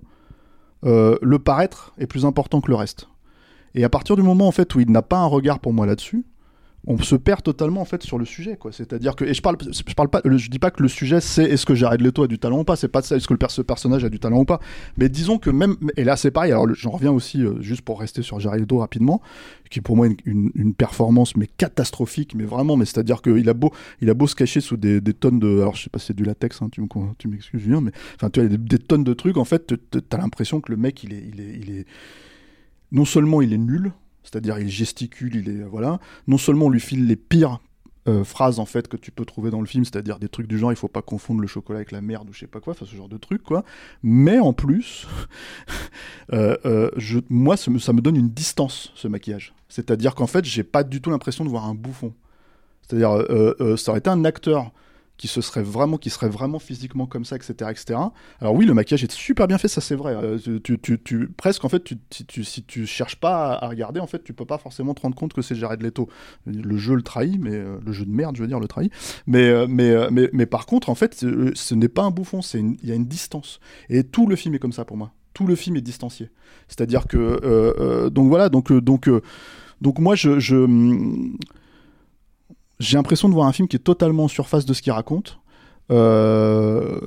euh, 0.85 1.17
le 1.21 1.39
paraître 1.39 1.93
est 1.97 2.07
plus 2.07 2.25
important 2.25 2.61
que 2.61 2.69
le 2.69 2.75
reste. 2.75 3.07
Et 3.75 3.83
à 3.83 3.89
partir 3.89 4.15
du 4.15 4.23
moment 4.23 4.47
en 4.47 4.51
fait 4.51 4.73
où 4.73 4.79
il 4.79 4.91
n'a 4.91 5.01
pas 5.03 5.17
un 5.17 5.25
regard 5.25 5.59
pour 5.59 5.73
moi 5.73 5.85
là-dessus, 5.85 6.25
on 6.87 6.97
se 6.97 7.15
perd 7.15 7.43
totalement 7.43 7.81
en 7.81 7.85
fait 7.85 8.01
sur 8.01 8.17
le 8.17 8.25
sujet 8.25 8.55
quoi. 8.55 8.71
C'est-à-dire 8.71 9.15
que 9.15 9.25
et 9.25 9.33
je 9.33 9.41
parle 9.41 9.57
je 9.71 9.93
parle 9.93 10.09
pas 10.09 10.21
je 10.25 10.49
dis 10.49 10.57
pas 10.57 10.71
que 10.71 10.81
le 10.81 10.87
sujet 10.87 11.19
c'est 11.19 11.43
est-ce 11.43 11.65
que 11.65 11.75
Jared 11.75 12.01
Leto 12.01 12.23
a 12.23 12.27
du 12.27 12.39
talent 12.39 12.59
ou 12.59 12.63
pas, 12.63 12.77
c'est 12.77 12.87
pas 12.87 13.01
ça 13.01 13.17
est-ce 13.17 13.27
que 13.27 13.33
le 13.33 13.39
ce 13.49 13.61
personnage 13.61 14.03
a 14.05 14.09
du 14.09 14.19
talent 14.19 14.39
ou 14.39 14.45
pas. 14.45 14.59
Mais 14.97 15.09
disons 15.09 15.37
que 15.37 15.49
même 15.49 15.75
et 15.97 16.03
là 16.03 16.15
c'est 16.15 16.31
pareil. 16.31 16.51
Alors 16.51 16.67
j'en 16.73 16.91
reviens 16.91 17.11
aussi 17.11 17.43
euh, 17.43 17.61
juste 17.61 17.81
pour 17.81 17.99
rester 17.99 18.21
sur 18.21 18.39
Jared 18.39 18.61
Leto 18.61 18.77
rapidement, 18.77 19.21
qui 19.69 19.79
est 19.79 19.81
pour 19.81 19.95
moi 19.95 20.07
une, 20.07 20.51
une- 20.55 20.73
performance 20.73 21.35
mais 21.35 21.47
catastrophique, 21.47 22.35
mais 22.35 22.45
vraiment 22.45 22.77
mais 22.77 22.85
c'est-à-dire 22.85 23.21
qu'il 23.21 23.49
a 23.49 23.53
beau 23.53 23.71
il 24.01 24.09
a 24.09 24.13
beau 24.13 24.27
se 24.27 24.35
cacher 24.35 24.61
sous 24.61 24.77
des, 24.77 25.01
tonnes 25.13 25.39
de 25.39 25.59
alors 25.59 25.75
je 25.75 25.83
sais 25.83 25.89
pas 25.89 25.99
c'est 25.99 26.15
du 26.15 26.23
latex 26.23 26.61
hein, 26.61 26.69
tu 26.71 26.81
me 26.81 26.87
tu 27.17 27.27
m'excuses 27.27 27.61
Julien 27.61 27.81
mais 27.81 27.91
enfin 28.15 28.29
tu 28.29 28.39
as 28.39 28.47
des, 28.47 28.77
tonnes 28.79 29.03
de 29.03 29.13
trucs 29.13 29.37
en 29.37 29.45
fait 29.45 29.73
t'as 30.09 30.17
l'impression 30.17 30.61
que 30.61 30.71
le 30.71 30.77
mec 30.77 31.03
il 31.03 31.13
est 31.13 31.23
il 31.33 31.41
est 31.41 31.59
il 31.59 31.77
est 31.77 31.85
non 32.91 33.05
seulement 33.05 33.41
il 33.41 33.53
est 33.53 33.57
nul, 33.57 33.91
c'est-à-dire 34.27 34.59
il 34.59 34.69
gesticule, 34.69 35.35
il 35.35 35.49
est 35.49 35.63
voilà, 35.63 35.99
non 36.27 36.37
seulement 36.37 36.65
on 36.65 36.69
lui 36.69 36.81
file 36.81 37.07
les 37.07 37.15
pires 37.15 37.61
euh, 38.09 38.25
phrases 38.25 38.59
en 38.59 38.65
fait 38.65 38.89
que 38.89 38.97
tu 38.97 39.11
peux 39.11 39.23
trouver 39.23 39.51
dans 39.51 39.61
le 39.61 39.65
film, 39.65 39.85
c'est-à-dire 39.85 40.19
des 40.19 40.27
trucs 40.27 40.47
du 40.47 40.57
genre 40.57 40.71
il 40.73 40.75
faut 40.75 40.89
pas 40.89 41.01
confondre 41.01 41.39
le 41.39 41.47
chocolat 41.47 41.77
avec 41.77 41.91
la 41.91 42.01
merde 42.01 42.29
ou 42.29 42.33
je 42.33 42.39
sais 42.39 42.47
pas 42.47 42.59
quoi, 42.59 42.71
enfin 42.71 42.85
ce 42.85 42.95
genre 42.95 43.07
de 43.07 43.17
trucs 43.17 43.43
quoi. 43.43 43.63
Mais 44.03 44.37
en 44.39 44.51
plus, 44.51 45.07
euh, 46.33 46.57
euh, 46.65 46.91
moi 47.29 47.55
ça 47.55 47.71
me, 47.71 47.79
ça 47.79 47.93
me 47.93 48.01
donne 48.01 48.17
une 48.17 48.29
distance 48.29 48.91
ce 48.95 49.07
maquillage, 49.07 49.53
c'est-à-dire 49.69 50.13
qu'en 50.13 50.27
fait 50.27 50.43
j'ai 50.43 50.63
pas 50.63 50.83
du 50.83 51.01
tout 51.01 51.09
l'impression 51.09 51.45
de 51.45 51.49
voir 51.49 51.65
un 51.65 51.75
bouffon. 51.75 52.13
C'est-à-dire 52.81 53.11
ça 53.77 53.91
aurait 53.91 53.99
été 53.99 54.09
un 54.09 54.23
acteur 54.23 54.71
qui 55.17 55.27
se 55.27 55.41
serait 55.41 55.63
vraiment 55.63 55.97
qui 55.97 56.09
serait 56.09 56.29
vraiment 56.29 56.59
physiquement 56.59 57.07
comme 57.07 57.25
ça 57.25 57.35
etc 57.35 57.71
etc 57.71 57.99
alors 58.39 58.53
oui 58.53 58.65
le 58.65 58.73
maquillage 58.73 59.03
est 59.03 59.11
super 59.11 59.47
bien 59.47 59.57
fait 59.57 59.67
ça 59.67 59.81
c'est 59.81 59.95
vrai. 59.95 60.15
Euh, 60.15 60.59
tu, 60.63 60.79
tu, 60.79 61.27
presque 61.35 61.65
en 61.65 61.69
fait 61.69 61.83
tu, 61.83 61.97
tu 62.09 62.43
si 62.43 62.63
tu 62.63 62.85
cherches 62.85 63.15
pas 63.15 63.53
à, 63.53 63.67
regarder 63.67 63.99
en 63.99 64.07
fait 64.07 64.23
tu 64.23 64.33
peux 64.33 64.45
pas 64.45 64.57
forcément 64.57 64.93
te 64.93 65.01
rendre 65.01 65.15
compte 65.15 65.33
que 65.33 65.41
c'est 65.41 65.55
Jared 65.55 65.81
Leto. 65.81 66.09
Le 66.45 66.77
jeu 66.77 66.95
le 66.95 67.01
trahit 67.01 67.39
mais 67.39 67.53
euh, 67.53 67.77
le 67.85 67.91
jeu 67.91 68.05
de 68.05 68.11
merde 68.11 68.35
je 68.35 68.41
veux 68.41 68.47
dire 68.47 68.59
le 68.59 68.67
trahit. 68.67 68.91
Mais 69.25 69.49
euh, 69.49 69.67
mais, 69.67 69.91
euh, 69.91 70.09
mais 70.11 70.29
mais 70.33 70.45
par 70.45 70.65
contre 70.65 70.89
en 70.89 70.95
fait 70.95 71.15
ce 71.15 71.75
n'est 71.75 71.87
pas 71.89 72.03
un 72.03 72.11
bouffon 72.11 72.41
c'est 72.41 72.59
il 72.59 72.87
y 72.87 72.91
a 72.91 72.95
une 72.95 73.07
distance. 73.07 73.59
Et 73.89 74.03
tout 74.03 74.27
le 74.27 74.35
film 74.35 74.55
est 74.55 74.59
comme 74.59 74.73
ça 74.73 74.85
pour 74.85 74.97
moi. 74.97 75.11
Tout 75.33 75.47
le 75.47 75.55
film 75.55 75.75
est 75.75 75.81
distancié. 75.81 76.29
C'est 76.67 76.81
à 76.81 76.85
dire 76.85 77.07
que 77.07 78.09
donc 78.09 78.27
voilà 78.27 78.49
donc 78.49 78.71
donc 78.71 79.09
donc 79.81 79.99
moi 79.99 80.15
je, 80.15 80.39
je 80.39 80.55
hum, 80.55 81.37
j'ai 82.79 82.97
l'impression 82.97 83.29
de 83.29 83.33
voir 83.33 83.47
un 83.47 83.51
film 83.51 83.67
qui 83.67 83.75
est 83.75 83.79
totalement 83.79 84.25
en 84.25 84.27
surface 84.27 84.65
de 84.65 84.73
ce 84.73 84.81
qu'il 84.81 84.91
raconte. 84.91 85.39
Euh, 85.91 86.99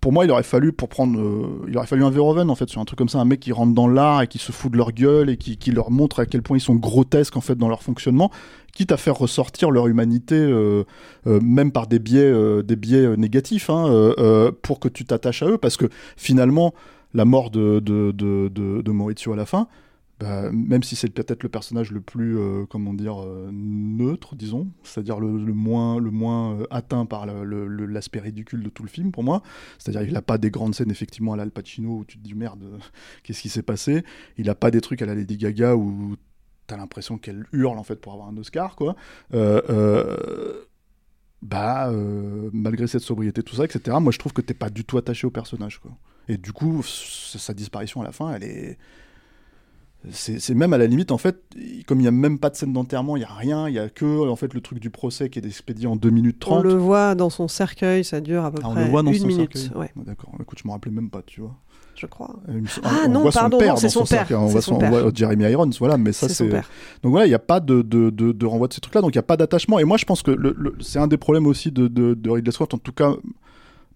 pour 0.00 0.12
moi, 0.12 0.24
il 0.24 0.30
aurait 0.30 0.44
fallu, 0.44 0.72
pour 0.72 0.88
prendre, 0.88 1.20
euh, 1.20 1.66
il 1.68 1.76
aurait 1.76 1.86
fallu 1.86 2.04
un 2.04 2.10
Verhoeven 2.10 2.50
en 2.50 2.54
fait 2.54 2.68
sur 2.68 2.80
un 2.80 2.84
truc 2.84 2.98
comme 2.98 3.08
ça, 3.08 3.18
un 3.18 3.24
mec 3.24 3.40
qui 3.40 3.52
rentre 3.52 3.74
dans 3.74 3.88
l'art 3.88 4.22
et 4.22 4.26
qui 4.28 4.38
se 4.38 4.52
fout 4.52 4.70
de 4.72 4.76
leur 4.76 4.92
gueule 4.92 5.28
et 5.28 5.36
qui, 5.36 5.70
leur 5.72 5.90
montre 5.90 6.20
à 6.20 6.26
quel 6.26 6.42
point 6.42 6.56
ils 6.56 6.60
sont 6.60 6.76
grotesques 6.76 7.36
en 7.36 7.40
fait 7.40 7.56
dans 7.56 7.68
leur 7.68 7.82
fonctionnement, 7.82 8.30
quitte 8.72 8.92
à 8.92 8.96
faire 8.96 9.16
ressortir 9.16 9.70
leur 9.70 9.88
humanité, 9.88 10.36
euh, 10.36 10.84
même 11.26 11.72
par 11.72 11.88
des 11.88 11.98
biais, 11.98 12.32
des 12.62 12.76
biais 12.76 13.16
négatifs, 13.16 13.70
hein, 13.70 14.52
pour 14.62 14.78
que 14.78 14.88
tu 14.88 15.04
t'attaches 15.04 15.42
à 15.42 15.46
eux, 15.46 15.58
parce 15.58 15.76
que 15.76 15.86
finalement, 16.16 16.74
la 17.12 17.24
mort 17.24 17.50
de, 17.50 17.80
de, 17.80 18.12
de 18.12 18.90
Maurizio 18.92 19.32
à 19.32 19.36
la 19.36 19.46
fin, 19.46 19.66
bah, 20.20 20.50
même 20.50 20.82
si 20.82 20.96
c'est 20.96 21.08
peut-être 21.10 21.44
le 21.44 21.48
personnage 21.48 21.92
le 21.92 22.00
plus, 22.00 22.38
euh, 22.38 22.66
comment 22.68 22.92
dire, 22.92 23.22
euh, 23.22 23.50
neutre, 23.52 24.34
disons, 24.34 24.68
c'est-à-dire 24.82 25.20
le, 25.20 25.28
moins, 25.28 26.00
le 26.00 26.10
moins 26.10 26.58
euh, 26.58 26.66
atteint 26.70 27.06
par 27.06 27.24
l'aspect 27.26 28.18
ridicule 28.18 28.64
de 28.64 28.68
tout 28.68 28.82
le 28.82 28.88
film 28.88 29.12
pour 29.12 29.22
moi. 29.22 29.42
C'est-à-dire 29.78 30.02
il 30.02 30.12
n'a 30.12 30.22
pas 30.22 30.36
des 30.36 30.50
grandes 30.50 30.74
scènes 30.74 30.90
effectivement 30.90 31.34
à 31.34 31.36
l'Al 31.36 31.52
Pacino 31.52 31.98
où 31.98 32.04
tu 32.04 32.18
te 32.18 32.24
dis 32.24 32.34
merde, 32.34 32.64
qu'est-ce 33.22 33.42
qui 33.42 33.48
s'est 33.48 33.62
passé? 33.62 34.02
Il 34.38 34.46
n'a 34.46 34.56
pas 34.56 34.72
des 34.72 34.80
trucs 34.80 35.02
à 35.02 35.06
la 35.06 35.14
Lady 35.14 35.36
Gaga 35.36 35.76
où 35.76 36.16
t'as 36.66 36.76
l'impression 36.76 37.16
qu'elle 37.16 37.46
hurle 37.52 37.78
en 37.78 37.84
fait 37.84 37.96
pour 37.96 38.12
avoir 38.12 38.28
un 38.28 38.36
Oscar 38.36 38.74
quoi. 38.74 38.96
Bah 41.40 41.92
malgré 42.52 42.88
cette 42.88 43.02
sobriété 43.02 43.44
tout 43.44 43.54
ça 43.54 43.64
etc. 43.64 43.96
Moi 44.00 44.10
je 44.10 44.18
trouve 44.18 44.32
que 44.32 44.42
t'es 44.42 44.54
pas 44.54 44.68
du 44.68 44.84
tout 44.84 44.98
attaché 44.98 45.26
au 45.26 45.30
personnage 45.30 45.78
quoi. 45.78 45.92
Et 46.26 46.36
du 46.36 46.52
coup 46.52 46.82
sa 46.82 47.54
disparition 47.54 48.02
à 48.02 48.04
la 48.04 48.12
fin 48.12 48.34
elle 48.34 48.42
est 48.42 48.78
c'est 50.10 50.54
même 50.54 50.72
à 50.72 50.78
la 50.78 50.86
limite, 50.86 51.10
en 51.10 51.18
fait, 51.18 51.42
comme 51.86 51.98
il 51.98 52.02
n'y 52.02 52.08
a 52.08 52.12
même 52.12 52.38
pas 52.38 52.50
de 52.50 52.56
scène 52.56 52.72
d'enterrement, 52.72 53.16
il 53.16 53.20
n'y 53.20 53.24
a 53.24 53.32
rien, 53.34 53.68
il 53.68 53.72
n'y 53.72 53.78
a 53.78 53.88
que 53.88 54.28
en 54.28 54.36
fait, 54.36 54.54
le 54.54 54.60
truc 54.60 54.78
du 54.78 54.90
procès 54.90 55.28
qui 55.28 55.38
est 55.38 55.46
expédié 55.46 55.86
en 55.86 55.96
2 55.96 56.10
minutes 56.10 56.38
30. 56.38 56.60
On 56.60 56.62
le 56.62 56.74
voit 56.74 57.14
dans 57.14 57.30
son 57.30 57.48
cercueil, 57.48 58.04
ça 58.04 58.20
dure 58.20 58.44
à 58.44 58.50
peu 58.50 58.60
Ah, 58.62 58.68
on 58.68 58.72
près 58.74 58.84
le 58.84 58.90
voit 58.90 59.02
dans 59.02 59.12
une 59.12 59.18
son 59.20 59.26
minute. 59.26 59.70
ouais, 59.74 59.90
D'accord, 59.96 60.32
écoute, 60.40 60.58
je 60.62 60.68
me 60.68 60.72
rappelais 60.72 60.92
même 60.92 61.10
pas, 61.10 61.22
tu 61.26 61.40
vois. 61.40 61.54
je 61.96 62.06
crois. 62.06 62.36
Euh, 62.48 62.60
Ah 62.84 63.02
on 63.06 63.08
non, 63.10 63.20
voit 63.22 63.32
son 63.32 63.38
pardon, 63.40 63.58
père 63.58 63.76
c'est 63.78 63.86
dans 63.88 63.90
son 63.90 63.98
père, 64.00 64.08
cercueil, 64.08 64.36
On 64.36 64.46
voit, 64.46 64.62
son 64.62 64.70
son- 64.72 64.76
on 64.76 64.78
père. 64.78 64.90
voit 64.90 65.10
Jeremy 65.12 65.44
Irons, 65.50 65.70
voilà, 65.80 65.98
mais 65.98 66.12
ça 66.12 66.28
C'est 66.28 66.34
son 66.44 66.48
père. 66.48 66.70
Donc 67.02 67.10
voilà, 67.10 67.26
il 67.26 67.30
n'y 67.30 67.34
a 67.34 67.40
pas 67.40 67.58
de, 67.58 67.82
de, 67.82 68.10
de, 68.10 68.30
de 68.30 68.46
renvoi 68.46 68.68
de 68.68 68.72
ces 68.74 68.80
trucs-là, 68.80 69.00
donc 69.00 69.14
il 69.14 69.18
n'y 69.18 69.20
a 69.20 69.24
pas 69.24 69.36
d'attachement. 69.36 69.80
Et 69.80 69.84
moi 69.84 69.96
je 69.96 70.04
pense 70.04 70.22
que 70.22 70.30
le, 70.30 70.54
le- 70.56 70.76
c'est 70.80 71.00
un 71.00 71.08
des 71.08 71.16
problèmes 71.16 71.46
aussi 71.48 71.72
de, 71.72 71.88
de, 71.88 72.14
de 72.14 72.30
Ridley 72.30 72.52
Scott, 72.52 72.72
en 72.72 72.78
tout 72.78 72.92
cas 72.92 73.14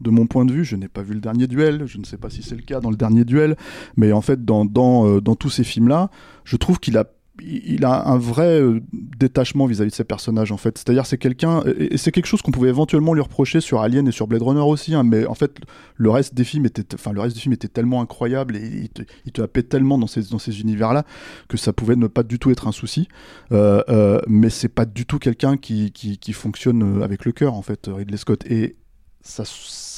de 0.02 0.10
mon 0.10 0.26
point 0.26 0.44
de 0.44 0.52
vue. 0.52 0.64
Je 0.64 0.76
n'ai 0.76 0.88
pas 0.88 1.02
vu 1.02 1.14
le 1.14 1.20
dernier 1.20 1.46
duel, 1.46 1.86
je 1.86 1.98
ne 1.98 2.04
sais 2.04 2.18
pas 2.18 2.30
si 2.30 2.42
c'est 2.42 2.56
le 2.56 2.62
cas 2.62 2.80
dans 2.80 2.90
le 2.90 2.96
dernier 2.96 3.24
duel, 3.24 3.56
mais 3.96 4.12
en 4.12 4.20
fait, 4.20 4.44
dans, 4.44 4.64
dans, 4.64 5.06
euh, 5.06 5.20
dans 5.20 5.36
tous 5.36 5.50
ces 5.50 5.64
films-là, 5.64 6.10
je 6.44 6.56
trouve 6.56 6.78
qu'il 6.78 6.96
a 6.98 7.04
il 7.40 7.84
a 7.84 8.08
un 8.08 8.18
vrai 8.18 8.60
euh, 8.60 8.80
détachement 8.92 9.66
vis-à-vis 9.66 9.90
de 9.90 9.96
ses 9.96 10.04
personnages 10.04 10.52
en 10.52 10.56
fait. 10.56 10.76
C'est-à-dire 10.76 11.06
c'est 11.06 11.18
quelqu'un 11.18 11.62
et 11.78 11.96
c'est 11.96 12.12
quelque 12.12 12.26
chose 12.26 12.42
qu'on 12.42 12.50
pouvait 12.50 12.68
éventuellement 12.68 13.14
lui 13.14 13.22
reprocher 13.22 13.60
sur 13.60 13.80
Alien 13.80 14.06
et 14.06 14.12
sur 14.12 14.26
Blade 14.26 14.42
Runner 14.42 14.60
aussi. 14.60 14.94
hein, 14.94 15.02
mais 15.02 15.26
en 15.26 15.34
fait 15.34 15.58
le 15.96 16.10
reste 16.10 16.34
des 16.34 16.44
films 16.44 16.66
était, 16.66 16.94
enfin 16.94 17.12
le 17.12 17.20
reste 17.20 17.36
du 17.36 17.42
film 17.42 17.52
était 17.52 17.68
tellement 17.68 18.00
incroyable 18.00 18.56
et 18.56 18.90
il 19.24 19.32
te, 19.32 19.42
happait 19.42 19.62
tellement 19.62 19.98
dans 19.98 20.06
ces 20.06 20.30
dans 20.30 20.38
ces 20.38 20.60
univers-là 20.60 21.04
que 21.48 21.56
ça 21.56 21.72
pouvait 21.72 21.96
ne 21.96 22.06
pas 22.06 22.22
du 22.22 22.38
tout 22.38 22.50
être 22.50 22.68
un 22.68 22.72
souci. 22.72 23.08
Euh, 23.50 23.82
euh, 23.88 24.20
mais 24.26 24.50
c'est 24.50 24.68
pas 24.68 24.84
du 24.84 25.06
tout 25.06 25.18
quelqu'un 25.18 25.56
qui, 25.56 25.90
qui 25.92 26.32
fonctionne 26.32 27.02
avec 27.02 27.24
le 27.24 27.32
cœur 27.32 27.54
en 27.54 27.62
fait 27.62 27.88
Ridley 27.92 28.18
Scott 28.18 28.44
et 28.50 28.76
ça 29.22 29.44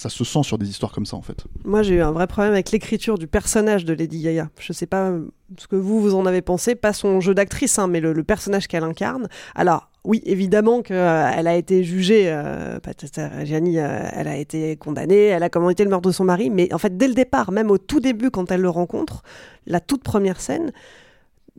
ça 0.04 0.10
se 0.10 0.22
sent 0.22 0.42
sur 0.42 0.58
des 0.58 0.68
histoires 0.68 0.92
comme 0.92 1.06
ça 1.06 1.16
en 1.16 1.22
fait. 1.22 1.44
Moi, 1.64 1.82
j'ai 1.82 1.94
eu 1.94 2.02
un 2.02 2.12
vrai 2.12 2.26
problème 2.26 2.52
avec 2.52 2.70
l'écriture 2.72 3.16
du 3.16 3.26
personnage 3.26 3.86
de 3.86 3.94
Lady 3.94 4.20
Gaga. 4.20 4.50
Je 4.60 4.74
sais 4.74 4.84
pas 4.84 5.08
euh, 5.08 5.28
ce 5.56 5.66
que 5.66 5.76
vous, 5.76 5.98
vous 5.98 6.14
en 6.14 6.26
avez 6.26 6.42
pensé, 6.42 6.74
pas 6.74 6.92
son 6.92 7.22
jeu 7.22 7.34
d'actrice, 7.34 7.78
hein, 7.78 7.86
mais 7.86 8.00
le, 8.00 8.22
personnage 8.22 8.68
qu'elle 8.68 8.84
incarne. 8.84 9.28
Alors, 9.54 9.88
oui, 10.04 10.20
évidemment 10.26 10.82
qu'elle 10.82 11.46
a 11.46 11.56
été 11.56 11.84
jugée, 11.84 12.24
euh, 12.26 12.78
Reggiani, 13.38 13.78
euh, 13.78 14.06
elle 14.12 14.28
a 14.28 14.36
été 14.36 14.76
condamnée, 14.76 15.24
elle 15.28 15.42
a 15.42 15.48
commandité 15.48 15.84
le 15.84 15.90
meurtre 15.90 16.08
de 16.08 16.12
son 16.12 16.24
mari, 16.24 16.50
mais 16.50 16.70
en 16.74 16.78
fait, 16.78 16.98
dès 16.98 17.08
le 17.08 17.14
départ, 17.14 17.50
même 17.50 17.70
au 17.70 17.78
tout 17.78 18.00
début, 18.00 18.30
quand 18.30 18.50
elle 18.50 18.60
le 18.60 18.68
rencontre, 18.68 19.22
la 19.66 19.80
toute 19.80 20.02
première 20.02 20.38
scène, 20.38 20.70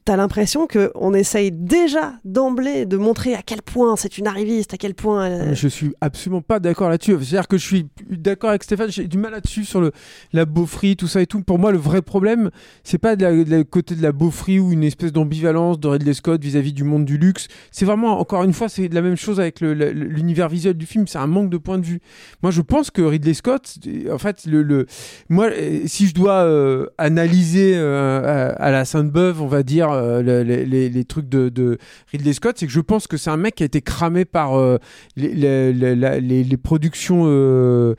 t'as 0.04 0.18
l'impression 0.18 0.68
qu'on 0.68 1.14
essaye 1.16 1.52
déjà 1.52 2.14
d'emblée 2.26 2.86
de 2.86 2.96
montrer 2.98 3.34
à 3.34 3.42
quel 3.42 3.62
point 3.64 3.96
c'est 3.96 4.18
une 4.20 4.28
arriviste, 4.28 4.74
à 4.74 4.78
quel 4.78 4.94
point. 4.94 5.26
elle- 5.26 5.50
Mais 5.50 5.56
Je 5.56 5.68
suis 5.68 5.94
absolument 6.02 6.42
pas 6.42 6.60
d'accord 6.60 6.90
là-dessus. 6.90 7.14
C'est-à-dire 7.14 7.48
que 7.48 7.58
je 7.58 7.66
suis 7.66 7.88
d'accord 8.12 8.52
avec 8.52 8.64
Stéphane, 8.64 8.92
j'ai 8.92 9.08
du 9.08 9.18
mal 9.18 9.32
là-dessus 9.32 9.64
sur 9.66 9.82
le, 9.82 9.92
la 10.32 10.46
beaufrie, 10.46 10.96
tout 10.96 11.08
ça 11.08 11.22
et 11.22 11.26
tout. 11.26 11.42
Pour 11.42 11.58
moi, 11.58 11.72
le 11.72 11.80
vrai 11.80 12.04
problème, 12.04 12.52
c'est 12.84 13.00
pas 13.00 13.16
de 13.16 13.64
côté 13.64 13.96
de 13.96 14.04
la 14.04 14.12
beaufrie 14.12 14.60
ou 14.60 14.72
une 14.72 14.84
espèce 14.84 15.12
d'ambivalence 15.12 15.80
de 15.80 15.88
Ridley 15.88 16.14
Scott 16.14 16.40
vis-à-vis 16.44 16.74
du 16.74 16.84
monde 16.84 17.06
du 17.06 17.18
luxe. 17.18 17.48
C'est 17.72 17.86
vraiment, 17.86 18.20
encore 18.20 18.44
une 18.44 18.54
fois, 18.54 18.70
c'est 18.70 18.88
la 18.94 19.02
même 19.02 19.16
chose 19.18 19.40
avec 19.40 19.60
l'univers 19.62 20.50
visuel 20.50 20.76
du 20.76 20.86
film. 20.86 21.08
C'est 21.08 21.18
un 21.18 21.26
manque 21.28 21.50
de 21.50 21.58
point 21.58 21.80
de 21.80 21.86
vue. 21.86 22.00
Moi, 22.44 22.52
je 22.52 22.62
pense 22.62 22.92
que 22.92 23.02
Ridley 23.02 23.34
Scott, 23.34 23.78
en 24.12 24.18
fait, 24.20 24.46
le, 24.46 24.86
moi, 25.30 25.48
euh, 25.48 25.80
si 25.88 26.06
je 26.08 26.14
dois 26.14 26.44
euh, 26.44 26.86
analyser 27.00 27.74
euh, 27.76 28.52
à, 28.58 28.64
à 28.64 28.72
la 28.72 28.86
Sainte-Beuve, 28.86 29.42
on 29.42 29.48
va 29.48 29.64
dire, 29.64 29.85
euh, 29.92 30.22
le- 30.22 30.44
les, 30.44 31.06
trucs 31.06 31.30
de, 31.30 31.78
Ridley 32.12 32.34
Scott, 32.34 32.56
c'est 32.58 32.66
que 32.66 32.72
je 32.72 32.82
pense 32.82 33.08
que 33.08 33.18
c'est 33.18 33.30
un 33.30 33.38
mec 33.38 33.56
qui 33.56 33.64
a 33.64 33.66
été 33.66 33.82
cramé 33.82 34.26
par 34.26 34.58
euh, 34.58 34.78
les, 35.16 36.58
productions 36.58 37.24
euh, 37.26 37.96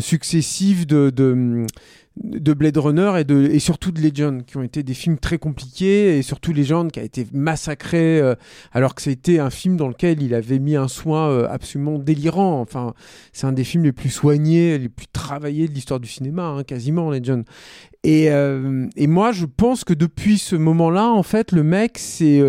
successives 0.00 0.86
de, 0.86 1.66
de 2.16 2.52
Blade 2.52 2.76
Runner 2.76 3.12
et, 3.18 3.24
de, 3.24 3.46
et 3.46 3.58
surtout 3.58 3.92
de 3.92 4.00
Legend, 4.00 4.44
qui 4.44 4.56
ont 4.56 4.62
été 4.62 4.82
des 4.82 4.94
films 4.94 5.18
très 5.18 5.38
compliqués, 5.38 6.18
et 6.18 6.22
surtout 6.22 6.52
Legend 6.52 6.90
qui 6.90 7.00
a 7.00 7.02
été 7.02 7.26
massacré, 7.32 8.20
euh, 8.20 8.34
alors 8.72 8.94
que 8.94 9.02
c'était 9.02 9.38
un 9.38 9.50
film 9.50 9.76
dans 9.76 9.88
lequel 9.88 10.22
il 10.22 10.34
avait 10.34 10.58
mis 10.58 10.76
un 10.76 10.88
soin 10.88 11.30
euh, 11.30 11.46
absolument 11.48 11.98
délirant. 11.98 12.60
Enfin, 12.60 12.94
c'est 13.32 13.46
un 13.46 13.52
des 13.52 13.64
films 13.64 13.84
les 13.84 13.92
plus 13.92 14.10
soignés, 14.10 14.78
les 14.78 14.88
plus 14.88 15.06
travaillés 15.06 15.68
de 15.68 15.72
l'histoire 15.72 16.00
du 16.00 16.08
cinéma, 16.08 16.46
hein, 16.46 16.64
quasiment, 16.64 17.10
Legend. 17.10 17.44
Et, 18.02 18.30
euh, 18.30 18.86
et 18.96 19.06
moi, 19.06 19.32
je 19.32 19.46
pense 19.46 19.84
que 19.84 19.94
depuis 19.94 20.38
ce 20.38 20.56
moment-là, 20.56 21.08
en 21.08 21.22
fait, 21.22 21.52
le 21.52 21.62
mec, 21.62 21.96
c'est. 21.98 22.42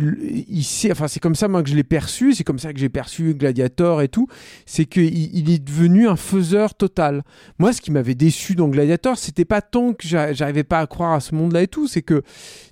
Euh, 0.00 0.14
il 0.48 0.62
sait- 0.64 0.90
enfin, 0.92 1.08
c'est 1.08 1.20
comme 1.20 1.34
ça 1.34 1.48
moi 1.48 1.62
que 1.62 1.68
je 1.70 1.74
l'ai 1.74 1.84
perçu, 1.84 2.34
c'est 2.34 2.44
comme 2.44 2.58
ça 2.58 2.72
que 2.72 2.78
j'ai 2.78 2.88
perçu 2.88 3.34
Gladiator 3.34 4.02
et 4.02 4.08
tout, 4.08 4.26
c'est 4.66 4.84
qu'il 4.84 5.04
il 5.36 5.50
est 5.50 5.62
devenu 5.62 6.08
un 6.08 6.16
faiseur 6.16 6.74
total. 6.74 7.22
Moi, 7.58 7.72
ce 7.72 7.80
qui 7.80 7.90
m'avait 7.90 8.14
déçu 8.14 8.54
dans 8.54 8.68
Gladiator, 8.68 9.16
c'était 9.18 9.44
pas 9.44 9.60
tant 9.60 9.92
que 9.92 10.06
j'a- 10.06 10.32
j'arrivais 10.32 10.64
pas 10.64 10.80
à 10.80 10.86
croire 10.86 11.12
à 11.12 11.20
ce 11.20 11.34
monde-là 11.34 11.62
et 11.62 11.68
tout, 11.68 11.86
c'est 11.88 12.02
que 12.02 12.22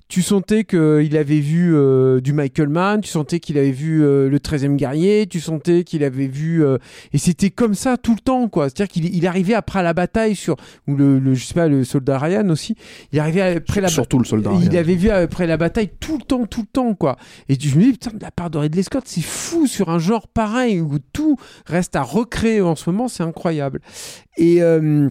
tu 0.07 0.21
sentais 0.21 0.65
qu'il 0.65 1.15
avait 1.15 1.39
vu 1.39 1.73
euh, 1.73 2.19
du 2.19 2.33
Michael 2.33 2.67
Mann, 2.67 2.99
tu 2.99 3.07
sentais 3.09 3.39
qu'il 3.39 3.57
avait 3.57 3.71
vu 3.71 4.03
euh, 4.03 4.27
le 4.29 4.39
13e 4.39 4.75
guerrier, 4.75 5.25
tu 5.25 5.39
sentais 5.39 5.85
qu'il 5.85 6.03
avait 6.03 6.27
vu... 6.27 6.65
euh, 6.65 6.77
et 7.13 7.17
c'était 7.17 7.49
comme 7.49 7.75
ça 7.75 7.95
tout 7.95 8.11
le 8.15 8.19
temps, 8.19 8.49
quoi. 8.49 8.65
C'est-à-dire 8.67 8.89
qu'il 8.91 9.15
il 9.15 9.25
arrivait 9.25 9.53
après 9.53 9.81
la 9.81 9.93
bataille 9.93 10.35
sur... 10.35 10.57
Ou 10.87 10.97
le, 10.97 11.17
le- 11.17 11.33
je 11.33 11.45
sais 11.45 11.53
pas, 11.53 11.69
le 11.69 11.85
soldat 11.85 12.19
Ryan 12.19 12.49
aussi. 12.49 12.75
Il 13.13 13.19
arrivait 13.21 13.41
après 13.55 13.79
la 13.79 13.87
Surtout 13.87 14.19
le 14.19 14.25
soldat 14.25 14.51
Il 14.55 14.67
Ryan. 14.67 14.79
avait 14.81 14.95
vu 14.95 15.09
après 15.09 15.47
la 15.47 15.55
bataille 15.55 15.89
tout 16.01 16.17
le 16.17 16.23
temps, 16.23 16.45
tout 16.45 16.61
le 16.63 16.67
temps, 16.67 16.93
quoi. 16.93 17.10
Et 17.49 17.59
je 17.59 17.77
me 17.77 17.83
dis, 17.83 17.91
putain, 17.93 18.11
de 18.11 18.21
la 18.21 18.31
part 18.31 18.49
de 18.49 18.57
Ridley 18.57 18.83
Scott, 18.83 19.03
c'est 19.05 19.23
fou 19.23 19.67
sur 19.67 19.89
un 19.89 19.99
genre 19.99 20.27
pareil 20.27 20.81
où 20.81 20.97
tout 21.13 21.37
reste 21.65 21.95
à 21.95 22.03
recréer 22.03 22.61
en 22.61 22.75
ce 22.75 22.89
moment, 22.89 23.07
c'est 23.07 23.23
incroyable. 23.23 23.81
Et... 24.37 24.61
euh, 24.61 25.09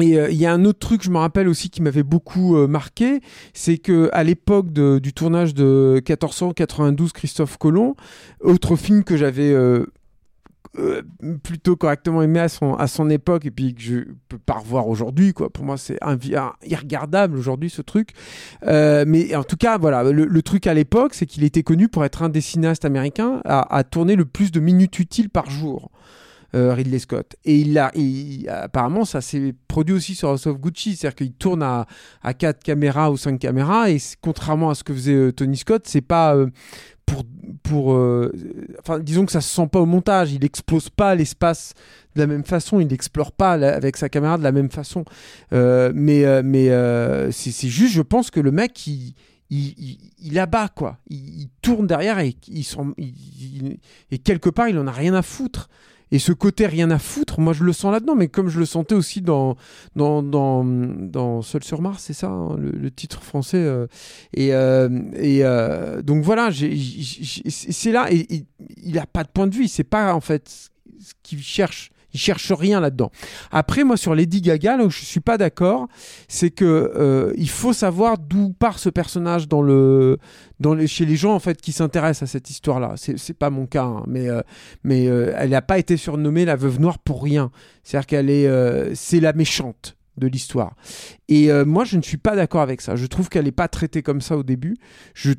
euh, 0.00 0.28
il 0.30 0.36
y 0.36 0.46
a 0.46 0.52
un 0.52 0.64
autre 0.64 0.78
truc, 0.78 1.02
je 1.02 1.10
me 1.10 1.18
rappelle 1.18 1.48
aussi, 1.48 1.68
qui 1.68 1.82
m'avait 1.82 2.02
beaucoup 2.02 2.56
euh, 2.56 2.66
marqué, 2.66 3.20
c'est 3.52 3.76
que 3.76 4.08
à 4.12 4.24
l'époque 4.24 4.72
du 4.72 5.12
tournage 5.12 5.54
de 5.54 6.02
1492 6.08 7.12
Christophe 7.12 7.58
Colomb, 7.58 7.94
autre 8.40 8.76
film 8.76 9.04
que 9.04 9.16
j'avais 9.16 9.54
euh, 10.78 11.02
plutôt 11.42 11.76
correctement 11.76 12.22
aimé 12.22 12.40
à 12.40 12.48
son, 12.48 12.72
à 12.72 12.86
son 12.86 13.10
époque 13.10 13.44
et 13.44 13.50
puis 13.50 13.74
que 13.74 13.82
je 13.82 13.94
peux 14.28 14.38
pas 14.38 14.54
revoir 14.54 14.88
aujourd'hui, 14.88 15.34
quoi. 15.34 15.50
Pour 15.50 15.66
moi, 15.66 15.76
c'est 15.76 15.98
un- 16.00 16.16
irregardable 16.66 17.36
aujourd'hui 17.36 17.68
ce 17.68 17.82
truc. 17.82 18.12
Euh, 18.66 19.04
mais 19.06 19.34
en 19.34 19.44
tout 19.44 19.58
cas, 19.58 19.76
voilà, 19.76 20.02
le, 20.02 20.42
truc 20.42 20.66
à 20.66 20.72
l'époque, 20.72 21.12
c'est 21.12 21.26
qu'il 21.26 21.44
était 21.44 21.62
connu 21.62 21.88
pour 21.88 22.06
être 22.06 22.22
un 22.22 22.30
des 22.30 22.40
cinéastes 22.40 22.86
américains 22.86 23.42
à, 23.44 23.84
tourner 23.84 24.16
le 24.16 24.24
plus 24.24 24.50
de 24.50 24.60
minutes 24.60 24.98
utiles 24.98 25.28
par 25.28 25.50
jour 25.50 25.90
euh, 26.54 26.72
Ridley 26.72 27.00
Scott. 27.00 27.36
Et 27.44 27.56
il 27.56 27.78
a, 27.78 27.92
apparemment, 28.48 29.04
ça 29.04 29.20
s'est 29.20 29.54
produit 29.68 29.94
aussi 29.94 30.14
sur 30.14 30.30
House 30.30 30.46
of 30.46 30.58
Gucci, 30.58 30.96
c'est-à-dire 30.96 31.16
qu'il 31.16 31.32
tourne 31.34 31.62
à, 31.62 31.86
à 32.22 32.32
4 32.32 32.62
caméras 32.62 33.10
ou 33.10 33.18
5 33.18 33.38
caméras, 33.38 33.90
et 33.90 33.98
contrairement 34.22 34.70
à 34.70 34.74
ce 34.74 34.84
que 34.84 34.94
faisait 34.94 35.32
Tony 35.32 35.58
Scott, 35.58 35.82
c'est 35.86 36.00
pas 36.00 36.34
pour, 37.06 37.24
pour 37.62 37.92
euh, 37.94 38.32
enfin, 38.80 38.98
disons 38.98 39.26
que 39.26 39.32
ça 39.32 39.40
se 39.40 39.54
sent 39.54 39.66
pas 39.70 39.80
au 39.80 39.86
montage, 39.86 40.32
il 40.32 40.44
explose 40.44 40.88
pas 40.88 41.14
l'espace 41.14 41.74
de 42.14 42.20
la 42.20 42.26
même 42.26 42.44
façon, 42.44 42.80
il 42.80 42.86
n'explore 42.88 43.32
pas 43.32 43.52
avec 43.52 43.96
sa 43.96 44.08
caméra 44.08 44.38
de 44.38 44.42
la 44.42 44.52
même 44.52 44.70
façon. 44.70 45.04
Euh, 45.52 45.92
mais 45.94 46.24
euh, 46.24 46.42
mais 46.44 46.68
c'est 47.32 47.68
juste, 47.68 47.94
je 47.94 48.02
pense 48.02 48.30
que 48.30 48.40
le 48.40 48.50
mec, 48.50 48.86
il, 48.86 49.14
il, 49.50 49.98
il, 50.18 50.38
abat 50.38 50.68
quoi. 50.68 50.98
Il, 51.08 51.40
il 51.42 51.48
tourne 51.60 51.86
derrière 51.86 52.18
et 52.18 52.36
il- 52.48 53.78
et 54.10 54.18
quelque 54.18 54.48
part, 54.50 54.68
il 54.68 54.78
en 54.78 54.86
a 54.86 54.92
rien 54.92 55.14
à 55.14 55.22
foutre. 55.22 55.68
Et 56.12 56.20
ce 56.20 56.30
côté 56.30 56.66
rien 56.66 56.90
à 56.92 56.98
foutre, 56.98 57.40
moi 57.40 57.52
je 57.52 57.64
le 57.64 57.72
sens 57.72 57.90
là-dedans, 57.90 58.14
mais 58.14 58.28
comme 58.28 58.48
je 58.48 58.60
le 58.60 58.66
sentais 58.66 58.94
aussi 58.94 59.20
dans, 59.20 59.56
dans, 59.96 60.22
dans, 60.22 61.42
Seul 61.42 61.64
sur 61.64 61.82
Mars, 61.82 62.04
c'est 62.04 62.12
ça, 62.12 62.28
hein, 62.28 62.56
le, 62.56 62.90
titre 62.90 63.22
français. 63.22 63.66
et 64.34 64.50
et 64.50 65.42
donc 66.04 66.22
voilà, 66.22 66.50
c'est 66.52 67.92
là, 67.92 68.08
il 68.10 68.98
a 68.98 69.06
pas 69.06 69.24
de 69.24 69.28
point 69.28 69.46
de 69.46 69.54
vue, 69.54 69.66
sait 69.66 69.84
pas 69.84 70.14
en 70.14 70.20
fait 70.20 70.70
ce 71.00 71.12
qu'il 71.22 71.42
cherche. 71.42 71.90
Il 72.14 72.20
cherche 72.20 72.52
rien 72.52 72.80
là-dedans. 72.80 73.10
Après, 73.50 73.84
moi, 73.84 73.96
sur 73.96 74.14
Lady 74.14 74.40
Gaga, 74.40 74.76
là 74.76 74.84
où 74.84 74.90
je 74.90 75.04
suis 75.04 75.20
pas 75.20 75.38
d'accord, 75.38 75.88
c'est 76.28 76.50
que 76.50 76.64
euh, 76.64 77.32
il 77.36 77.48
faut 77.48 77.72
savoir 77.72 78.18
d'où 78.18 78.52
part 78.52 78.78
ce 78.78 78.88
personnage 78.88 79.48
dans 79.48 79.62
le, 79.62 80.18
dans 80.60 80.74
les, 80.74 80.86
chez 80.86 81.06
les 81.06 81.16
gens 81.16 81.34
en 81.34 81.38
fait 81.38 81.60
qui 81.60 81.72
s'intéressent 81.72 82.28
à 82.28 82.32
cette 82.32 82.50
histoire-là. 82.50 82.94
C'est, 82.96 83.32
pas 83.34 83.50
mon 83.50 83.66
cas, 83.66 83.84
hein, 83.84 84.04
mais 84.06 84.28
euh, 84.28 84.42
mais 84.84 85.08
euh, 85.08 85.34
elle 85.36 85.50
n'a 85.50 85.62
pas 85.62 85.78
été 85.78 85.96
surnommée 85.96 86.44
la 86.44 86.56
veuve 86.56 86.80
noire 86.80 86.98
pour 86.98 87.22
rien. 87.22 87.50
C'est-à-dire 87.82 88.06
qu'elle 88.06 88.30
est, 88.30 88.94
c'est 88.94 89.20
la 89.20 89.32
méchante 89.32 89.96
de 90.18 90.26
l'histoire. 90.26 90.74
Et 91.34 91.50
euh, 91.50 91.64
moi, 91.64 91.84
je 91.84 91.96
ne 91.96 92.02
suis 92.02 92.18
pas 92.18 92.36
d'accord 92.36 92.60
avec 92.60 92.82
ça. 92.82 92.94
Je 92.94 93.06
trouve 93.06 93.30
qu'elle 93.30 93.46
n'est 93.46 93.52
pas 93.52 93.66
traitée 93.66 94.02
comme 94.02 94.20
ça 94.20 94.36
au 94.36 94.42
début. 94.42 94.76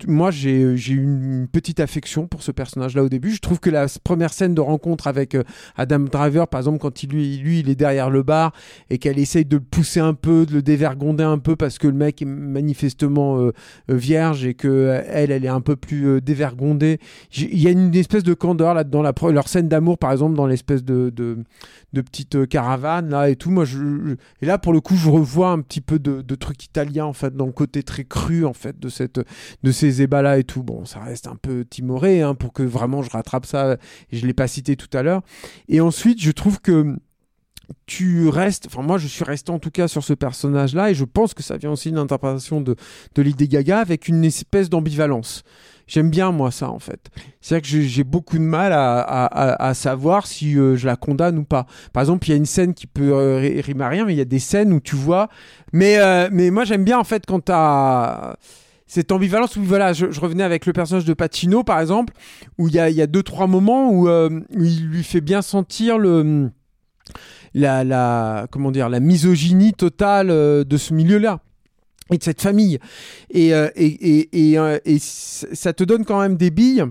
Moi, 0.08 0.32
j'ai 0.32 0.60
eu 0.60 1.04
une 1.04 1.48
petite 1.48 1.80
affection 1.80 2.26
pour 2.26 2.42
ce 2.42 2.52
personnage-là 2.52 3.04
au 3.04 3.10
début. 3.10 3.30
Je 3.30 3.40
trouve 3.40 3.60
que 3.60 3.70
la 3.70 3.86
première 4.04 4.34
scène 4.34 4.56
de 4.56 4.62
rencontre 4.62 5.06
avec 5.06 5.36
euh, 5.36 5.44
Adam 5.76 6.00
Driver, 6.00 6.48
par 6.48 6.62
exemple, 6.62 6.80
quand 6.80 7.04
il, 7.04 7.12
lui, 7.12 7.38
lui, 7.38 7.60
il 7.60 7.70
est 7.70 7.76
derrière 7.76 8.10
le 8.10 8.24
bar 8.24 8.54
et 8.90 8.98
qu'elle 8.98 9.20
essaye 9.20 9.46
de 9.46 9.58
le 9.58 9.62
pousser 9.62 10.00
un 10.00 10.16
peu, 10.16 10.48
de 10.48 10.54
le 10.56 10.62
dévergonder 10.64 11.26
un 11.26 11.38
peu 11.38 11.56
parce 11.56 11.78
que 11.78 11.86
le 11.86 11.94
mec 11.94 12.24
est 12.24 12.26
manifestement 12.26 13.38
euh, 13.38 13.52
vierge 13.88 14.48
et 14.48 14.56
que 14.56 15.00
elle, 15.08 15.30
est 15.30 15.48
un 15.48 15.62
peu 15.62 15.76
plus 15.76 16.22
dévergondée. 16.22 16.98
Il 17.38 17.60
y 17.60 17.68
a 17.68 17.70
une 17.70 17.94
espèce 17.94 18.24
de 18.24 18.34
candeur. 18.34 18.74
La, 18.74 18.84
pre- 18.84 19.32
leur 19.32 19.48
scène 19.48 19.68
d'amour, 19.68 20.00
par 20.00 20.12
exemple, 20.12 20.36
dans 20.36 20.48
l'espèce 20.48 20.84
de, 20.84 21.14
petite 21.94 22.48
caravane 22.48 23.12
là 23.12 23.30
et 23.30 23.36
tout. 23.36 23.52
Moi, 23.52 23.66
et 24.42 24.48
là, 24.48 24.58
pour 24.58 24.74
le 24.74 24.82
coup, 24.82 24.96
je 24.96 25.08
revois 25.08 25.52
un 25.52 25.62
petit 25.62 25.83
peu 25.86 26.00
de, 26.00 26.22
de 26.22 26.36
trucs 26.36 26.66
italiens 26.66 27.06
en 27.06 27.14
fait, 27.14 27.36
dans 27.36 27.46
le 27.46 27.52
côté 27.52 27.84
très 27.84 28.04
cru 28.04 28.46
en 28.46 28.54
fait 28.54 28.80
de 28.80 28.90
cette, 28.90 29.20
de 29.64 29.72
ces 29.72 30.02
ébats 30.02 30.22
là 30.22 30.38
et 30.40 30.44
tout. 30.44 30.64
Bon, 30.64 30.86
ça 30.86 31.00
reste 31.00 31.28
un 31.28 31.36
peu 31.36 31.66
timoré 31.66 32.22
hein, 32.22 32.36
pour 32.36 32.54
que 32.54 32.64
vraiment 32.64 33.02
je 33.02 33.10
rattrape 33.10 33.46
ça. 33.46 33.78
Je 34.12 34.26
l'ai 34.26 34.34
pas 34.34 34.48
cité 34.48 34.76
tout 34.76 34.96
à 34.98 35.04
l'heure. 35.04 35.22
Et 35.68 35.82
ensuite, 35.82 36.22
je 36.22 36.32
trouve 36.32 36.60
que 36.62 36.96
tu 37.86 38.28
restes, 38.28 38.68
enfin 38.68 38.82
moi 38.82 38.98
je 38.98 39.08
suis 39.08 39.24
resté 39.24 39.52
en 39.52 39.60
tout 39.60 39.72
cas 39.72 39.88
sur 39.88 40.04
ce 40.04 40.14
personnage-là 40.14 40.92
et 40.92 40.94
je 40.94 41.06
pense 41.06 41.34
que 41.34 41.44
ça 41.44 41.58
vient 41.58 41.72
aussi 41.72 41.90
d'une 41.90 41.98
interprétation 41.98 42.62
de, 42.62 42.76
de 43.16 43.22
l'idée 43.22 43.48
Gaga 43.48 43.80
avec 43.80 44.08
une 44.08 44.24
espèce 44.26 44.70
d'ambivalence. 44.70 45.44
J'aime 45.88 46.10
bien 46.10 46.32
moi 46.32 46.50
ça 46.52 46.70
en 46.70 46.80
fait. 46.80 47.10
C'est-à-dire 47.42 47.70
que 47.70 47.82
j'ai- 47.82 48.04
beaucoup 48.04 48.38
de 48.38 48.44
mal 48.44 48.72
à, 48.74 49.00
à- 49.02 49.74
savoir 49.74 50.28
si 50.28 50.58
euh, 50.58 50.76
je 50.76 50.86
la 50.86 50.96
condamne 50.96 51.38
ou 51.38 51.44
pas. 51.44 51.66
Par 51.92 52.02
exemple, 52.02 52.28
il 52.28 52.32
y 52.32 52.34
a 52.34 52.38
une 52.38 52.46
scène 52.46 52.74
qui 52.74 52.88
peut 52.88 53.12
euh, 53.14 53.38
ri- 53.38 53.62
rimer 53.62 53.84
à 53.84 53.90
rien, 53.90 54.06
mais 54.06 54.14
il 54.14 54.18
y 54.18 54.22
a 54.22 54.26
des 54.26 54.40
scènes 54.40 54.72
où 54.72 54.80
tu 54.80 54.96
vois. 54.96 55.30
Mais, 55.74 55.98
euh, 55.98 56.30
mais 56.32 56.52
moi 56.52 56.64
j'aime 56.64 56.84
bien 56.84 57.00
en 57.00 57.04
fait 57.04 57.26
quand 57.28 57.42
t'as 57.42 58.36
cette 58.86 59.12
ambivalence 59.12 59.58
voilà, 59.58 59.92
je, 59.94 60.06
revenais 60.20 60.44
avec 60.44 60.66
le 60.66 60.74
personnage 60.74 61.06
de 61.06 61.14
Pacino 61.14 61.64
par 61.64 61.80
exemple, 61.80 62.14
où 62.60 62.68
il 62.68 62.76
y 62.76 62.80
a, 62.80 62.90
y 62.90 63.02
a 63.02 63.08
deux 63.08 63.24
trois 63.24 63.48
moments 63.48 63.90
où, 63.90 64.08
euh, 64.08 64.30
où 64.56 64.64
il 64.64 64.86
lui 64.88 65.04
fait 65.04 65.22
bien 65.22 65.42
sentir 65.42 65.98
le 65.98 66.50
la, 67.54 67.84
la 67.84 68.48
comment 68.52 68.72
dire 68.72 68.90
la 68.90 69.00
misogynie 69.00 69.74
totale 69.74 70.28
de 70.28 70.78
ce 70.78 70.94
milieu-là 70.94 71.40
et 72.12 72.18
de 72.18 72.24
cette 72.24 72.42
famille. 72.42 72.80
Et, 73.32 73.54
euh, 73.54 73.70
et, 73.76 73.86
et, 73.88 74.52
et, 74.52 74.58
euh, 74.60 74.78
ça 74.98 75.74
te 75.74 75.84
donne 75.84 76.06
quand 76.06 76.20
même 76.20 76.36
des 76.38 76.52
billes 76.52 76.86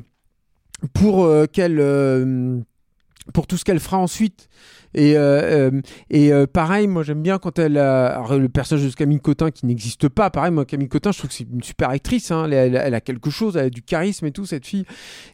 pour 0.94 1.24
euh, 1.24 1.46
qu'elle 1.46 1.78
euh, 1.80 2.58
pour 3.34 3.46
tout 3.46 3.56
ce 3.56 3.64
qu'elle 3.64 3.80
fera 3.80 3.98
ensuite. 3.98 4.48
Et, 4.94 5.14
euh, 5.16 5.70
et 6.10 6.30
pareil, 6.52 6.86
moi 6.86 7.02
j'aime 7.02 7.22
bien 7.22 7.38
quand 7.38 7.58
elle 7.58 7.78
a 7.78 8.08
alors, 8.08 8.36
le 8.38 8.50
personnage 8.50 8.84
de 8.84 8.92
Camille 8.94 9.20
Cotin 9.20 9.50
qui 9.50 9.64
n'existe 9.64 10.06
pas. 10.10 10.28
Pareil, 10.28 10.50
moi 10.52 10.66
Camille 10.66 10.88
Cotin, 10.90 11.12
je 11.12 11.18
trouve 11.18 11.30
que 11.30 11.34
c'est 11.36 11.46
une 11.50 11.62
super 11.62 11.88
actrice. 11.88 12.30
hein. 12.30 12.44
Elle, 12.44 12.52
elle- 12.52 12.76
elle 12.84 12.94
a 12.94 13.00
quelque 13.00 13.30
chose, 13.30 13.56
elle 13.56 13.66
a 13.66 13.70
du 13.70 13.80
charisme 13.80 14.26
et 14.26 14.32
tout 14.32 14.44
cette 14.44 14.66
fille. 14.66 14.84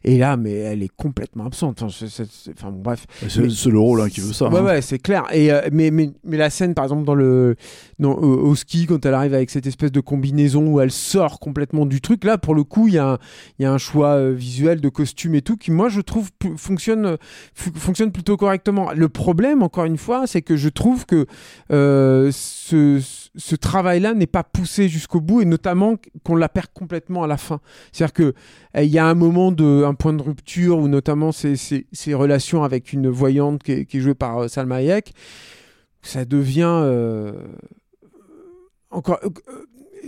Et 0.05 0.16
là, 0.16 0.37
mais 0.37 0.53
elle 0.53 0.85
est 0.85 0.95
complètement 0.97 1.47
absente. 1.47 1.83
Enfin, 1.83 2.70
bon, 2.70 2.79
bref. 2.83 3.05
C'est 3.26 3.66
le 3.66 3.79
rôle 3.81 4.01
hein, 4.03 4.09
qui 4.09 4.20
veut 4.20 4.33
ça. 4.33 4.49
Ouais, 4.49 4.61
hein. 4.61 4.64
ouais, 4.64 4.81
c'est 4.81 5.01
clair. 5.01 5.24
Et, 5.33 5.51
mais, 5.72 5.91
mais, 5.91 6.11
mais 6.22 6.37
la 6.37 6.51
scène, 6.51 6.74
par 6.74 6.85
exemple, 6.85 7.03
dans 7.05 7.16
le, 7.16 7.57
dans, 7.99 8.14
au, 8.14 8.55
ski, 8.55 8.86
quand 8.86 9.05
elle 9.05 9.14
arrive 9.14 9.34
avec 9.34 9.51
cette 9.51 9.66
espèce 9.66 9.90
de 9.92 10.01
combinaison 10.01 10.66
où 10.66 10.80
elle 10.80 10.90
sort 10.92 11.40
complètement 11.40 11.86
du 11.86 12.01
truc, 12.01 12.24
là, 12.24 12.38
pour 12.38 12.55
le 12.55 12.64
coup, 12.64 12.88
il 12.88 12.94
y, 12.94 12.99
a 12.99 13.12
un- 13.12 13.18
y 13.59 13.64
a 13.64 13.72
un 13.72 13.78
choix 13.78 14.11
euh, 14.11 14.32
visuel 14.32 14.80
de 14.80 14.88
costume 14.88 15.34
et 15.34 15.42
tout 15.42 15.57
qui, 15.57 15.70
moi, 15.70 15.88
je 15.88 16.01
trouve, 16.01 16.30
fonctionne, 16.57 17.07
euh, 17.07 17.16
fonctionne 17.55 18.12
plutôt 18.12 18.36
correctement. 18.36 18.92
Le 18.92 19.09
problème, 19.09 19.62
encore 19.62 19.84
une 19.84 19.99
fois, 19.99 20.26
c'est 20.26 20.42
que 20.42 20.57
je 20.57 20.68
trouve 20.68 21.07
que 21.07 21.26
euh, 21.72 22.30
ce, 22.32 23.01
ce 23.36 23.57
travail-là 23.57 24.14
n'est 24.14 24.26
pas 24.26 24.44
poussé 24.44 24.88
jusqu'au 24.88 25.20
bout 25.20 25.40
et 25.40 25.44
notamment 25.44 25.96
qu'on 26.24 26.36
la 26.36 26.49
perd 26.49 26.68
complètement 26.72 27.24
à 27.24 27.26
la 27.26 27.36
fin. 27.36 27.61
C'est-à-dire 27.92 28.12
que 28.12 28.34
euh, 28.76 28.82
il 28.82 28.90
y 28.90 28.99
a 28.99 29.07
un 29.07 29.14
moment 29.14 29.51
de, 29.53 29.84
un 29.84 29.94
point 29.94 30.12
de 30.12 30.22
rupture 30.22 30.78
où 30.78 30.88
notamment 30.88 31.32
ces, 31.32 31.57
ces, 31.57 31.86
ces 31.92 32.14
relations 32.14 32.62
avec 32.62 32.92
une 32.92 33.09
voyante 33.09 33.62
qui 33.62 33.72
est, 33.72 33.84
qui 33.86 33.96
est 33.99 34.01
jouée 34.01 34.14
par 34.14 34.38
euh, 34.38 34.49
Salma 34.49 34.76
Hayek, 34.76 35.14
ça 36.03 36.24
devient 36.24 36.62
euh, 36.84 37.32
encore. 38.91 39.18
euh, 39.24 39.28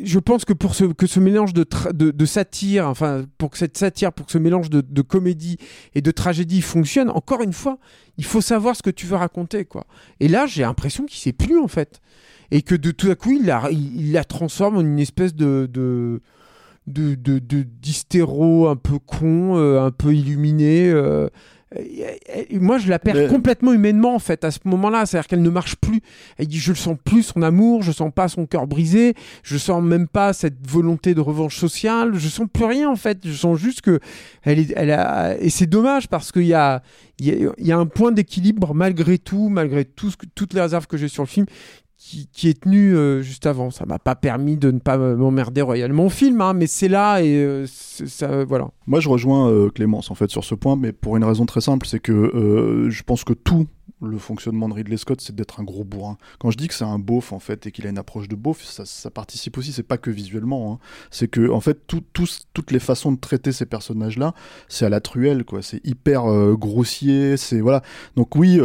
je 0.02 0.18
pense 0.18 0.44
que 0.44 0.52
pour 0.52 0.74
ce, 0.74 0.84
que 0.84 1.06
ce 1.06 1.20
mélange 1.20 1.52
de, 1.52 1.64
de, 1.92 2.24
satire, 2.24 2.86
enfin, 2.88 3.24
pour 3.38 3.50
que 3.50 3.58
cette 3.58 3.76
satire, 3.76 4.12
pour 4.12 4.26
que 4.26 4.32
ce 4.32 4.38
mélange 4.38 4.70
de, 4.70 5.02
comédie 5.02 5.58
et 5.94 6.00
de 6.00 6.10
tragédie 6.10 6.62
fonctionne, 6.62 7.10
encore 7.10 7.42
une 7.42 7.52
fois, 7.52 7.78
il 8.18 8.24
faut 8.24 8.40
savoir 8.40 8.76
ce 8.76 8.82
que 8.82 8.90
tu 8.90 9.06
veux 9.06 9.16
raconter, 9.16 9.64
quoi. 9.64 9.86
Et 10.20 10.28
là, 10.28 10.46
j'ai 10.46 10.62
l'impression 10.62 11.06
qu'il 11.06 11.18
sait 11.18 11.32
plus, 11.32 11.58
en 11.58 11.68
fait. 11.68 12.00
Et 12.50 12.62
que 12.62 12.74
de 12.74 12.90
tout 12.90 13.10
à 13.10 13.14
coup, 13.14 13.32
il 13.32 13.46
la, 13.46 14.24
transforme 14.24 14.76
en 14.76 14.80
une 14.80 14.98
espèce 14.98 15.34
de. 15.34 15.68
de 15.72 16.20
de, 16.86 17.14
d'hystéro 17.14 18.66
un 18.66 18.74
peu 18.74 18.98
con, 18.98 19.56
euh, 19.56 19.80
un 19.80 19.92
peu 19.92 20.12
illuminé. 20.12 20.88
euh, 20.90 21.28
moi, 22.52 22.78
je 22.78 22.88
la 22.88 22.98
perds 22.98 23.14
Mais- 23.14 23.26
complètement 23.28 23.72
humainement, 23.72 24.14
en 24.14 24.18
fait, 24.18 24.44
à 24.44 24.50
ce 24.50 24.58
moment-là. 24.64 25.06
C'est-à-dire 25.06 25.28
qu'elle 25.28 25.42
ne 25.42 25.50
marche 25.50 25.76
plus. 25.76 26.00
Elle 26.38 26.48
dit 26.48 26.58
Je 26.58 26.70
ne 26.70 26.76
sens 26.76 26.96
plus 27.04 27.22
son 27.22 27.42
amour, 27.42 27.82
je 27.82 27.92
sens 27.92 28.10
pas 28.14 28.28
son 28.28 28.46
cœur 28.46 28.66
brisé, 28.66 29.14
je 29.42 29.56
sens 29.56 29.82
même 29.82 30.08
pas 30.08 30.32
cette 30.32 30.66
volonté 30.68 31.14
de 31.14 31.20
revanche 31.20 31.56
sociale, 31.56 32.12
je 32.14 32.28
sens 32.28 32.46
plus 32.52 32.64
rien, 32.64 32.90
en 32.90 32.96
fait. 32.96 33.18
Je 33.24 33.32
sens 33.32 33.58
juste 33.58 33.82
que. 33.82 34.00
Elle 34.42 34.58
est, 34.58 34.72
elle 34.76 34.90
a... 34.90 35.36
Et 35.38 35.50
c'est 35.50 35.66
dommage 35.66 36.08
parce 36.08 36.32
qu'il 36.32 36.46
y 36.46 36.54
a, 36.54 36.82
il 37.18 37.26
y, 37.26 37.30
a, 37.46 37.52
il 37.58 37.66
y 37.66 37.72
a 37.72 37.78
un 37.78 37.86
point 37.86 38.10
d'équilibre, 38.12 38.74
malgré 38.74 39.18
tout, 39.18 39.48
malgré 39.48 39.84
tout 39.84 40.10
ce 40.10 40.16
que- 40.16 40.26
toutes 40.34 40.54
les 40.54 40.60
réserves 40.60 40.86
que 40.86 40.96
j'ai 40.96 41.08
sur 41.08 41.22
le 41.22 41.28
film. 41.28 41.46
Qui, 42.02 42.28
qui 42.32 42.48
est 42.48 42.62
tenu 42.62 42.96
euh, 42.96 43.20
juste 43.20 43.44
avant. 43.44 43.70
Ça 43.70 43.84
m'a 43.84 43.98
pas 43.98 44.14
permis 44.16 44.56
de 44.56 44.70
ne 44.70 44.78
pas 44.78 44.96
m'emmerder 44.96 45.60
royalement 45.60 46.06
au 46.06 46.08
film, 46.08 46.40
hein, 46.40 46.54
mais 46.54 46.66
c'est 46.66 46.88
là 46.88 47.20
et 47.20 47.34
euh, 47.36 47.66
ça, 47.68 48.42
voilà. 48.46 48.70
Moi, 48.90 48.98
je 48.98 49.08
rejoins 49.08 49.48
euh, 49.48 49.70
Clémence 49.70 50.10
en 50.10 50.16
fait 50.16 50.32
sur 50.32 50.42
ce 50.42 50.56
point, 50.56 50.74
mais 50.74 50.90
pour 50.90 51.16
une 51.16 51.22
raison 51.22 51.46
très 51.46 51.60
simple, 51.60 51.86
c'est 51.86 52.00
que 52.00 52.10
euh, 52.10 52.90
je 52.90 53.04
pense 53.04 53.22
que 53.22 53.34
tout 53.34 53.68
le 54.02 54.18
fonctionnement 54.18 54.68
de 54.68 54.74
Ridley 54.74 54.96
Scott, 54.96 55.20
c'est 55.20 55.34
d'être 55.34 55.60
un 55.60 55.64
gros 55.64 55.84
bourrin. 55.84 56.16
Quand 56.38 56.50
je 56.50 56.56
dis 56.56 56.68
que 56.68 56.74
c'est 56.74 56.84
un 56.84 56.98
beauf 56.98 57.32
en 57.32 57.38
fait 57.38 57.66
et 57.66 57.70
qu'il 57.70 57.86
a 57.86 57.90
une 57.90 57.98
approche 57.98 58.28
de 58.28 58.34
beauf, 58.34 58.62
ça, 58.64 59.10
participe 59.10 59.58
aussi. 59.58 59.72
C'est 59.72 59.82
pas 59.82 59.98
que 59.98 60.10
visuellement, 60.10 60.72
hein. 60.72 60.78
c'est 61.10 61.28
que 61.28 61.50
en 61.50 61.60
fait 61.60 61.86
toutes 61.86 62.70
les 62.70 62.78
façons 62.78 63.12
de 63.12 63.18
traiter 63.18 63.52
ces 63.52 63.66
personnages-là, 63.66 64.34
c'est 64.68 64.86
à 64.86 64.88
la 64.88 65.00
truelle 65.00 65.44
quoi. 65.44 65.62
C'est 65.62 65.84
hyper 65.86 66.24
euh, 66.24 66.54
grossier. 66.54 67.36
C'est 67.36 67.60
voilà. 67.60 67.82
Donc 68.16 68.36
oui, 68.36 68.60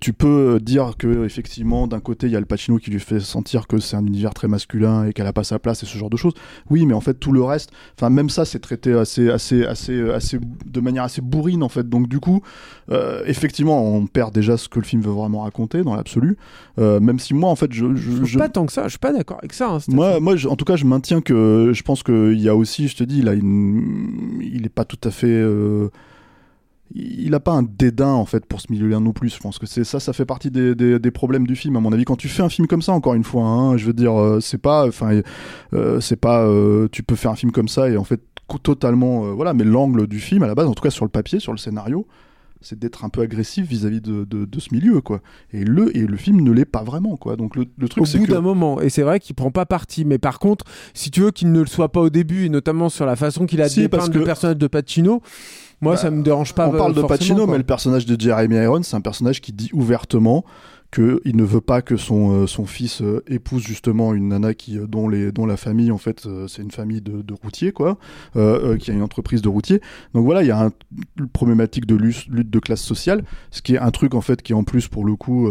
tu 0.00 0.12
peux 0.12 0.58
dire 0.60 0.94
que 0.98 1.24
effectivement 1.24 1.86
d'un 1.86 2.00
côté 2.00 2.26
il 2.26 2.32
y 2.32 2.36
a 2.36 2.40
le 2.40 2.46
Pacino 2.46 2.78
qui 2.78 2.90
lui 2.90 3.00
fait 3.00 3.20
sentir 3.20 3.66
que 3.66 3.78
c'est 3.78 3.96
un 3.96 4.06
univers 4.06 4.34
très 4.34 4.48
masculin 4.48 5.06
et 5.06 5.12
qu'elle 5.12 5.26
a 5.26 5.32
pas 5.32 5.44
sa 5.44 5.58
place 5.58 5.82
et 5.82 5.86
ce 5.86 5.98
genre 5.98 6.10
de 6.10 6.16
choses. 6.16 6.34
Oui, 6.70 6.86
mais 6.86 6.94
en 6.94 7.00
fait 7.00 7.14
tout 7.14 7.32
le 7.32 7.42
reste, 7.42 7.70
enfin 7.98 8.10
même 8.10 8.30
ça 8.30 8.44
c'est 8.44 8.60
traité 8.60 8.92
assez 8.94 9.30
assez 9.30 9.59
assez 9.66 10.10
assez 10.10 10.38
de 10.66 10.80
manière 10.80 11.02
assez 11.04 11.20
bourrine 11.20 11.62
en 11.62 11.68
fait. 11.68 11.88
Donc 11.88 12.08
du 12.08 12.20
coup, 12.20 12.42
euh, 12.90 13.22
effectivement, 13.26 13.82
on 13.84 14.06
perd 14.06 14.32
déjà 14.34 14.56
ce 14.56 14.68
que 14.68 14.78
le 14.78 14.84
film 14.84 15.02
veut 15.02 15.10
vraiment 15.12 15.42
raconter 15.42 15.82
dans 15.82 15.94
l'absolu. 15.94 16.36
Euh, 16.78 17.00
même 17.00 17.18
si 17.18 17.34
moi 17.34 17.50
en 17.50 17.56
fait 17.56 17.72
je, 17.72 17.94
je, 17.96 18.24
Je 18.24 18.38
pas 18.38 18.48
tant 18.48 18.66
que 18.66 18.72
ça, 18.72 18.84
je 18.84 18.90
suis 18.90 18.98
pas 18.98 19.12
d'accord 19.12 19.38
avec 19.38 19.52
ça. 19.52 19.68
hein, 19.70 19.78
moi, 19.88 20.20
moi 20.20 20.36
je- 20.36 20.48
en 20.48 20.56
tout 20.56 20.64
cas, 20.64 20.76
je 20.76 20.84
maintiens 20.84 21.20
que 21.20 21.72
je 21.74 21.82
pense 21.82 22.02
qu'il 22.02 22.40
y 22.40 22.48
a 22.48 22.56
aussi, 22.56 22.88
je 22.88 22.96
te 22.96 23.04
dis, 23.04 23.20
une, 23.20 24.38
il 24.42 24.64
est 24.66 24.70
pas 24.70 24.84
tout 24.84 24.98
à 25.04 25.10
fait, 25.10 25.26
euh, 25.28 25.88
il 26.92 27.32
a 27.34 27.40
pas 27.40 27.52
un 27.52 27.62
dédain 27.62 28.08
en 28.08 28.24
fait 28.24 28.44
pour 28.46 28.60
ce 28.60 28.66
milieu-là 28.72 28.98
non 28.98 29.12
plus. 29.12 29.32
Je 29.32 29.38
pense 29.38 29.60
que 29.60 29.66
c'est 29.66 29.84
ça, 29.84 30.00
ça 30.00 30.12
fait 30.12 30.24
partie 30.24 30.50
des, 30.50 30.74
des, 30.74 30.98
des 30.98 31.10
problèmes 31.12 31.46
du 31.46 31.54
film 31.54 31.76
à 31.76 31.80
mon 31.80 31.92
avis. 31.92 32.04
Quand 32.04 32.16
tu 32.16 32.26
fais 32.28 32.42
un 32.42 32.48
film 32.48 32.66
comme 32.66 32.82
ça, 32.82 32.92
encore 32.92 33.14
une 33.14 33.22
fois, 33.22 33.44
hein, 33.44 33.76
je 33.76 33.86
veux 33.86 33.92
dire, 33.92 34.18
euh, 34.20 34.40
c'est 34.40 34.58
pas, 34.58 34.88
enfin, 34.88 35.20
euh, 35.72 36.00
c'est 36.00 36.16
pas, 36.16 36.42
euh, 36.44 36.88
tu 36.90 37.04
peux 37.04 37.14
faire 37.14 37.30
un 37.30 37.36
film 37.36 37.52
comme 37.52 37.68
ça 37.68 37.88
et 37.88 37.96
en 37.96 38.02
fait 38.02 38.20
totalement, 38.58 39.26
euh, 39.26 39.30
voilà. 39.32 39.54
Mais 39.54 39.64
l'angle 39.64 40.06
du 40.06 40.18
film 40.20 40.42
à 40.42 40.46
la 40.46 40.54
base, 40.54 40.66
en 40.66 40.74
tout 40.74 40.82
cas 40.82 40.90
sur 40.90 41.04
le 41.04 41.10
papier, 41.10 41.38
sur 41.40 41.52
le 41.52 41.58
scénario. 41.58 42.06
C'est 42.62 42.78
d'être 42.78 43.06
un 43.06 43.08
peu 43.08 43.22
agressif 43.22 43.66
vis-à-vis 43.66 44.02
de, 44.02 44.24
de, 44.24 44.44
de 44.44 44.60
ce 44.60 44.74
milieu, 44.74 45.00
quoi. 45.00 45.22
Et 45.50 45.64
le, 45.64 45.96
et 45.96 46.06
le 46.06 46.16
film 46.18 46.42
ne 46.42 46.52
l'est 46.52 46.66
pas 46.66 46.82
vraiment, 46.82 47.16
quoi. 47.16 47.36
Donc 47.36 47.56
le, 47.56 47.64
le 47.78 47.88
truc, 47.88 48.04
au 48.04 48.18
bout 48.18 48.26
que. 48.26 48.30
d'un 48.32 48.42
moment. 48.42 48.82
Et 48.82 48.90
c'est 48.90 49.00
vrai 49.00 49.18
qu'il 49.18 49.34
prend 49.34 49.50
pas 49.50 49.64
parti. 49.64 50.04
Mais 50.04 50.18
par 50.18 50.38
contre, 50.38 50.66
si 50.92 51.10
tu 51.10 51.22
veux 51.22 51.30
qu'il 51.30 51.52
ne 51.52 51.60
le 51.60 51.66
soit 51.66 51.90
pas 51.90 52.00
au 52.00 52.10
début, 52.10 52.44
et 52.44 52.48
notamment 52.50 52.90
sur 52.90 53.06
la 53.06 53.16
façon 53.16 53.46
qu'il 53.46 53.62
a 53.62 53.68
Si, 53.70 53.80
dépeint 53.80 53.96
parce 53.96 54.10
le 54.10 54.20
que- 54.20 54.24
personnage 54.26 54.58
de 54.58 54.66
Pacino, 54.66 55.22
moi, 55.80 55.92
Bah, 55.94 55.96
ça 55.96 56.10
me 56.10 56.22
dérange 56.22 56.52
pas. 56.54 56.68
On 56.68 56.72
parle 56.72 56.92
de 56.92 57.00
forcément, 57.00 57.08
Pacino, 57.18 57.44
quoi. 57.46 57.52
mais 57.52 57.56
le 57.58 57.64
personnage 57.64 58.04
de 58.04 58.20
Jeremy 58.20 58.56
Irons, 58.56 58.82
c'est 58.82 58.94
un 58.96 59.00
personnage 59.00 59.40
qui 59.40 59.54
dit 59.54 59.70
ouvertement 59.72 60.44
qu'il 60.92 61.36
ne 61.36 61.44
veut 61.44 61.60
pas 61.60 61.82
que 61.82 61.96
son, 61.96 62.32
euh, 62.32 62.46
son 62.46 62.66
fils 62.66 63.00
euh, 63.00 63.22
épouse 63.28 63.62
justement 63.62 64.12
une 64.12 64.28
nana 64.28 64.54
qui, 64.54 64.76
euh, 64.76 64.86
dont, 64.88 65.08
les, 65.08 65.30
dont 65.30 65.46
la 65.46 65.56
famille, 65.56 65.92
en 65.92 65.98
fait, 65.98 66.26
c'est 66.48 66.62
une 66.62 66.70
famille 66.70 67.00
de, 67.00 67.22
de 67.22 67.34
routiers, 67.34 67.72
quoi, 67.72 67.98
qui 68.34 68.90
a 68.90 68.94
une 68.94 69.02
entreprise 69.02 69.42
de 69.42 69.48
routiers. 69.48 69.80
Donc 70.14 70.24
voilà, 70.24 70.42
il 70.42 70.48
y 70.48 70.50
a 70.50 70.64
un, 70.64 70.72
une 71.18 71.28
problématique 71.28 71.86
de 71.86 71.94
lutte, 71.94 72.30
de 72.30 72.58
classe 72.58 72.82
sociale, 72.82 73.24
ce 73.50 73.62
qui 73.62 73.74
est 73.74 73.78
un 73.78 73.90
truc, 73.90 74.14
en 74.14 74.20
fait, 74.20 74.42
qui 74.42 74.54
en 74.54 74.64
plus, 74.64 74.88
pour 74.88 75.04
le 75.04 75.14
coup, 75.16 75.48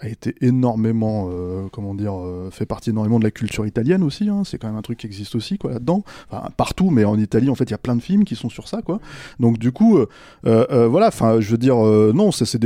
a 0.00 0.08
été 0.08 0.34
énormément, 0.40 1.30
comment 1.72 1.94
dire, 1.94 2.14
fait 2.50 2.66
partie 2.66 2.90
énormément 2.90 3.18
de 3.18 3.24
la 3.24 3.30
culture 3.30 3.66
italienne 3.66 4.02
aussi, 4.02 4.28
hein. 4.28 4.42
c'est 4.44 4.58
quand 4.58 4.68
même 4.68 4.76
un 4.76 4.82
truc 4.82 4.98
qui 4.98 5.06
existe 5.06 5.34
aussi, 5.34 5.58
quoi, 5.58 5.72
là-dedans. 5.72 6.04
Enfin, 6.30 6.48
partout, 6.56 6.90
mais 6.90 7.04
en 7.04 7.18
Italie, 7.18 7.50
en 7.50 7.54
fait, 7.54 7.64
il 7.64 7.72
y 7.72 7.74
a 7.74 7.78
plein 7.78 7.96
de 7.96 8.02
films 8.02 8.24
qui 8.24 8.36
sont 8.36 8.50
sur 8.50 8.68
ça, 8.68 8.82
quoi. 8.82 9.00
Donc 9.40 9.58
du 9.58 9.72
coup, 9.72 9.98
voilà, 10.44 11.08
enfin, 11.08 11.40
je 11.40 11.50
veux 11.50 11.58
dire, 11.58 11.76
non, 11.76 12.30
c'est 12.32 12.58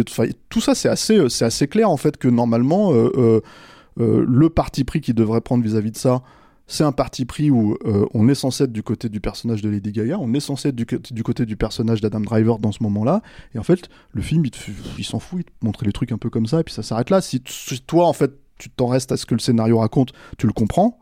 tout 0.49 0.61
ça, 0.61 0.75
c'est 0.75 0.89
assez, 0.89 1.29
assez 1.47 1.69
clair 1.69 1.91
en 1.91 1.97
fait 1.97 2.17
que 2.17 2.29
normalement, 2.29 2.93
euh, 2.93 3.11
euh, 3.17 3.41
euh, 4.01 4.25
le 4.27 4.51
parti 4.51 4.85
pris 4.85 5.01
qu'il 5.01 5.15
devrait 5.15 5.41
prendre 5.41 5.65
vis-à-vis 5.65 5.91
de 5.91 5.97
ça, 5.97 6.23
c'est 6.69 6.85
un 6.85 6.93
parti 6.93 7.25
pris 7.25 7.49
où 7.49 7.77
on 8.13 8.29
est 8.29 8.35
censé 8.35 8.65
être 8.65 8.73
du 8.73 8.83
côté 8.83 9.09
du 9.09 9.21
personnage 9.21 9.63
de 9.63 9.69
Lady 9.69 9.93
Gaga, 9.93 10.19
on 10.21 10.35
est 10.35 10.41
censé 10.41 10.71
être 10.71 10.75
du, 10.75 11.23
côté 11.23 11.47
du 11.47 11.57
personnage 11.57 12.01
d'Adam 12.01 12.19
Driver 12.19 12.59
dans 12.59 12.73
ce 12.73 12.83
moment-là, 12.83 13.23
et 13.55 13.61
en 13.61 13.63
fait, 13.63 13.89
le 14.11 14.21
film, 14.21 14.43
il, 14.99 15.05
s'en 15.05 15.21
fout, 15.21 15.43
il 15.43 15.45
te 15.45 15.65
montre 15.65 15.85
les 15.85 15.93
trucs 15.93 16.11
un 16.11 16.19
peu 16.19 16.29
comme 16.29 16.47
ça, 16.47 16.59
et 16.59 16.65
puis 16.65 16.75
ça 16.75 16.83
s'arrête 16.83 17.11
là. 17.11 17.21
Si, 17.21 17.41
si 17.47 17.81
toi, 17.83 18.09
en 18.09 18.13
fait, 18.13 18.33
tu 18.59 18.69
t'en 18.69 18.89
restes 18.89 19.13
à 19.13 19.17
ce 19.17 19.27
que 19.27 19.35
le 19.37 19.41
scénario 19.41 19.79
raconte, 19.79 20.13
tu 20.39 20.49
le 20.49 20.53
comprends, 20.53 20.99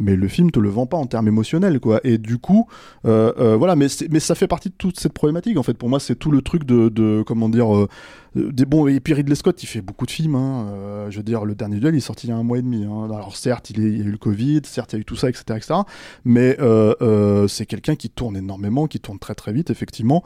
mais 0.00 0.16
le 0.16 0.28
film 0.28 0.50
te 0.50 0.58
le 0.58 0.68
vend 0.68 0.86
pas 0.86 0.96
en 0.96 1.06
termes 1.06 1.28
émotionnels 1.28 1.78
quoi. 1.78 2.00
Et 2.04 2.18
du 2.18 2.38
coup 2.38 2.66
euh, 3.04 3.32
euh, 3.38 3.56
voilà 3.56 3.76
mais 3.76 3.88
ça 3.88 4.34
fait 4.34 4.48
partie 4.48 4.70
de 4.70 4.74
toute 4.76 4.98
cette 4.98 5.12
problématique 5.12 5.56
en 5.56 5.62
fait. 5.62 5.74
Pour 5.74 5.88
moi 5.88 6.00
c'est 6.00 6.16
tout 6.16 6.30
le 6.30 6.42
truc 6.42 6.64
de, 6.64 7.22
comment 7.26 7.48
dire 7.48 7.76
euh, 7.76 7.88
des 8.34 8.64
bons 8.64 8.86
et 8.86 9.00
puis 9.00 9.14
Ridley 9.14 9.34
Scott 9.34 9.62
il 9.62 9.66
fait 9.66 9.80
beaucoup 9.80 10.06
de 10.06 10.10
films 10.10 10.36
hein, 10.36 11.08
je 11.10 11.16
veux 11.16 11.22
dire 11.22 11.44
le 11.44 11.54
dernier 11.54 11.78
duel 11.80 11.94
il 11.94 11.98
est 11.98 12.00
sorti 12.00 12.28
il 12.28 12.30
y 12.30 12.32
a 12.32 12.36
un 12.36 12.44
mois 12.44 12.58
et 12.58 12.62
demi 12.62 12.84
hein. 12.84 13.08
alors 13.12 13.36
certes 13.36 13.70
il, 13.70 13.78
il 13.78 13.98
y 13.98 14.02
a 14.02 14.04
eu 14.04 14.10
le 14.10 14.18
Covid 14.18 14.62
certes 14.64 14.92
il 14.92 14.96
y 14.96 14.98
a 14.98 15.00
eu 15.00 15.04
tout 15.04 15.16
ça 15.16 15.28
etc 15.28 15.44
etc 15.56 15.80
mais 16.24 16.56
c'est 17.48 17.66
quelqu'un 17.66 17.96
qui 17.96 18.08
tourne 18.08 18.36
énormément 18.36 18.86
qui 18.86 19.00
tourne 19.00 19.18
très 19.18 19.34
très 19.34 19.52
vite 19.52 19.70
effectivement. 19.70 20.22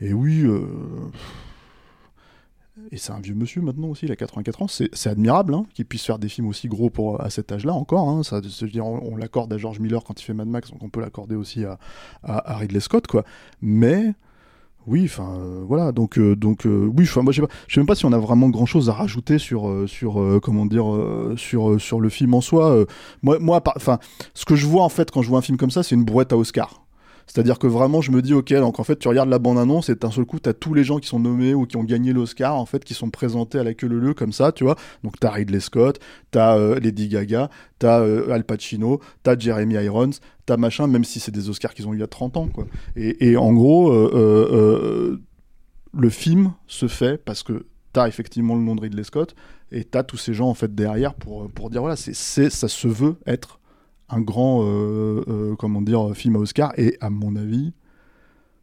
Et 0.00 0.14
oui 0.14 0.46
et 2.90 2.96
c'est 2.96 3.12
un 3.12 3.20
vieux 3.20 3.34
monsieur 3.34 3.62
maintenant 3.62 3.88
aussi, 3.88 4.06
il 4.06 4.12
a 4.12 4.16
84 4.16 4.62
ans, 4.62 4.66
c'est 4.68 5.06
admirable 5.06 5.54
hein, 5.54 5.66
qu'il 5.74 5.86
puisse 5.86 6.04
faire 6.04 6.18
des 6.18 6.28
films 6.28 6.48
aussi 6.48 6.68
gros 6.68 6.90
pour, 6.90 7.20
à 7.20 7.30
cet 7.30 7.52
âge-là 7.52 7.72
encore. 7.72 8.08
hein. 8.08 8.22
ça, 8.22 8.40
dire, 8.40 8.86
on, 8.86 9.16
l'accorde 9.16 9.52
à 9.52 9.58
George 9.58 9.80
Miller 9.80 10.02
quand 10.04 10.20
il 10.20 10.24
fait 10.24 10.34
Mad 10.34 10.48
Max, 10.48 10.70
donc 10.70 10.82
on 10.82 10.88
peut 10.88 11.00
l'accorder 11.00 11.36
aussi 11.36 11.64
à, 11.64 11.78
à, 12.22 12.52
à 12.52 12.56
Ridley 12.56 12.80
Scott. 12.80 13.06
Mais 13.62 14.14
oui, 14.86 15.04
enfin 15.04 15.38
euh, 15.38 15.62
voilà, 15.66 15.92
donc 15.92 16.18
euh, 16.18 16.34
donc 16.34 16.66
euh, 16.66 16.90
oui, 16.96 17.04
je 17.04 17.12
sais 17.12 17.20
sais 17.68 17.80
même 17.80 17.86
pas 17.86 17.94
si 17.94 18.06
on 18.06 18.12
a 18.12 18.18
vraiment 18.18 18.48
grand 18.48 18.66
chose 18.66 18.88
à 18.88 18.94
rajouter 18.94 19.38
sur 19.38 19.70
sur 19.86 20.40
comment 20.42 20.66
dire 20.66 20.86
sur 21.36 21.80
sur 21.80 22.00
le 22.00 22.08
film 22.08 22.34
en 22.34 22.40
soi. 22.40 22.84
moi 23.22 23.38
moi 23.38 23.62
ce 24.34 24.44
que 24.44 24.56
je 24.56 24.66
vois 24.66 24.82
en 24.82 24.88
fait 24.88 25.10
quand 25.10 25.22
je 25.22 25.28
vois 25.28 25.38
un 25.38 25.42
film 25.42 25.58
comme 25.58 25.70
ça, 25.70 25.82
c'est 25.82 25.94
une 25.94 26.04
brouette 26.04 26.32
à 26.32 26.36
Oscar. 26.36 26.82
C'est-à-dire 27.32 27.60
que 27.60 27.68
vraiment, 27.68 28.00
je 28.00 28.10
me 28.10 28.22
dis, 28.22 28.34
ok, 28.34 28.52
donc 28.54 28.80
en 28.80 28.84
fait, 28.84 28.98
tu 28.98 29.06
regardes 29.06 29.28
la 29.28 29.38
bande-annonce 29.38 29.88
et 29.88 29.94
d'un 29.94 30.10
seul 30.10 30.24
coup, 30.24 30.40
t'as 30.40 30.52
tous 30.52 30.74
les 30.74 30.82
gens 30.82 30.98
qui 30.98 31.06
sont 31.06 31.20
nommés 31.20 31.54
ou 31.54 31.64
qui 31.64 31.76
ont 31.76 31.84
gagné 31.84 32.12
l'Oscar, 32.12 32.56
en 32.56 32.66
fait, 32.66 32.84
qui 32.84 32.92
sont 32.92 33.10
présentés 33.10 33.60
à 33.60 33.62
la 33.62 33.72
queue 33.72 33.86
leu 33.86 34.14
comme 34.14 34.32
ça, 34.32 34.50
tu 34.50 34.64
vois. 34.64 34.74
Donc 35.04 35.14
t'as 35.20 35.30
Ridley 35.30 35.60
Scott, 35.60 36.00
t'as 36.32 36.58
euh, 36.58 36.80
Lady 36.80 37.06
Gaga, 37.06 37.48
t'as 37.78 38.00
euh, 38.00 38.32
Al 38.32 38.42
Pacino, 38.42 39.00
t'as 39.22 39.38
Jeremy 39.38 39.74
Irons, 39.74 40.10
t'as 40.44 40.56
machin, 40.56 40.88
même 40.88 41.04
si 41.04 41.20
c'est 41.20 41.30
des 41.30 41.48
Oscars 41.48 41.72
qu'ils 41.72 41.86
ont 41.86 41.92
eu 41.92 41.98
il 41.98 42.00
y 42.00 42.02
a 42.02 42.08
30 42.08 42.36
ans. 42.36 42.48
Et, 42.96 43.36
en 43.36 43.52
gros, 43.52 43.92
euh, 43.92 44.10
euh, 44.52 45.20
le 45.96 46.10
film 46.10 46.52
se 46.66 46.88
fait 46.88 47.16
parce 47.16 47.44
que 47.44 47.66
t'as 47.92 48.08
effectivement 48.08 48.56
le 48.56 48.62
nom 48.62 48.74
de 48.74 48.80
Ridley 48.80 49.04
Scott 49.04 49.36
et 49.70 49.84
t'as 49.84 50.02
tous 50.02 50.16
ces 50.16 50.34
gens, 50.34 50.48
en 50.48 50.54
fait, 50.54 50.74
derrière 50.74 51.14
pour, 51.14 51.48
pour 51.50 51.70
dire, 51.70 51.82
voilà, 51.82 51.94
c'est, 51.94 52.50
ça 52.50 52.66
se 52.66 52.88
veut 52.88 53.14
être 53.24 53.59
un 54.10 54.20
grand 54.20 54.62
euh, 54.62 55.24
euh, 55.28 55.56
comment 55.56 55.82
dire 55.82 56.14
film 56.14 56.36
à 56.36 56.38
Oscar 56.40 56.72
et 56.76 56.96
à 57.00 57.10
mon 57.10 57.36
avis 57.36 57.72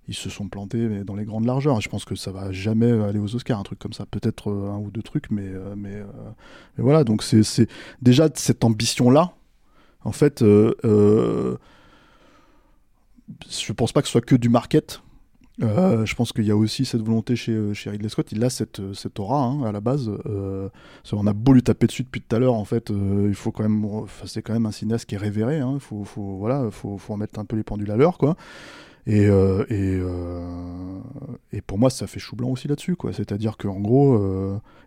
ils 0.10 0.16
se 0.16 0.30
sont 0.30 0.48
plantés 0.48 1.04
dans 1.04 1.16
les 1.16 1.26
grandes 1.26 1.46
largeurs. 1.46 1.82
Je 1.82 1.90
pense 1.90 2.06
que 2.06 2.16
ça 2.16 2.32
va 2.32 2.54
jamais 2.54 2.90
aller 2.90 3.20
aux 3.20 3.36
Oscars 3.36 3.60
un 3.60 3.64
truc 3.64 3.78
comme 3.78 3.92
ça. 3.92 4.06
Peut-être 4.06 4.50
euh, 4.50 4.72
un 4.72 4.78
ou 4.78 4.90
deux 4.90 5.02
trucs 5.02 5.30
mais 5.32 5.52
mais, 5.76 6.02
voilà. 6.78 7.04
Donc 7.04 7.24
c'est 7.24 7.68
déjà 8.02 8.30
cette 8.34 8.64
ambition 8.64 9.10
là 9.10 9.34
en 10.04 10.14
fait 10.14 10.42
je 10.42 11.58
pense 13.74 13.92
pas 13.92 14.02
que 14.02 14.08
ce 14.08 14.14
soit 14.14 14.22
que 14.22 14.36
du 14.36 14.48
market 14.48 15.02
euh, 15.64 16.06
je 16.06 16.14
pense 16.14 16.34
qu'il 16.34 16.46
y 16.46 16.52
a 16.52 16.56
aussi 16.56 16.86
cette 16.86 17.02
volonté 17.02 17.36
chez, 17.36 17.52
euh, 17.52 17.74
chez 17.74 17.90
Ridley 17.90 18.10
Scott, 18.10 18.32
il 18.32 18.44
a 18.44 18.50
cette, 18.50 18.80
euh, 18.80 18.94
cette 18.94 19.20
aura 19.20 19.44
hein, 19.44 19.64
à 19.64 19.72
la 19.72 19.82
base. 19.82 20.12
Qu'on 21.10 21.26
a 21.26 21.34
beau 21.34 21.54
lui 21.54 21.64
taper 21.64 21.88
dessus 21.88 22.04
depuis 22.04 22.22
tout 22.22 22.36
à 22.36 22.40
l'heure, 22.40 22.54
en 22.54 22.66
fait, 22.66 22.90
il 22.90 23.34
faut 23.34 23.52
quand 23.52 23.64
même, 23.64 23.86
c'est 24.26 24.42
quand 24.42 24.54
même 24.54 24.68
un 24.68 24.72
cinéaste 24.72 25.06
qui 25.06 25.16
est 25.16 25.20
révéré. 25.20 25.60
Il 25.60 25.80
faut, 25.80 26.04
faut, 26.04 26.38
voilà, 26.38 26.70
faut, 26.70 26.98
faut 26.98 27.14
remettre 27.14 27.40
un 27.40 27.46
peu 27.46 27.56
les 27.56 27.64
pendules 27.64 27.90
à 27.90 27.98
l'heure, 27.98 28.18
quoi. 28.18 28.36
Et, 29.08 29.24
et, 29.24 30.02
et 31.54 31.62
pour 31.62 31.80
moi, 31.80 31.90
ça 31.90 32.08
fait 32.08 32.20
chou 32.20 32.36
blanc 32.36 32.50
aussi 32.50 32.68
là-dessus, 32.68 32.96
quoi. 32.96 33.14
C'est-à-dire 33.14 33.58
qu'en 33.58 33.80
gros, 33.80 34.18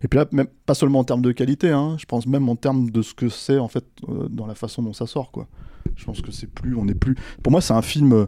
et 0.03 0.07
puis 0.07 0.19
là, 0.19 0.25
même 0.31 0.47
pas 0.65 0.75
seulement 0.75 0.99
en 0.99 1.03
termes 1.03 1.23
de 1.23 1.31
qualité, 1.31 1.69
hein, 1.71 1.95
je 1.99 2.05
pense 2.05 2.27
même 2.27 2.47
en 2.47 2.55
termes 2.55 2.91
de 2.91 3.01
ce 3.01 3.13
que 3.13 3.29
c'est 3.29 3.57
en 3.57 3.67
fait 3.67 3.85
dans 4.29 4.45
la 4.45 4.55
façon 4.55 4.83
dont 4.83 4.93
ça 4.93 5.07
sort, 5.07 5.31
quoi. 5.31 5.47
Je 5.95 6.05
pense 6.05 6.21
que 6.21 6.31
c'est 6.31 6.47
plus, 6.47 6.75
on 6.75 6.87
est 6.87 6.95
plus. 6.95 7.15
Pour 7.43 7.51
moi, 7.51 7.61
c'est 7.61 7.73
un 7.73 7.81
film. 7.81 8.27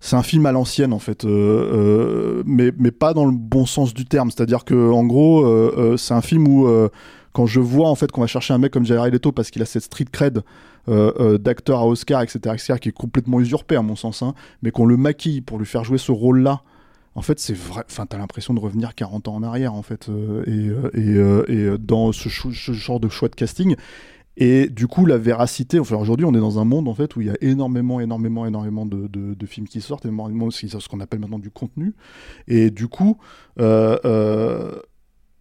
C'est 0.00 0.16
un 0.16 0.22
film 0.22 0.46
à 0.46 0.52
l'ancienne 0.52 0.92
en 0.92 0.98
fait, 0.98 1.24
euh, 1.24 1.28
euh, 1.28 2.42
mais, 2.46 2.72
mais 2.78 2.90
pas 2.90 3.14
dans 3.14 3.24
le 3.26 3.32
bon 3.32 3.66
sens 3.66 3.94
du 3.94 4.04
terme. 4.04 4.30
C'est-à-dire 4.30 4.64
que 4.64 4.90
en 4.90 5.04
gros, 5.04 5.44
euh, 5.44 5.74
euh, 5.76 5.96
c'est 5.96 6.14
un 6.14 6.20
film 6.20 6.46
où 6.46 6.66
euh, 6.68 6.88
quand 7.32 7.46
je 7.46 7.60
vois 7.60 7.88
en 7.88 7.94
fait 7.94 8.12
qu'on 8.12 8.20
va 8.20 8.26
chercher 8.26 8.54
un 8.54 8.58
mec 8.58 8.72
comme 8.72 8.86
Jared 8.86 9.12
Leto 9.12 9.32
parce 9.32 9.50
qu'il 9.50 9.62
a 9.62 9.64
cette 9.64 9.82
street 9.82 10.06
cred 10.10 10.42
euh, 10.88 11.36
d'acteur 11.36 11.80
à 11.80 11.86
Oscar, 11.86 12.22
etc., 12.22 12.38
etc., 12.54 12.78
qui 12.80 12.88
est 12.88 12.92
complètement 12.92 13.40
usurpé 13.40 13.76
à 13.76 13.82
mon 13.82 13.96
sens, 13.96 14.22
hein, 14.22 14.34
mais 14.62 14.70
qu'on 14.70 14.86
le 14.86 14.96
maquille 14.96 15.40
pour 15.40 15.58
lui 15.58 15.66
faire 15.66 15.84
jouer 15.84 15.98
ce 15.98 16.12
rôle-là. 16.12 16.62
En 17.14 17.20
fait, 17.20 17.40
c'est 17.40 17.56
vrai. 17.56 17.82
Enfin, 17.90 18.06
t'as 18.06 18.16
l'impression 18.16 18.54
de 18.54 18.60
revenir 18.60 18.94
40 18.94 19.26
ans 19.28 19.34
en 19.34 19.42
arrière, 19.42 19.74
en 19.74 19.82
fait, 19.82 20.08
et, 20.46 20.70
et, 20.94 21.16
et 21.48 21.78
dans 21.78 22.12
ce 22.12 22.28
genre 22.28 23.00
de 23.00 23.08
choix 23.08 23.28
de 23.28 23.34
casting. 23.34 23.74
Et 24.40 24.68
du 24.68 24.86
coup, 24.86 25.04
la 25.04 25.18
véracité, 25.18 25.80
enfin 25.80 25.96
aujourd'hui, 25.96 26.24
on 26.24 26.32
est 26.32 26.38
dans 26.38 26.60
un 26.60 26.64
monde 26.64 26.86
en 26.86 26.94
fait 26.94 27.16
où 27.16 27.20
il 27.20 27.26
y 27.26 27.30
a 27.30 27.36
énormément, 27.40 27.98
énormément, 27.98 28.46
énormément 28.46 28.86
de, 28.86 29.46
films 29.46 29.66
qui 29.66 29.80
sortent, 29.80 30.06
énormément 30.06 30.48
ce 30.52 30.88
qu'on 30.88 31.00
appelle 31.00 31.18
maintenant 31.18 31.40
du 31.40 31.50
contenu. 31.50 31.92
Et 32.46 32.70
du 32.70 32.86
coup, 32.86 33.18
euh, 33.58 33.98
euh, 34.04 34.80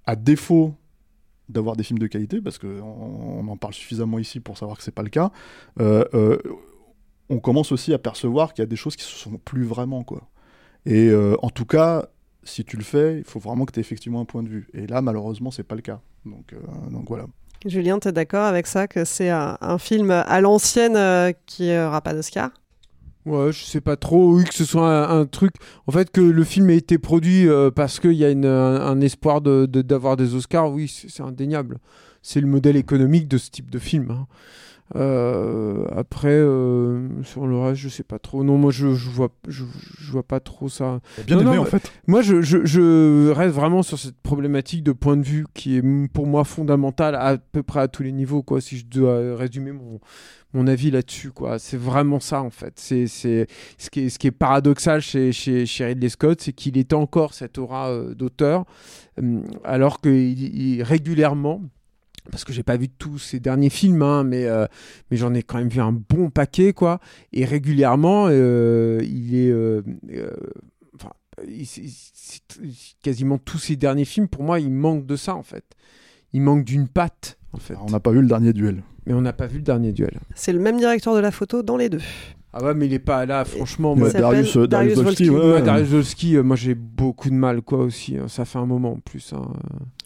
à 0.07 0.15
défaut 0.15 0.73
d'avoir 1.47 1.75
des 1.75 1.83
films 1.83 1.99
de 1.99 2.07
qualité, 2.07 2.41
parce 2.41 2.57
qu'on 2.57 2.81
on 2.81 3.47
en 3.47 3.55
parle 3.55 3.75
suffisamment 3.75 4.17
ici 4.17 4.39
pour 4.39 4.57
savoir 4.57 4.79
que 4.79 4.83
c'est 4.83 4.91
pas 4.91 5.03
le 5.03 5.09
cas, 5.09 5.31
euh, 5.79 6.37
on 7.29 7.37
commence 7.37 7.71
aussi 7.71 7.93
à 7.93 7.99
percevoir 7.99 8.55
qu'il 8.55 8.63
y 8.63 8.65
a 8.65 8.67
des 8.67 8.75
choses 8.75 8.95
qui 8.95 9.03
se 9.03 9.15
sont 9.15 9.37
plus 9.37 9.63
vraiment 9.63 10.03
quoi. 10.03 10.27
Et 10.87 11.11
en 11.41 11.49
tout 11.51 11.65
cas, 11.65 12.07
si 12.43 12.65
tu 12.65 12.77
le 12.77 12.83
fais, 12.83 13.19
il 13.19 13.25
faut 13.25 13.39
vraiment 13.39 13.65
que 13.65 13.73
tu 13.73 13.79
aies 13.79 13.81
effectivement 13.81 14.21
un 14.21 14.25
point 14.25 14.41
de 14.41 14.49
vue. 14.49 14.69
Et 14.73 14.87
là, 14.87 15.03
malheureusement, 15.03 15.51
c'est 15.51 15.63
pas 15.63 15.75
le 15.75 15.81
cas. 15.81 16.01
Donc 16.25 16.55
voilà. 17.07 17.27
Julien, 17.65 17.99
tu 17.99 18.07
es 18.07 18.11
d'accord 18.11 18.45
avec 18.45 18.67
ça 18.67 18.87
que 18.87 19.03
c'est 19.05 19.29
un, 19.29 19.77
film 19.79 20.11
à 20.11 20.41
l'ancienne 20.41 20.95
euh, 20.95 21.31
qui 21.45 21.75
aura 21.75 22.01
pas 22.01 22.13
d'Oscar? 22.13 22.51
Ouais, 23.25 23.51
je 23.51 23.65
sais 23.65 23.81
pas 23.81 23.97
trop. 23.97 24.35
Oui, 24.35 24.45
que 24.45 24.53
ce 24.53 24.63
soit 24.63 25.09
un, 25.11 25.25
truc. 25.25 25.53
En 25.85 25.91
fait, 25.91 26.09
que 26.11 26.21
le 26.21 26.43
film 26.45 26.69
ait 26.69 26.77
été 26.77 26.97
produit 26.97 27.47
euh, 27.47 27.71
parce 27.71 27.99
qu'il 27.99 28.13
y 28.13 28.23
a 28.23 28.29
un, 28.29 29.01
espoir 29.01 29.41
de- 29.41 29.65
de- 29.65 29.81
d'avoir 29.81 30.15
des 30.15 30.33
Oscars, 30.33 30.71
oui, 30.71 30.87
c'est 30.87 31.09
c'est 31.09 31.23
indéniable. 31.23 31.79
C'est 32.21 32.39
le 32.39 32.47
modèle 32.47 32.77
économique 32.77 33.27
de 33.27 33.37
ce 33.37 33.49
type 33.49 33.69
de 33.69 33.79
film. 33.79 34.11
hein. 34.11 34.27
Euh, 34.95 35.85
après, 35.95 36.29
euh, 36.31 37.07
sur 37.23 37.45
le 37.45 37.57
reste, 37.57 37.81
je 37.81 37.89
sais 37.89 38.03
pas 38.03 38.19
trop. 38.19 38.43
Non, 38.43 38.57
moi, 38.57 38.71
je, 38.71 38.93
je 38.93 39.09
vois, 39.09 39.29
je, 39.47 39.63
je 39.99 40.11
vois 40.11 40.23
pas 40.23 40.39
trop 40.39 40.69
ça. 40.69 41.01
Bien 41.25 41.35
Non, 41.37 41.41
aimé, 41.41 41.55
non, 41.57 41.61
en 41.63 41.65
fait. 41.65 41.91
Moi, 42.07 42.21
je, 42.21 43.31
reste 43.31 43.53
vraiment 43.55 43.83
sur 43.83 43.99
cette 43.99 44.17
problématique 44.21 44.83
de 44.83 44.93
point 44.93 45.17
de 45.17 45.23
vue 45.23 45.45
qui 45.53 45.77
est 45.77 46.07
pour 46.13 46.25
moi 46.27 46.43
fondamentale 46.45 47.15
à 47.15 47.37
peu 47.37 47.63
près 47.63 47.81
à 47.81 47.87
tous 47.87 48.03
les 48.03 48.11
niveaux. 48.13 48.43
Quoi, 48.43 48.61
si 48.61 48.77
je 48.77 48.85
dois 48.85 49.35
résumer 49.35 49.73
mon, 49.73 49.99
mon 50.53 50.67
avis 50.67 50.89
là-dessus, 50.91 51.31
quoi, 51.31 51.59
c'est 51.59 51.77
vraiment 51.77 52.19
ça 52.21 52.41
en 52.41 52.49
fait. 52.49 52.73
C'est, 52.77 53.07
c'est 53.07 53.47
ce 53.77 53.89
qui 53.89 54.01
est, 54.05 54.09
ce 54.09 54.17
qui 54.17 54.27
est 54.27 54.31
paradoxal 54.31 55.01
chez, 55.01 55.31
chez, 55.33 55.65
chez 55.65 55.85
Ridley 55.85 56.09
Scott, 56.09 56.39
c'est 56.41 56.53
qu'il 56.53 56.77
est 56.77 56.93
encore 56.93 57.33
cette 57.33 57.57
aura 57.57 57.89
euh, 57.89 58.15
d'auteur, 58.15 58.63
alors 59.63 59.99
que 59.99 60.09
il- 60.09 60.55
il- 60.77 60.83
régulièrement 60.83 61.61
parce 62.31 62.43
que 62.43 62.53
j'ai 62.53 62.63
pas 62.63 62.77
vu 62.77 62.89
tous 62.89 63.17
ses 63.19 63.39
derniers 63.39 63.69
films, 63.69 64.01
hein, 64.01 64.23
mais, 64.23 64.45
euh, 64.45 64.65
mais 65.11 65.17
j'en 65.17 65.33
ai 65.33 65.43
quand 65.43 65.57
même 65.57 65.69
vu 65.69 65.79
un 65.81 65.91
bon 65.91 66.29
paquet, 66.29 66.73
quoi. 66.73 66.99
Et 67.33 67.45
régulièrement, 67.45 68.27
euh, 68.29 68.99
il 69.03 69.35
est. 69.35 69.49
euh, 69.51 69.81
euh, 70.11 70.29
enfin, 70.95 71.11
il- 71.47 71.65
c'est- 71.65 71.83
c'est- 71.87 72.41
quasiment 73.03 73.37
tous 73.37 73.57
ses 73.59 73.75
derniers 73.75 74.05
films, 74.05 74.27
pour 74.27 74.43
moi, 74.43 74.59
il 74.59 74.71
manque 74.71 75.05
de 75.05 75.15
ça, 75.15 75.35
en 75.35 75.43
fait. 75.43 75.63
Il 76.33 76.41
manque 76.41 76.63
d'une 76.65 76.87
patte, 76.87 77.37
en 77.53 77.57
fait. 77.57 77.75
On 77.81 77.89
n'a 77.89 77.99
pas 77.99 78.11
vu 78.11 78.21
le 78.21 78.27
dernier 78.27 78.53
duel. 78.53 78.83
Mais 79.05 79.13
on 79.13 79.21
n'a 79.21 79.33
pas 79.33 79.47
vu 79.47 79.57
le 79.57 79.63
dernier 79.63 79.93
duel. 79.93 80.19
C'est 80.35 80.51
le 80.51 80.59
même 80.59 80.77
directeur 80.77 81.15
de 81.15 81.19
la 81.21 81.31
photo 81.31 81.63
dans 81.63 81.77
les 81.77 81.89
deux. 81.89 82.01
Ah 82.59 82.63
ouais, 82.65 82.73
mais 82.73 82.87
il 82.87 82.93
est 82.93 82.99
pas 82.99 83.25
là, 83.25 83.45
franchement. 83.45 83.95
Moi- 83.95 84.09
Darius- 84.09 84.57
euh, 84.57 84.65
Darius 84.67 84.95
Darius 84.95 84.99
Volsky, 84.99 85.25
Volsky. 85.25 85.29
ouais, 85.29 85.51
Ouais, 85.51 85.55
ouais. 85.57 85.61
Darius 85.61 85.89
Volsky, 85.89 86.35
euh, 86.37 86.43
moi 86.43 86.55
j'ai 86.55 86.73
beaucoup 86.75 87.29
de 87.29 87.35
mal, 87.35 87.61
quoi, 87.61 87.79
aussi. 87.79 88.17
hein. 88.17 88.25
Ça 88.27 88.45
fait 88.45 88.57
un 88.59 88.65
moment 88.65 88.93
en 88.93 88.99
plus. 89.03 89.33
hein. 89.35 89.41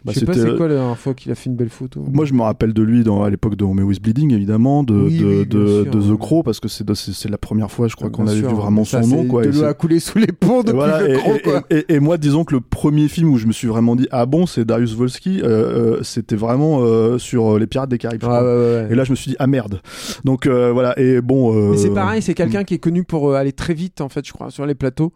Bah, 0.04 0.12
je 0.16 0.20
sais 0.20 0.26
pas 0.26 0.34
c'est 0.34 0.58
quoi 0.58 0.68
la 0.68 0.74
dernière 0.76 0.98
fois 0.98 1.14
qu'il 1.14 1.32
a 1.32 1.36
fait 1.36 1.48
une 1.48 1.56
belle 1.56 1.70
photo. 1.70 2.04
Moi, 2.12 2.26
je 2.26 2.34
me 2.34 2.42
rappelle 2.42 2.74
de 2.74 2.82
lui 2.82 3.04
dans, 3.04 3.22
à 3.22 3.30
l'époque 3.30 3.56
de 3.56 3.64
Romeo 3.64 3.92
is 3.92 4.00
Bleeding, 4.00 4.34
évidemment, 4.34 4.84
de, 4.84 4.96
Oui, 4.96 5.18
de, 5.20 5.26
oui, 5.26 5.46
bien 5.46 5.60
de, 5.60 5.68
sûr, 5.84 5.92
de 5.92 6.00
ouais. 6.00 6.16
The 6.16 6.20
Crow, 6.20 6.42
parce 6.42 6.60
que 6.60 6.68
c'est 6.68 6.84
de- 6.84 6.96
c'est 6.96 7.12
c'est 7.14 7.30
la 7.30 7.38
première 7.38 7.70
fois, 7.70 7.88
je 7.88 7.96
crois, 7.96 8.10
qu'on 8.10 8.26
avait 8.26 8.40
sûr, 8.40 8.50
vu 8.50 8.56
vraiment 8.56 8.84
ça, 8.84 9.04
son 9.04 9.18
nom. 9.18 9.26
Quoi, 9.26 9.44
de 9.44 9.50
et 9.50 9.52
l'eau 9.52 9.64
a 9.66 9.76
coulé 9.76 10.00
sous 10.00 10.18
les 10.18 10.26
ponts 10.32 10.62
depuis 10.64 10.74
Voilà, 10.74 11.02
le 11.04 11.12
et, 11.12 11.18
Croc, 11.18 11.36
et- 11.38 11.42
quoi. 11.42 11.62
et- 11.70 11.86
et 11.94 12.00
moi, 12.00 12.18
disons 12.18 12.44
que 12.46 12.56
le 12.56 12.62
premier 12.62 13.08
film 13.10 13.30
où 13.32 13.38
je 13.38 13.46
me 13.46 13.52
suis 13.52 13.68
vraiment 13.68 13.96
dit 13.96 14.08
ah 14.10 14.26
bon, 14.26 14.48
c'est 14.48 14.66
Darius 14.66 14.96
Volsky, 14.96 15.42
euh, 15.44 15.46
euh, 15.46 16.00
c'était 16.02 16.36
vraiment 16.36 16.80
euh, 16.82 17.20
sur 17.20 17.56
euh, 17.56 17.60
les 17.60 17.68
Pirates 17.68 17.90
des 17.90 18.00
Caraïbes. 18.00 18.24
ouais. 18.24 18.88
Et 18.90 18.96
là, 18.96 19.04
je 19.04 19.12
me 19.12 19.16
suis 19.16 19.30
dit 19.30 19.38
ah 19.38 19.46
merde. 19.46 19.82
Donc 20.26 20.48
euh, 20.48 20.72
voilà. 20.72 20.98
Et 21.00 21.22
bon. 21.22 21.54
euh, 21.56 21.72
Mais 21.72 21.78
c'est 21.78 21.92
pareil, 21.94 22.24
c'est 22.24 22.34
quelqu'un 22.44 22.64
qui 22.64 22.74
est 22.76 22.80
connu 22.80 23.04
pour 23.04 23.30
euh, 23.30 23.36
aller 23.36 23.52
très 23.54 23.74
vite, 23.74 24.02
en 24.02 24.10
fait, 24.10 24.26
je 24.26 24.34
crois, 24.34 24.52
sur 24.52 24.66
les 24.66 24.76
plateaux. 24.76 25.14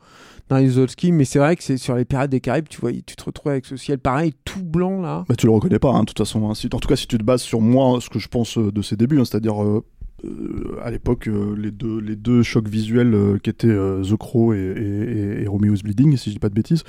Darius 0.49 0.75
Volsky, 0.75 1.11
mais 1.11 1.25
c'est 1.25 1.39
vrai 1.39 1.55
que 1.55 1.63
c'est 1.63 1.77
sur 1.77 1.95
les 1.95 2.05
Pirates 2.05 2.29
des 2.29 2.39
Caraïbes, 2.39 2.67
tu 2.69 2.79
vois, 2.79 2.91
tu 2.91 3.15
te 3.15 3.23
retrouves 3.23 3.51
avec 3.51 3.65
ce 3.65 3.75
ciel 3.77 3.97
pareil, 3.97 4.33
tout 4.45 4.63
blanc 4.63 5.01
là. 5.01 5.25
Bah, 5.27 5.35
tu 5.35 5.47
le 5.47 5.51
reconnais 5.51 5.79
pas, 5.79 5.89
hein, 5.91 6.01
de 6.01 6.05
toute 6.05 6.19
façon. 6.19 6.47
hein. 6.49 6.53
Si- 6.53 6.69
en 6.71 6.79
tout 6.79 6.87
cas, 6.87 6.95
si 6.95 7.07
tu 7.07 7.17
te 7.17 7.23
bases 7.23 7.41
sur 7.41 7.61
moi, 7.61 7.99
ce 7.99 8.09
que 8.09 8.19
je 8.19 8.27
pense 8.27 8.57
euh, 8.59 8.71
de 8.71 8.81
ses 8.83 8.95
débuts, 8.95 9.19
hein, 9.19 9.25
c'est-à-dire 9.25 9.63
euh, 9.63 9.83
euh, 10.23 10.77
à 10.83 10.91
l'époque, 10.91 11.27
euh, 11.27 11.55
les, 11.57 11.71
deux, 11.71 11.99
les 11.99 12.15
deux 12.15 12.43
chocs 12.43 12.67
visuels 12.67 13.13
euh, 13.15 13.37
qui 13.39 13.49
étaient 13.49 13.67
The 13.75 14.15
Crow 14.17 14.53
et, 14.53 14.57
et, 14.59 15.39
et- 15.39 15.43
et 15.43 15.47
Romeo's 15.47 15.81
Bleeding, 15.81 16.15
si 16.15 16.29
je 16.29 16.35
dis 16.35 16.39
pas 16.39 16.49
de 16.49 16.53
bêtises, 16.53 16.83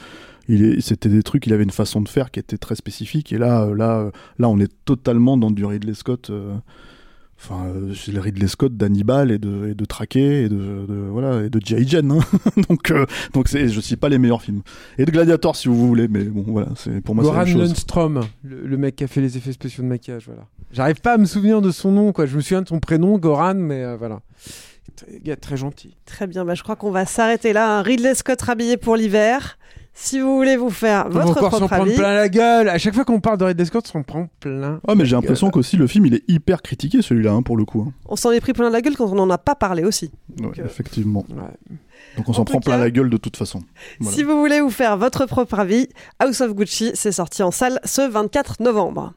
c'était 0.81 1.09
des 1.09 1.23
trucs, 1.23 1.47
il 1.47 1.53
avait 1.55 1.65
une 1.65 1.71
façon 1.71 2.01
de 2.03 2.09
faire 2.11 2.31
qui 2.31 2.39
était 2.41 2.59
très 2.59 2.77
spécifique. 2.77 3.33
Et 3.33 3.39
là, 3.39 3.71
là, 3.75 4.11
là 4.39 4.49
on 4.51 4.59
est 4.61 4.71
totalement 4.85 5.37
dans 5.39 5.51
du 5.51 5.65
Ridley 5.65 5.95
Scott. 5.95 6.31
Enfin, 7.39 7.67
euh, 7.67 7.93
c'est 7.95 8.13
le 8.13 8.21
Ridley 8.21 8.49
Scott 8.49 8.77
d'Hannibal 8.77 9.31
et 9.31 9.39
de, 9.39 9.69
et 9.69 9.75
de 9.75 9.85
Traqué 9.85 10.45
et 10.45 10.49
de, 10.49 10.57
de- 10.57 11.07
voilà 11.11 11.43
et 11.45 11.51
de 11.51 11.61
G.I. 11.65 11.87
Jane. 11.87 12.11
hein. 12.13 12.21
donc, 12.69 12.91
euh, 12.91 13.05
donc 13.35 13.49
c'est, 13.49 13.69
je 13.69 13.81
sais 13.81 13.97
pas 13.97 14.09
les 14.09 14.19
meilleurs 14.19 14.41
films. 14.43 14.63
Et 14.99 15.05
de 15.05 15.11
Gladiator 15.11 15.55
si 15.55 15.69
vous 15.69 15.87
voulez, 15.87 16.09
mais 16.09 16.25
bon, 16.25 16.45
voilà, 16.47 16.69
c'est 16.77 17.01
pour 17.03 17.15
moi 17.15 17.23
c'est 17.25 17.31
la 17.31 17.35
Goran 17.35 17.45
même 17.47 17.55
chose. 17.59 17.69
Lundstrom, 17.69 18.21
le, 18.43 18.67
le 18.67 18.77
mec 18.79 18.97
qui 18.97 19.05
a 19.05 19.07
fait 19.07 19.21
les 19.21 19.37
effets 19.37 19.53
spéciaux 19.53 19.85
de 19.85 19.89
maquillage, 19.89 20.25
voilà. 20.27 20.47
J'arrive 20.73 21.01
pas 21.01 21.13
à 21.15 21.19
me 21.19 21.27
souvenir 21.27 21.61
de 21.63 21.71
son 21.71 21.93
nom, 21.93 22.13
quoi. 22.13 22.25
Je 22.27 22.37
me 22.37 22.41
souviens 22.41 22.63
de 22.63 22.69
son 22.69 22.81
prénom, 22.81 23.19
Goran, 23.19 23.55
mais 23.55 23.85
euh, 23.85 23.97
voilà. 23.97 24.21
Très- 24.97 25.21
Gars 25.23 25.37
très 25.37 25.57
gentil. 25.59 25.95
Très 26.07 26.27
bien, 26.27 26.45
bah, 26.47 26.55
je 26.55 26.63
crois 26.63 26.77
qu'on 26.77 26.91
va 26.91 27.05
s'arrêter 27.05 27.53
là. 27.53 27.79
Un 27.79 27.83
Ridley 27.83 28.15
Scott 28.15 28.41
rhabillé 28.41 28.77
pour 28.79 28.97
l'hiver. 28.97 29.59
Si 29.99 30.21
vous 30.21 30.37
voulez 30.37 30.59
vous 30.59 30.69
faire 30.69 31.07
On 31.07 31.09
va 31.11 31.25
votre 31.25 31.39
encore 31.39 31.51
s'en 31.53 31.59
propre 31.59 31.67
prendre 31.69 31.83
avis, 31.91 31.97
plein 31.97 32.15
la 32.15 32.29
gueule. 32.29 32.69
À 32.69 32.77
chaque 32.77 32.95
fois 32.95 33.07
qu'on 33.07 33.19
parle 33.19 33.39
de 33.39 33.45
Ridley 33.47 33.65
Scott, 33.65 33.87
on 33.89 33.93
s'en 33.93 34.03
prend 34.03 34.29
plein. 34.41 34.79
Ah, 34.87 34.95
mais 34.95 35.07
j'ai 35.07 35.17
l'impression 35.17 35.49
qu'aussi 35.51 35.77
le 35.79 35.87
film 35.87 36.05
il 36.07 36.15
est 36.15 36.23
hyper 36.29 36.61
critiqué 36.61 37.01
celui-là 37.01 37.33
hein, 37.33 37.41
pour 37.43 37.57
le 37.57 37.65
coup. 37.65 37.83
hein. 37.89 37.93
on 38.07 38.15
s'en 38.15 38.31
est 38.31 38.41
pris 38.41 38.53
plein 38.53 38.69
la 38.69 38.83
gueule 38.83 38.95
quand 38.95 39.07
on 39.11 39.15
n'en 39.15 39.31
a 39.31 39.39
pas 39.39 39.55
parlé 39.55 39.85
aussi. 39.85 40.11
Ouais, 40.39 40.49
euh, 40.59 40.67
effectivement. 40.67 41.25
Ouais. 41.31 41.77
Donc 42.19 42.29
on 42.29 42.33
En 42.33 42.35
s'en 42.35 42.45
tout 42.45 42.53
prend 42.53 42.61
plein 42.61 42.75
cas, 42.75 42.79
la 42.85 42.91
gueule 42.91 43.09
de 43.09 43.17
toute 43.17 43.39
façon. 43.39 43.63
Voilà. 44.01 44.15
Si 44.15 44.23
vous 44.23 44.39
voulez 44.39 44.61
vous 44.61 44.71
faire 44.71 44.99
votre 44.99 45.25
propre 45.25 45.59
avis, 45.59 45.89
House 46.19 46.43
of 46.43 46.55
Gucci, 46.55 46.91
c'est 46.95 47.13
sorti 47.13 47.43
en 47.43 47.51
salle 47.51 47.81
ce 47.85 48.07
24 48.07 48.63
novembre. 48.63 49.15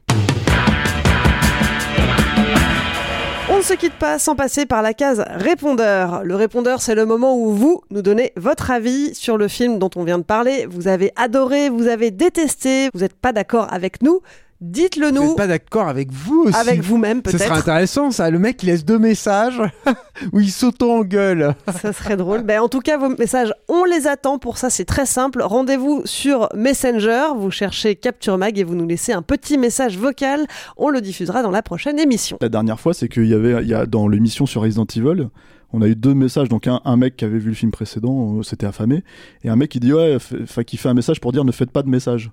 Ne 3.60 3.64
se 3.64 3.74
quitte 3.74 3.98
pas 3.98 4.18
sans 4.18 4.36
passer 4.36 4.64
par 4.64 4.80
la 4.80 4.94
case 4.94 5.22
répondeur. 5.28 6.24
Le 6.24 6.34
répondeur, 6.34 6.80
c'est 6.80 6.94
le 6.94 7.04
moment 7.04 7.36
où 7.36 7.52
vous 7.52 7.82
nous 7.90 8.00
donnez 8.00 8.32
votre 8.36 8.70
avis 8.70 9.14
sur 9.14 9.36
le 9.36 9.48
film 9.48 9.78
dont 9.78 9.90
on 9.96 10.02
vient 10.02 10.16
de 10.16 10.22
parler. 10.22 10.64
Vous 10.64 10.88
avez 10.88 11.12
adoré, 11.14 11.68
vous 11.68 11.86
avez 11.86 12.10
détesté, 12.10 12.88
vous 12.94 13.00
n'êtes 13.00 13.12
pas 13.12 13.34
d'accord 13.34 13.70
avec 13.70 14.00
nous. 14.00 14.22
Dites-le 14.60 15.06
Vous 15.06 15.12
nous 15.14 15.22
n'êtes 15.28 15.36
pas 15.36 15.46
d'accord 15.46 15.88
avec 15.88 16.12
vous 16.12 16.42
aussi. 16.46 16.54
avec 16.58 16.82
vous-même 16.82 17.22
Ce 17.24 17.32
serait 17.32 17.46
peut-être. 17.46 17.58
intéressant 17.58 18.10
ça. 18.10 18.28
Le 18.28 18.38
mec 18.38 18.62
il 18.62 18.66
laisse 18.66 18.84
deux 18.84 18.98
messages 18.98 19.60
où 20.34 20.40
il 20.40 20.50
s'auto-engueule. 20.50 21.54
Ça 21.80 21.92
serait 21.94 22.16
drôle. 22.18 22.42
Ben, 22.42 22.60
en 22.60 22.68
tout 22.68 22.80
cas, 22.80 22.98
vos 22.98 23.08
messages, 23.16 23.54
on 23.68 23.84
les 23.84 24.06
attend. 24.06 24.38
Pour 24.38 24.58
ça, 24.58 24.68
c'est 24.68 24.84
très 24.84 25.06
simple. 25.06 25.40
Rendez-vous 25.42 26.02
sur 26.04 26.48
Messenger. 26.54 27.28
Vous 27.36 27.50
cherchez 27.50 27.96
Capture 27.96 28.36
Mag 28.36 28.58
et 28.58 28.64
vous 28.64 28.74
nous 28.74 28.86
laissez 28.86 29.12
un 29.12 29.22
petit 29.22 29.56
message 29.56 29.96
vocal. 29.96 30.46
On 30.76 30.90
le 30.90 31.00
diffusera 31.00 31.42
dans 31.42 31.50
la 31.50 31.62
prochaine 31.62 31.98
émission. 31.98 32.36
La 32.42 32.50
dernière 32.50 32.78
fois, 32.78 32.92
c'est 32.92 33.08
qu'il 33.08 33.26
y 33.26 33.34
avait, 33.34 33.62
il 33.62 33.68
y 33.68 33.74
a, 33.74 33.86
dans 33.86 34.08
l'émission 34.08 34.44
sur 34.44 34.60
Resident 34.62 34.86
Evil, 34.94 35.28
on 35.72 35.80
a 35.80 35.86
eu 35.88 35.96
deux 35.96 36.12
messages. 36.14 36.50
Donc 36.50 36.66
un, 36.66 36.82
un 36.84 36.96
mec 36.98 37.16
qui 37.16 37.24
avait 37.24 37.38
vu 37.38 37.48
le 37.48 37.54
film 37.54 37.70
précédent, 37.70 38.36
euh, 38.38 38.42
s'était 38.42 38.66
affamé, 38.66 39.04
et 39.42 39.48
un 39.48 39.56
mec 39.56 39.70
qui 39.70 39.80
dit 39.80 39.94
ouais, 39.94 40.18
qui 40.66 40.76
fait 40.76 40.88
un 40.90 40.94
message 40.94 41.18
pour 41.20 41.32
dire 41.32 41.44
ne 41.44 41.52
faites 41.52 41.70
pas 41.70 41.82
de 41.82 41.88
message. 41.88 42.30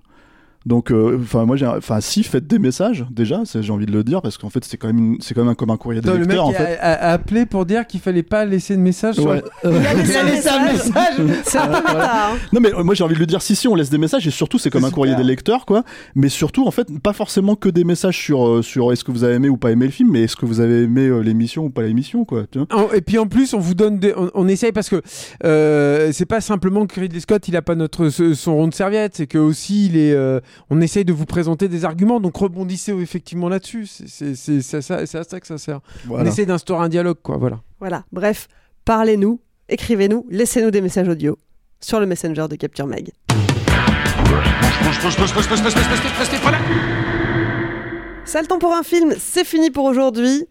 Donc, 0.66 0.90
euh, 0.90 1.18
enfin 1.22 1.44
moi, 1.46 1.56
j'ai, 1.56 1.66
enfin 1.66 2.00
si 2.00 2.22
faites 2.22 2.46
des 2.46 2.58
messages 2.58 3.06
déjà, 3.10 3.42
j'ai 3.58 3.72
envie 3.72 3.86
de 3.86 3.92
le 3.92 4.04
dire 4.04 4.20
parce 4.20 4.36
qu'en 4.38 4.50
fait 4.50 4.64
c'est 4.64 4.76
quand 4.76 4.88
même, 4.88 5.16
c'est 5.20 5.32
quand 5.34 5.42
même 5.42 5.50
un- 5.50 5.54
comme 5.54 5.70
un 5.70 5.76
courrier 5.76 6.00
des 6.00 6.08
Attends, 6.08 6.18
le 6.18 6.24
mec 6.26 6.30
lecteurs 6.36 6.46
en 6.46 6.50
a, 6.50 6.54
fait. 6.54 6.78
a- 6.78 6.92
a 7.08 7.12
appelé 7.12 7.46
pour 7.46 7.64
dire 7.64 7.86
qu'il 7.86 8.00
fallait 8.00 8.22
pas 8.22 8.44
laisser 8.44 8.76
de 8.76 8.80
message. 8.82 9.14
sur- 9.14 9.26
Ouais. 9.26 9.42
Il 9.64 9.70
a 9.70 9.94
laissé 9.94 10.16
un 10.18 10.24
laissé 10.24 10.48
un 10.48 10.64
message. 10.72 11.14
C'est 11.44 11.58
un 11.58 11.66
peu 11.68 11.72
méta, 11.88 12.28
hein. 12.32 12.36
Non 12.52 12.60
mais 12.60 12.74
euh, 12.74 12.82
moi 12.82 12.94
j'ai 12.94 13.04
envie 13.04 13.14
de 13.14 13.20
le 13.20 13.26
dire 13.26 13.40
si 13.40 13.54
si 13.56 13.68
on 13.68 13.74
laisse 13.74 13.90
des 13.90 13.98
messages 13.98 14.26
et 14.26 14.30
surtout 14.30 14.58
c'est 14.58 14.70
comme 14.70 14.84
un 14.84 14.90
courrier 14.90 15.12
super. 15.12 15.24
des 15.24 15.30
lecteurs 15.30 15.64
quoi 15.64 15.84
mais 16.14 16.28
surtout 16.28 16.66
en 16.66 16.70
fait 16.70 16.88
pas 17.00 17.12
forcément 17.12 17.54
que 17.54 17.68
des 17.68 17.84
messages 17.84 18.18
sur 18.18 18.46
euh, 18.46 18.62
sur 18.62 18.92
est-ce 18.92 19.04
que 19.04 19.10
vous 19.12 19.24
avez 19.24 19.34
aimé 19.34 19.48
ou 19.48 19.56
pas 19.56 19.70
aimé 19.70 19.86
le 19.86 19.92
film 19.92 20.10
mais 20.12 20.22
est-ce 20.24 20.36
que 20.36 20.44
vous 20.46 20.60
avez 20.60 20.82
aimé 20.82 21.06
euh, 21.06 21.20
l'émission 21.20 21.64
ou 21.64 21.70
pas 21.70 21.82
l'émission 21.82 22.24
quoi 22.24 22.44
tu 22.50 22.58
vois 22.58 22.96
Et 22.96 23.00
puis 23.00 23.18
en 23.18 23.26
plus, 23.26 23.54
on 23.54 23.58
vous 23.58 23.74
donne 23.74 23.98
des, 23.98 24.12
on, 24.16 24.30
on 24.34 24.48
essaye 24.48 24.72
parce 24.72 24.88
que 24.88 25.00
euh, 25.44 26.10
c'est 26.12 26.26
pas 26.26 26.40
simplement 26.40 26.86
que 26.86 26.98
Ridley 27.00 27.20
Scott 27.20 27.46
il 27.48 27.56
a 27.56 27.62
pas 27.62 27.74
notre 27.74 28.08
son 28.10 28.54
rond 28.56 28.68
de 28.68 28.74
serviette, 28.74 29.14
c'est 29.16 29.26
que 29.26 29.38
aussi 29.38 29.86
il 29.86 29.96
est, 29.96 30.12
euh, 30.12 30.40
on 30.70 30.80
essaye 30.80 31.04
de 31.04 31.12
vous 31.12 31.26
présenter 31.26 31.68
des 31.68 31.84
arguments, 31.84 32.20
donc 32.20 32.36
rebondissez 32.36 32.92
effectivement 32.92 33.48
là-dessus. 33.48 33.86
C'est 33.86 34.08
c'est 34.08 34.34
c'est 34.34 34.62
c'est 34.62 34.76
à 34.76 34.82
ça, 34.82 35.06
c'est 35.06 35.18
à 35.18 35.24
ça 35.24 35.40
que 35.40 35.46
ça 35.46 35.58
sert. 35.58 35.80
On 36.10 36.24
essaye 36.24 36.46
d'instaurer 36.46 36.84
un 36.84 36.88
dialogue 36.88 37.18
quoi, 37.22 37.36
voilà. 37.36 37.60
Voilà. 37.80 38.04
Bref, 38.12 38.48
parlez-nous, 38.84 39.40
écrivez-nous, 39.68 40.26
laissez-nous 40.30 40.70
des 40.70 40.80
messages 40.80 41.08
audio 41.08 41.38
sur 41.80 42.00
le 42.00 42.06
Messenger 42.06 42.46
de 42.48 42.56
Capture 42.56 42.86
Mag. 42.86 43.10
Le 48.34 48.46
temps 48.46 48.58
pour 48.58 48.74
un 48.74 48.82
film, 48.82 49.14
c'est 49.18 49.44
fini 49.44 49.70
pour 49.70 49.84
aujourd'hui. 49.84 50.46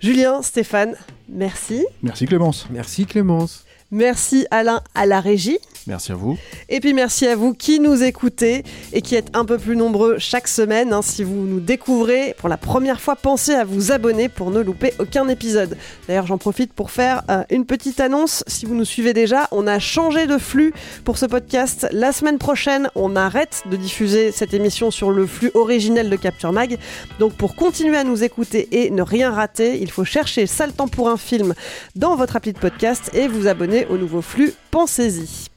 Julien, 0.00 0.42
Stéphane, 0.42 0.94
merci. 1.28 1.86
Merci 2.02 2.26
Clémence 2.26 2.66
Merci 2.70 3.06
Clémence. 3.06 3.64
Merci 3.90 4.46
Alain 4.50 4.82
à 4.94 5.06
la 5.06 5.20
régie. 5.20 5.58
Merci 5.86 6.12
à 6.12 6.14
vous 6.14 6.38
Et 6.68 6.80
puis 6.80 6.94
merci 6.94 7.26
à 7.26 7.36
vous 7.36 7.54
qui 7.54 7.80
nous 7.80 8.02
écoutez 8.02 8.64
et 8.92 9.02
qui 9.02 9.14
êtes 9.14 9.34
un 9.36 9.44
peu 9.44 9.58
plus 9.58 9.76
nombreux 9.76 10.16
chaque 10.18 10.48
semaine. 10.48 10.92
hein. 10.92 11.02
Si 11.02 11.22
vous 11.24 11.46
nous 11.46 11.60
découvrez 11.60 12.34
pour 12.38 12.48
la 12.48 12.56
première 12.56 13.00
fois, 13.00 13.16
pensez 13.16 13.54
à 13.54 13.64
vous 13.64 13.92
abonner 13.92 14.28
pour 14.28 14.50
ne 14.50 14.60
louper 14.60 14.92
aucun 14.98 15.28
épisode. 15.28 15.76
D'ailleurs, 16.08 16.26
j'en 16.26 16.38
profite 16.38 16.72
pour 16.72 16.90
faire 16.90 17.22
euh, 17.30 17.44
une 17.50 17.66
petite 17.66 18.00
annonce. 18.00 18.44
Si 18.46 18.66
vous 18.66 18.74
nous 18.74 18.84
suivez 18.84 19.12
déjà, 19.12 19.48
on 19.52 19.66
a 19.66 19.78
changé 19.78 20.26
de 20.26 20.38
flux 20.38 20.72
pour 21.04 21.18
ce 21.18 21.26
podcast. 21.26 21.86
La 21.92 22.12
semaine 22.12 22.38
prochaine, 22.38 22.90
on 22.94 23.16
arrête 23.16 23.62
de 23.70 23.76
diffuser 23.76 24.32
cette 24.32 24.54
émission 24.54 24.90
sur 24.90 25.10
le 25.10 25.26
flux 25.26 25.50
originel 25.54 26.10
de 26.10 26.16
Capture 26.16 26.52
Mag. 26.52 26.78
Donc 27.18 27.32
pour 27.34 27.54
continuer 27.56 27.96
à 27.96 28.04
nous 28.04 28.22
écouter 28.24 28.68
et 28.72 28.90
ne 28.90 29.02
rien 29.02 29.30
rater, 29.30 29.80
il 29.80 29.90
faut 29.90 30.04
chercher 30.04 30.46
Sale 30.46 30.72
temps 30.72 30.88
pour 30.88 31.08
un 31.08 31.16
film 31.16 31.54
dans 31.94 32.16
votre 32.16 32.36
appli 32.36 32.52
de 32.52 32.58
podcast 32.58 33.10
et 33.14 33.28
vous 33.28 33.46
abonner 33.46 33.86
au 33.86 33.96
nouveau 33.96 34.22
flux. 34.22 34.52
Pensez-y. 34.70 35.55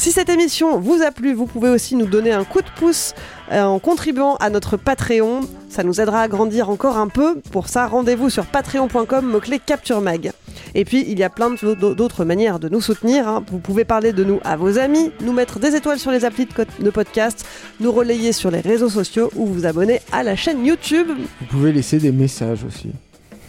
Si 0.00 0.12
cette 0.12 0.30
émission 0.30 0.80
vous 0.80 1.02
a 1.02 1.10
plu, 1.10 1.34
vous 1.34 1.44
pouvez 1.44 1.68
aussi 1.68 1.94
nous 1.94 2.06
donner 2.06 2.32
un 2.32 2.44
coup 2.44 2.62
de 2.62 2.70
pouce 2.76 3.12
euh, 3.52 3.62
en 3.64 3.78
contribuant 3.78 4.36
à 4.36 4.48
notre 4.48 4.78
Patreon. 4.78 5.40
Ça 5.68 5.82
nous 5.82 6.00
aidera 6.00 6.22
à 6.22 6.28
grandir 6.28 6.70
encore 6.70 6.96
un 6.96 7.08
peu. 7.08 7.38
Pour 7.52 7.68
ça, 7.68 7.86
rendez-vous 7.86 8.30
sur 8.30 8.46
patreon.com, 8.46 9.26
mot-clé 9.26 9.58
Capture 9.58 10.00
Mag. 10.00 10.32
Et 10.74 10.86
puis, 10.86 11.04
il 11.06 11.18
y 11.18 11.22
a 11.22 11.28
plein 11.28 11.50
d'autres 11.50 12.24
manières 12.24 12.58
de 12.58 12.70
nous 12.70 12.80
soutenir. 12.80 13.28
hein. 13.28 13.44
Vous 13.50 13.58
pouvez 13.58 13.84
parler 13.84 14.14
de 14.14 14.24
nous 14.24 14.40
à 14.42 14.56
vos 14.56 14.78
amis, 14.78 15.12
nous 15.20 15.34
mettre 15.34 15.58
des 15.58 15.76
étoiles 15.76 15.98
sur 15.98 16.12
les 16.12 16.24
applis 16.24 16.48
de 16.78 16.90
podcast, 16.90 17.44
nous 17.78 17.92
relayer 17.92 18.32
sur 18.32 18.50
les 18.50 18.60
réseaux 18.60 18.88
sociaux 18.88 19.30
ou 19.36 19.44
vous 19.44 19.66
abonner 19.66 20.00
à 20.12 20.22
la 20.22 20.34
chaîne 20.34 20.64
YouTube. 20.64 21.08
Vous 21.40 21.46
pouvez 21.50 21.72
laisser 21.72 21.98
des 21.98 22.10
messages 22.12 22.64
aussi. 22.64 22.90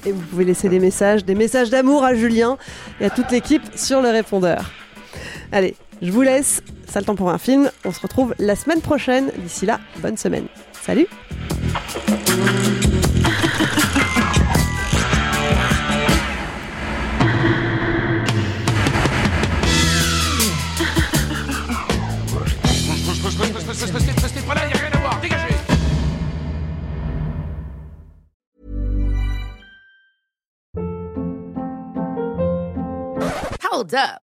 Et 0.05 0.11
vous 0.11 0.19
pouvez 0.29 0.43
laisser 0.43 0.67
des 0.67 0.79
messages, 0.81 1.23
des 1.23 1.35
messages 1.35 1.69
d'amour 1.69 2.03
à 2.03 2.13
Julien 2.13 2.57
et 2.99 3.05
à 3.05 3.09
toute 3.09 3.31
l'équipe 3.31 3.63
sur 3.73 4.01
le 4.01 4.09
répondeur. 4.09 4.69
Allez, 5.53 5.75
je 6.01 6.11
vous 6.11 6.21
laisse. 6.21 6.61
Ça 6.87 6.99
le 6.99 7.05
temps 7.05 7.15
pour 7.15 7.29
un 7.29 7.37
film. 7.37 7.71
On 7.85 7.91
se 7.91 8.01
retrouve 8.01 8.35
la 8.39 8.55
semaine 8.55 8.81
prochaine. 8.81 9.31
D'ici 9.37 9.65
là, 9.65 9.79
bonne 9.99 10.17
semaine. 10.17 10.47
Salut 10.73 11.07
Hold 33.71 33.95
up. 33.95 34.30